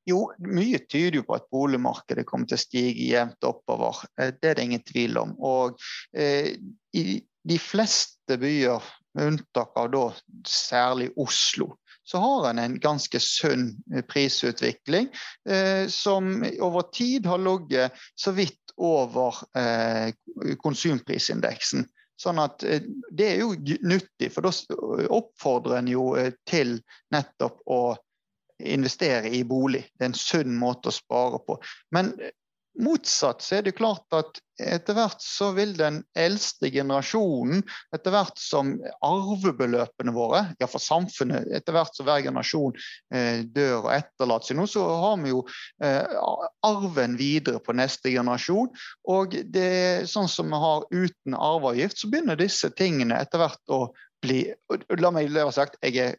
Jo, 0.08 0.22
mye 0.40 0.80
tyder 0.88 1.20
jo 1.20 1.26
på 1.28 1.36
at 1.36 1.50
boligmarkedet 1.52 2.26
kommer 2.28 2.48
til 2.48 2.56
å 2.56 2.62
stige 2.62 3.08
jevnt 3.10 3.44
oppover. 3.48 4.06
Eh, 4.20 4.32
det 4.32 4.52
er 4.52 4.60
det 4.60 4.68
ingen 4.70 4.86
tvil 4.88 5.20
om. 5.20 5.34
Og 5.44 5.82
eh, 6.16 6.54
i 6.96 7.20
de 7.48 7.60
fleste 7.60 8.40
byer, 8.40 8.94
med 9.18 9.32
unntak 9.32 9.76
av 9.80 9.90
da 9.90 10.06
særlig 10.46 11.10
Oslo, 11.18 11.72
så 12.08 12.22
har 12.24 12.50
en 12.50 12.60
en 12.62 12.80
ganske 12.80 13.20
sunn 13.20 13.72
eh, 13.94 14.04
prisutvikling 14.08 15.10
eh, 15.50 15.88
som 15.92 16.44
over 16.62 16.88
tid 16.94 17.26
har 17.26 17.42
ligget 17.44 17.92
så 18.16 18.32
vidt 18.32 18.76
over 18.78 19.36
eh, 19.58 20.14
konsumprisindeksen. 20.64 21.88
Sånn 22.18 22.40
at 22.42 22.64
eh, 22.64 22.86
Det 23.12 23.32
er 23.34 23.42
jo 23.42 23.56
nyttig, 23.84 24.32
for 24.32 24.48
da 24.48 24.54
oppfordrer 25.20 25.82
en 25.82 25.92
jo 25.92 26.12
til 26.48 26.78
nettopp 27.14 27.60
å 27.66 27.82
investere 28.60 29.30
i 29.30 29.44
bolig. 29.48 29.86
Det 29.94 30.06
er 30.06 30.12
en 30.12 30.20
sunn 30.20 30.58
måte 30.58 30.92
å 30.92 30.96
spare 30.96 31.40
på. 31.46 31.60
Men 31.96 32.14
Motsatt 32.78 33.42
så 33.42 33.58
er 33.58 33.64
det 33.66 33.74
klart 33.78 34.06
at 34.14 34.38
etter 34.62 34.94
hvert 34.98 35.22
så 35.22 35.50
vil 35.56 35.72
den 35.78 36.00
eldste 36.18 36.70
generasjonen, 36.74 37.64
etter 37.96 38.14
hvert 38.14 38.38
som 38.42 38.76
arvebeløpene 39.06 40.14
våre, 40.14 40.44
ja 40.62 40.70
for 40.70 40.82
samfunnet, 40.82 41.50
etter 41.58 41.74
hvert 41.74 41.98
som 41.98 42.06
hver 42.06 42.22
generasjon 42.26 42.78
eh, 43.14 43.42
dør 43.54 43.88
og 43.88 43.92
etterlater 43.96 44.52
seg 44.52 44.60
noe, 44.60 44.70
så 44.70 44.86
har 44.86 45.18
vi 45.24 45.34
jo 45.34 45.42
eh, 45.82 46.18
arven 46.70 47.18
videre 47.18 47.62
på 47.66 47.74
neste 47.78 48.14
generasjon. 48.14 48.70
Og 49.10 49.38
det 49.58 50.06
sånn 50.14 50.30
som 50.30 50.54
vi 50.54 50.62
har 50.62 50.86
uten 50.94 51.38
arveavgift, 51.38 52.02
så 52.02 52.12
begynner 52.14 52.38
disse 52.38 52.70
tingene 52.78 53.18
etter 53.24 53.42
hvert 53.42 53.74
å 53.74 53.88
bli 54.22 54.44
La 54.98 55.12
meg 55.14 55.34
ha 55.38 55.52
sagt, 55.54 55.78
jeg 55.86 55.98
er 56.02 56.16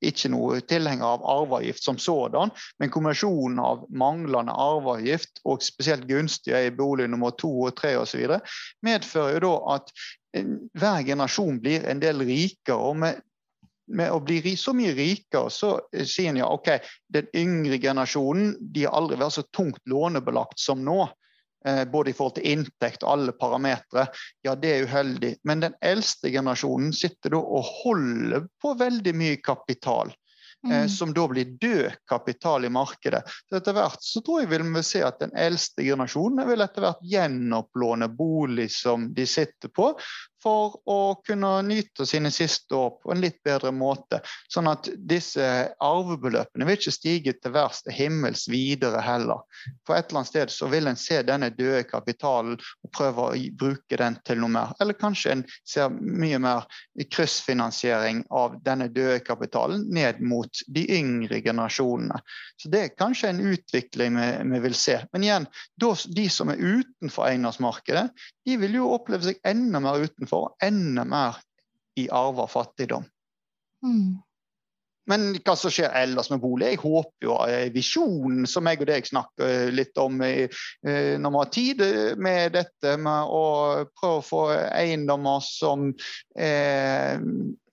ikke 0.00 0.30
noe 0.32 0.60
tilhenger 0.64 1.04
av 1.04 1.24
arveavgift 1.28 1.84
som 1.84 1.98
sådan, 2.00 2.52
men 2.80 2.92
kombinasjonen 2.92 3.60
av 3.62 3.84
manglende 3.92 4.52
arveavgift 4.52 5.42
og 5.44 5.64
spesielt 5.64 6.08
gunstige 6.08 6.62
i 6.66 6.74
bolig 6.74 7.10
nummer 7.10 7.34
to 7.36 7.50
og 7.68 7.74
tre 7.80 7.96
osv. 8.00 8.38
medfører 8.86 9.36
jo 9.38 9.42
da 9.46 9.76
at 9.76 9.92
hver 10.78 11.02
generasjon 11.04 11.58
blir 11.60 11.88
en 11.90 12.00
del 12.02 12.22
rikere. 12.22 12.78
og 12.78 12.96
med 12.96 13.20
med 13.90 14.12
å 14.14 14.20
bli 14.22 14.54
så 14.58 14.72
mye 14.76 14.94
rikere, 14.94 15.50
så 15.50 15.72
eh, 15.92 16.06
sier 16.06 16.30
en 16.30 16.40
ja, 16.40 16.50
OK, 16.50 16.70
den 17.12 17.30
yngre 17.36 17.80
generasjonen 17.82 18.54
de 18.60 18.86
har 18.86 18.96
aldri 18.96 19.18
vært 19.20 19.38
så 19.38 19.46
tungt 19.56 19.82
lånebelagt 19.90 20.60
som 20.62 20.84
nå. 20.86 21.08
Eh, 21.64 21.84
både 21.84 22.10
i 22.10 22.16
forhold 22.16 22.38
til 22.38 22.46
inntekt 22.54 23.02
og 23.04 23.12
alle 23.12 23.32
parametere, 23.36 24.06
ja, 24.46 24.54
det 24.56 24.72
er 24.72 24.86
uheldig. 24.88 25.34
Men 25.44 25.66
den 25.66 25.76
eldste 25.84 26.32
generasjonen 26.32 26.94
sitter 26.96 27.36
da 27.36 27.42
og 27.42 27.68
holder 27.82 28.48
på 28.62 28.74
veldig 28.80 29.14
mye 29.16 29.40
kapital. 29.44 30.14
Eh, 30.64 30.70
mm. 30.70 30.88
som 30.88 31.14
da 31.16 31.28
blir 31.28 31.44
død 31.44 31.92
kapital 32.08 32.64
i 32.64 32.68
markedet. 32.68 33.22
Så 33.48 33.56
etter 33.56 33.76
hvert 33.76 34.02
så 34.04 34.20
tror 34.20 34.42
jeg 34.42 34.50
vil 34.50 34.66
vi 34.74 34.82
se 34.84 35.00
at 35.04 35.20
den 35.22 35.32
eldste 35.32 35.86
generasjonen 35.86 36.44
vil 36.48 36.60
etter 36.60 36.84
hvert 36.84 37.06
gjenopplåne 37.12 38.10
bolig 38.12 38.68
som 38.74 39.08
de 39.16 39.24
sitter 39.28 39.72
på, 39.72 39.94
for 40.42 40.78
å 40.88 40.98
kunne 41.26 41.50
nyte 41.66 42.06
sine 42.08 42.30
siste 42.32 42.74
år 42.76 42.94
på 43.02 43.12
en 43.12 43.20
litt 43.22 43.40
bedre 43.44 43.72
måte. 43.74 44.20
Sånn 44.52 44.70
at 44.70 44.88
disse 44.96 45.44
arvebeløpene 45.84 46.66
vil 46.68 46.78
ikke 46.78 46.94
stige 46.94 47.34
til 47.36 47.54
værs 47.54 47.82
til 47.84 47.96
himmels 47.96 48.46
videre 48.50 49.02
heller. 49.04 49.44
På 49.86 49.96
et 49.96 50.08
eller 50.08 50.22
annet 50.22 50.32
sted 50.32 50.54
så 50.54 50.70
vil 50.72 50.88
en 50.90 50.98
se 51.00 51.20
denne 51.26 51.50
døde 51.56 51.82
kapitalen 51.88 52.56
og 52.56 52.92
prøve 52.96 53.26
å 53.28 53.42
bruke 53.60 54.00
den 54.00 54.18
til 54.26 54.40
noe 54.42 54.54
mer. 54.56 54.74
Eller 54.80 54.98
kanskje 54.98 55.36
en 55.36 55.44
ser 55.68 55.92
mye 56.00 56.40
mer 56.42 56.66
kryssfinansiering 57.12 58.24
av 58.30 58.56
denne 58.64 58.88
døde 58.92 59.20
kapitalen 59.26 59.86
ned 59.92 60.22
mot 60.24 60.64
de 60.68 60.86
yngre 60.96 61.42
generasjonene. 61.44 62.20
Så 62.60 62.72
det 62.72 62.82
er 62.84 62.96
kanskje 62.96 63.32
en 63.32 63.44
utvikling 63.52 64.16
vi, 64.16 64.28
vi 64.54 64.64
vil 64.66 64.76
se. 64.76 64.98
Men 65.12 65.24
igjen, 65.26 65.48
de 65.80 66.28
som 66.32 66.52
er 66.52 66.60
utenfor 66.60 67.28
eiendomsmarkedet, 67.28 68.08
de 68.46 68.56
vil 68.60 68.80
jo 68.80 68.90
oppleve 68.94 69.28
seg 69.28 69.40
enda 69.46 69.82
mer 69.84 70.00
utenfor, 70.04 70.54
enda 70.64 71.04
mer 71.08 71.38
i 72.00 72.08
arva 72.14 72.46
fattigdom. 72.50 73.04
Mm. 73.84 74.18
Men 75.10 75.30
hva 75.42 75.56
som 75.58 75.72
skjer 75.72 75.90
ellers 75.96 76.28
med 76.30 76.42
bolig? 76.42 76.74
Jeg 76.74 76.82
håper 76.84 77.26
jo 77.26 77.36
eh, 77.48 77.70
visjonen 77.74 78.46
som 78.48 78.68
jeg 78.68 78.82
og 78.82 78.90
deg 78.90 79.08
snakker 79.08 79.46
eh, 79.46 79.70
litt 79.74 79.98
om 79.98 80.20
eh, 80.22 80.60
når 81.18 81.34
vi 81.34 81.40
har 81.40 81.50
tid 81.56 81.82
med 82.20 82.54
dette, 82.58 82.94
med 83.00 83.32
å 83.32 83.44
prøve 83.96 84.20
å 84.20 84.26
få 84.26 84.42
eiendommer 84.68 85.42
som 85.44 85.90
er 86.36 87.24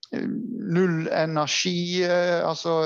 null 0.08 1.08
energi, 1.12 2.00
altså 2.08 2.78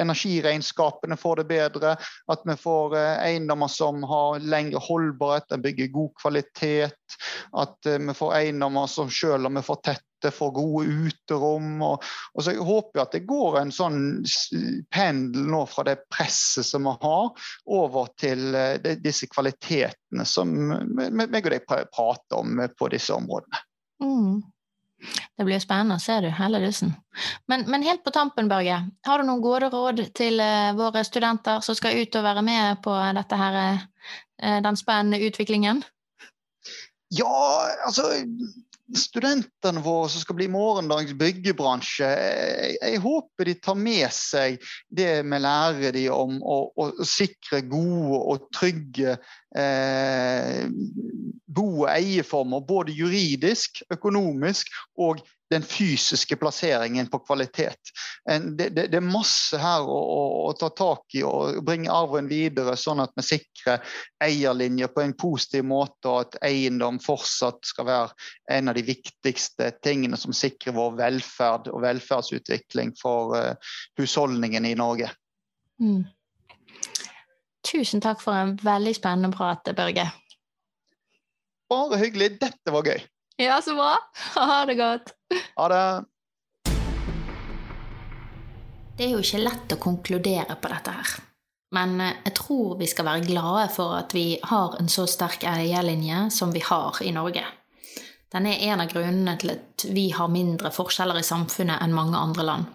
energiregnskapene 0.00 1.16
får 1.16 1.36
det 1.36 1.44
bedre. 1.50 1.96
At 2.30 2.44
vi 2.44 2.56
får 2.56 2.96
eh, 2.98 3.26
eiendommer 3.28 3.68
som 3.72 4.02
har 4.08 4.40
lengre 4.40 4.82
holdbarhet, 4.82 5.48
de 5.50 5.60
bygger 5.64 5.92
god 5.94 6.10
kvalitet. 6.22 7.18
At 7.52 7.86
eh, 7.86 7.98
vi 7.98 8.14
får 8.14 8.34
eiendommer 8.40 8.86
som 8.90 9.10
selv 9.10 9.46
om 9.46 9.58
vi 9.58 9.64
får 9.64 9.80
tette, 9.90 10.30
får 10.32 10.54
gode 10.56 10.86
uterom. 11.08 11.82
Og, 11.84 12.06
og 12.34 12.44
så 12.44 12.54
jeg 12.54 12.64
håper 12.64 13.02
at 13.02 13.12
det 13.16 13.24
går 13.28 13.60
en 13.60 13.74
sånn 13.74 14.00
pendel 14.94 15.50
nå 15.52 15.64
fra 15.68 15.84
det 15.90 15.98
presset 16.12 16.66
som 16.68 16.88
vi 16.88 16.96
har, 17.04 17.46
over 17.66 18.10
til 18.20 18.56
eh, 18.56 18.96
disse 19.04 19.28
kvalitetene 19.32 20.26
som 20.28 20.50
meg 20.54 21.38
og 21.44 21.52
deg 21.52 21.68
prater 21.68 22.40
om 22.40 22.64
på 22.78 22.92
disse 22.94 23.12
områdene. 23.14 23.64
Mm. 24.04 24.42
Det 25.38 25.44
blir 25.44 25.58
spennende, 25.58 25.98
ser 25.98 26.22
du, 26.22 26.28
hele 26.30 26.60
dussen. 26.62 26.92
Men, 27.50 27.64
men, 27.70 27.82
helt 27.82 28.04
på 28.04 28.12
tampen, 28.14 28.48
Børge, 28.48 28.76
har 29.06 29.18
du 29.18 29.26
noen 29.26 29.42
gode 29.42 29.70
råd 29.72 30.04
til 30.14 30.38
uh, 30.38 30.76
våre 30.78 31.02
studenter 31.06 31.64
som 31.64 31.74
skal 31.74 31.98
ut 31.98 32.14
og 32.20 32.26
være 32.26 32.44
med 32.46 32.82
på 32.84 32.94
dette 33.18 33.38
her, 33.40 33.58
uh, 34.44 34.60
den 34.62 34.78
spennende 34.78 35.18
utviklingen? 35.26 35.82
Ja, 37.14 37.34
altså 37.86 38.06
studentene 38.92 39.80
våre 39.80 40.10
som 40.12 40.20
skal 40.20 40.36
bli 40.36 40.48
morgendagens 40.52 41.14
byggebransje, 41.16 42.08
jeg, 42.08 42.74
jeg, 42.76 43.00
håper 43.04 43.48
de 43.48 43.54
tar 43.64 43.78
med 43.80 44.12
seg 44.12 44.58
det 44.92 45.22
vi 45.24 45.40
lærer 45.40 45.96
de 45.96 46.04
om 46.12 46.36
å, 46.42 46.58
å 46.76 47.06
sikre 47.08 47.62
gode 47.70 48.20
og 48.20 48.48
trygge 48.54 49.16
eh, 49.56 50.66
bo- 51.46 51.86
og 51.86 51.88
eieformer. 51.94 52.66
Både 52.68 52.94
juridisk, 52.96 53.80
økonomisk 53.94 54.74
og 55.00 55.24
den 55.54 55.64
fysiske 55.66 56.36
plasseringen 56.36 57.06
på 57.10 57.20
kvalitet. 57.24 57.92
En, 58.30 58.56
det, 58.56 58.68
det, 58.74 58.86
det, 58.92 58.98
er 58.98 59.06
masse 59.06 59.58
her 59.60 59.86
å, 59.86 59.98
å, 59.98 60.22
å, 60.48 60.52
ta 60.58 60.70
tak 60.74 61.14
i 61.18 61.22
og 61.26 61.60
bringe 61.66 61.92
arven 61.92 62.28
videre, 62.30 62.76
sånn 62.80 63.02
at 63.04 63.14
vi 63.18 63.26
sikrer 63.26 63.94
eierlinjer 64.24 64.90
på 64.94 65.04
en 65.04 65.14
positiv 65.18 65.66
måte, 65.70 66.10
og 66.10 66.18
at 66.24 66.38
eiendom 66.50 66.98
fortsatt 67.02 67.62
skal 67.70 67.88
være 67.88 68.56
en 68.56 68.72
av 68.72 68.78
de 68.78 68.84
viktigste 68.86 69.70
tingene 69.84 70.18
som 70.20 70.34
sikrer 70.36 70.76
vår 70.76 70.98
velferd 70.98 71.70
og 71.72 71.84
velferdsutvikling 71.86 72.94
for 73.00 73.36
uh, 73.38 73.78
husholdningen 74.00 74.66
i 74.66 74.74
Norge. 74.78 75.12
Mm. 75.80 76.04
Tusen 77.64 78.02
takk 78.04 78.20
for 78.22 78.36
en 78.36 78.58
veldig 78.60 78.92
spennende 78.96 79.32
prat, 79.34 79.70
Børge. 79.76 80.10
Bare 81.70 81.98
hyggelig. 81.98 82.36
Dette 82.42 82.74
var 82.74 82.86
gøy. 82.86 83.00
Ja, 83.36 83.62
så 83.62 83.74
bra. 83.74 83.98
Ha 84.34 84.64
det 84.66 84.74
godt. 84.74 85.14
Ha 85.56 85.68
det. 85.68 86.04
Det 88.96 89.06
er 89.08 89.16
jo 89.16 89.22
ikke 89.24 89.42
lett 89.42 89.72
å 89.74 89.80
konkludere 89.82 90.54
på 90.54 90.70
dette 90.70 90.94
her. 90.94 91.14
Men 91.74 91.96
eh, 92.00 92.20
jeg 92.28 92.36
tror 92.38 92.76
vi 92.78 92.86
skal 92.86 93.08
være 93.08 93.26
glade 93.26 93.66
for 93.74 93.96
at 93.98 94.14
vi 94.14 94.38
har 94.42 94.76
en 94.78 94.90
så 94.90 95.08
sterk 95.10 95.46
eierlinje 95.50 96.28
som 96.30 96.54
vi 96.54 96.62
har 96.62 97.00
i 97.02 97.10
Norge. 97.14 97.42
Den 98.34 98.46
er 98.50 98.62
en 98.70 98.82
av 98.82 98.90
grunnene 98.90 99.36
til 99.38 99.54
at 99.56 99.86
vi 99.94 100.08
har 100.14 100.30
mindre 100.30 100.70
forskjeller 100.74 101.18
i 101.18 101.26
samfunnet 101.26 101.82
enn 101.82 101.94
mange 101.94 102.18
andre 102.18 102.46
land. 102.46 102.70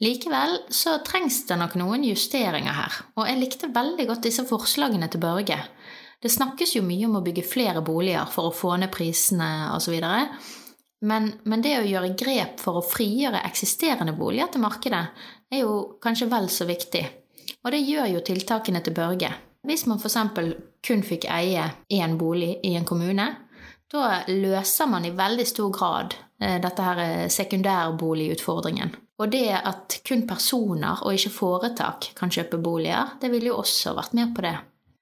Likevel 0.00 0.56
så 0.72 0.96
trengs 1.04 1.42
det 1.48 1.58
nok 1.60 1.76
noen 1.76 2.04
justeringer 2.08 2.72
her, 2.72 2.94
og 3.20 3.28
jeg 3.28 3.40
likte 3.40 3.68
veldig 3.72 4.06
godt 4.08 4.24
disse 4.24 4.46
forslagene 4.48 5.08
til 5.12 5.20
Børge. 5.20 5.58
Det 6.20 6.28
snakkes 6.28 6.74
jo 6.76 6.82
mye 6.84 7.06
om 7.08 7.16
å 7.16 7.24
bygge 7.24 7.46
flere 7.48 7.80
boliger 7.84 8.28
for 8.28 8.50
å 8.50 8.54
få 8.54 8.74
ned 8.80 8.92
prisene 8.92 9.70
osv. 9.72 9.96
Men, 11.00 11.30
men 11.48 11.62
det 11.64 11.78
å 11.78 11.86
gjøre 11.88 12.12
grep 12.18 12.60
for 12.60 12.80
å 12.80 12.84
frigjøre 12.84 13.40
eksisterende 13.48 14.12
boliger 14.16 14.52
til 14.52 14.64
markedet, 14.64 15.06
er 15.50 15.62
jo 15.62 15.96
kanskje 16.02 16.28
vel 16.28 16.50
så 16.52 16.66
viktig. 16.68 17.06
Og 17.64 17.72
det 17.72 17.80
gjør 17.86 18.10
jo 18.14 18.24
tiltakene 18.24 18.82
til 18.84 18.96
Børge. 18.96 19.32
Hvis 19.64 19.86
man 19.88 20.00
f.eks. 20.00 20.18
kun 20.84 21.02
fikk 21.04 21.26
eie 21.32 21.66
én 21.92 22.16
bolig 22.20 22.58
i 22.64 22.74
en 22.76 22.88
kommune, 22.88 23.26
da 23.90 24.22
løser 24.28 24.88
man 24.88 25.04
i 25.04 25.12
veldig 25.16 25.46
stor 25.48 25.72
grad 25.74 26.14
eh, 26.40 26.60
dette 26.62 26.84
her 26.84 27.00
eh, 27.04 27.28
sekundærboligutfordringen. 27.32 28.92
Og 29.20 29.32
det 29.32 29.50
at 29.56 29.98
kun 30.06 30.24
personer 30.28 31.02
og 31.04 31.16
ikke 31.16 31.32
foretak 31.34 32.12
kan 32.16 32.32
kjøpe 32.32 32.60
boliger, 32.62 33.16
det 33.20 33.32
ville 33.32 33.50
jo 33.50 33.58
også 33.60 33.96
vært 33.98 34.14
med 34.16 34.32
på 34.36 34.46
det. 34.46 34.54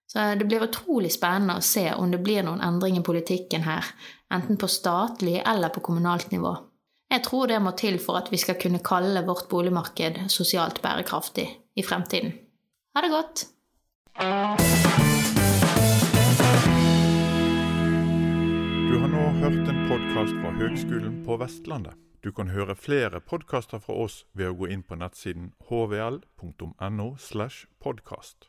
Så 0.09 0.25
det 0.41 0.47
blir 0.49 0.65
utrolig 0.65 1.11
spennende 1.13 1.59
å 1.59 1.65
se 1.65 1.85
om 1.93 2.09
det 2.11 2.23
blir 2.25 2.41
noen 2.47 2.63
endring 2.65 2.97
i 2.97 3.05
politikken 3.05 3.67
her, 3.69 3.85
enten 4.33 4.57
på 4.57 4.71
statlig 4.73 5.43
eller 5.45 5.69
på 5.75 5.83
kommunalt 5.85 6.33
nivå. 6.33 6.55
Jeg 7.13 7.25
tror 7.25 7.49
det 7.49 7.61
må 7.65 7.75
til 7.77 7.99
for 8.01 8.21
at 8.21 8.33
vi 8.33 8.41
skal 8.41 8.57
kunne 8.61 8.81
kalle 8.85 9.25
vårt 9.25 9.49
boligmarked 9.53 10.27
sosialt 10.33 10.81
bærekraftig 10.85 11.47
i 11.77 11.85
fremtiden. 11.85 12.35
Ha 12.97 13.05
det 13.05 13.13
godt! 13.13 13.47
Du 18.89 18.95
har 18.97 19.09
nå 19.13 19.25
hørt 19.45 19.73
en 19.73 19.81
podkast 19.93 20.37
fra 20.41 20.57
Høgskolen 20.57 21.23
på 21.25 21.37
Vestlandet. 21.41 21.97
Du 22.25 22.33
kan 22.33 22.49
høre 22.51 22.75
flere 22.77 23.21
podkaster 23.21 23.81
fra 23.81 23.95
oss 24.05 24.23
ved 24.33 24.51
å 24.51 24.57
gå 24.59 24.73
inn 24.73 24.83
på 24.85 24.97
nettsiden 24.99 25.53
hvl.no. 25.69 27.11
slash 27.17 27.69
podkast. 27.81 28.49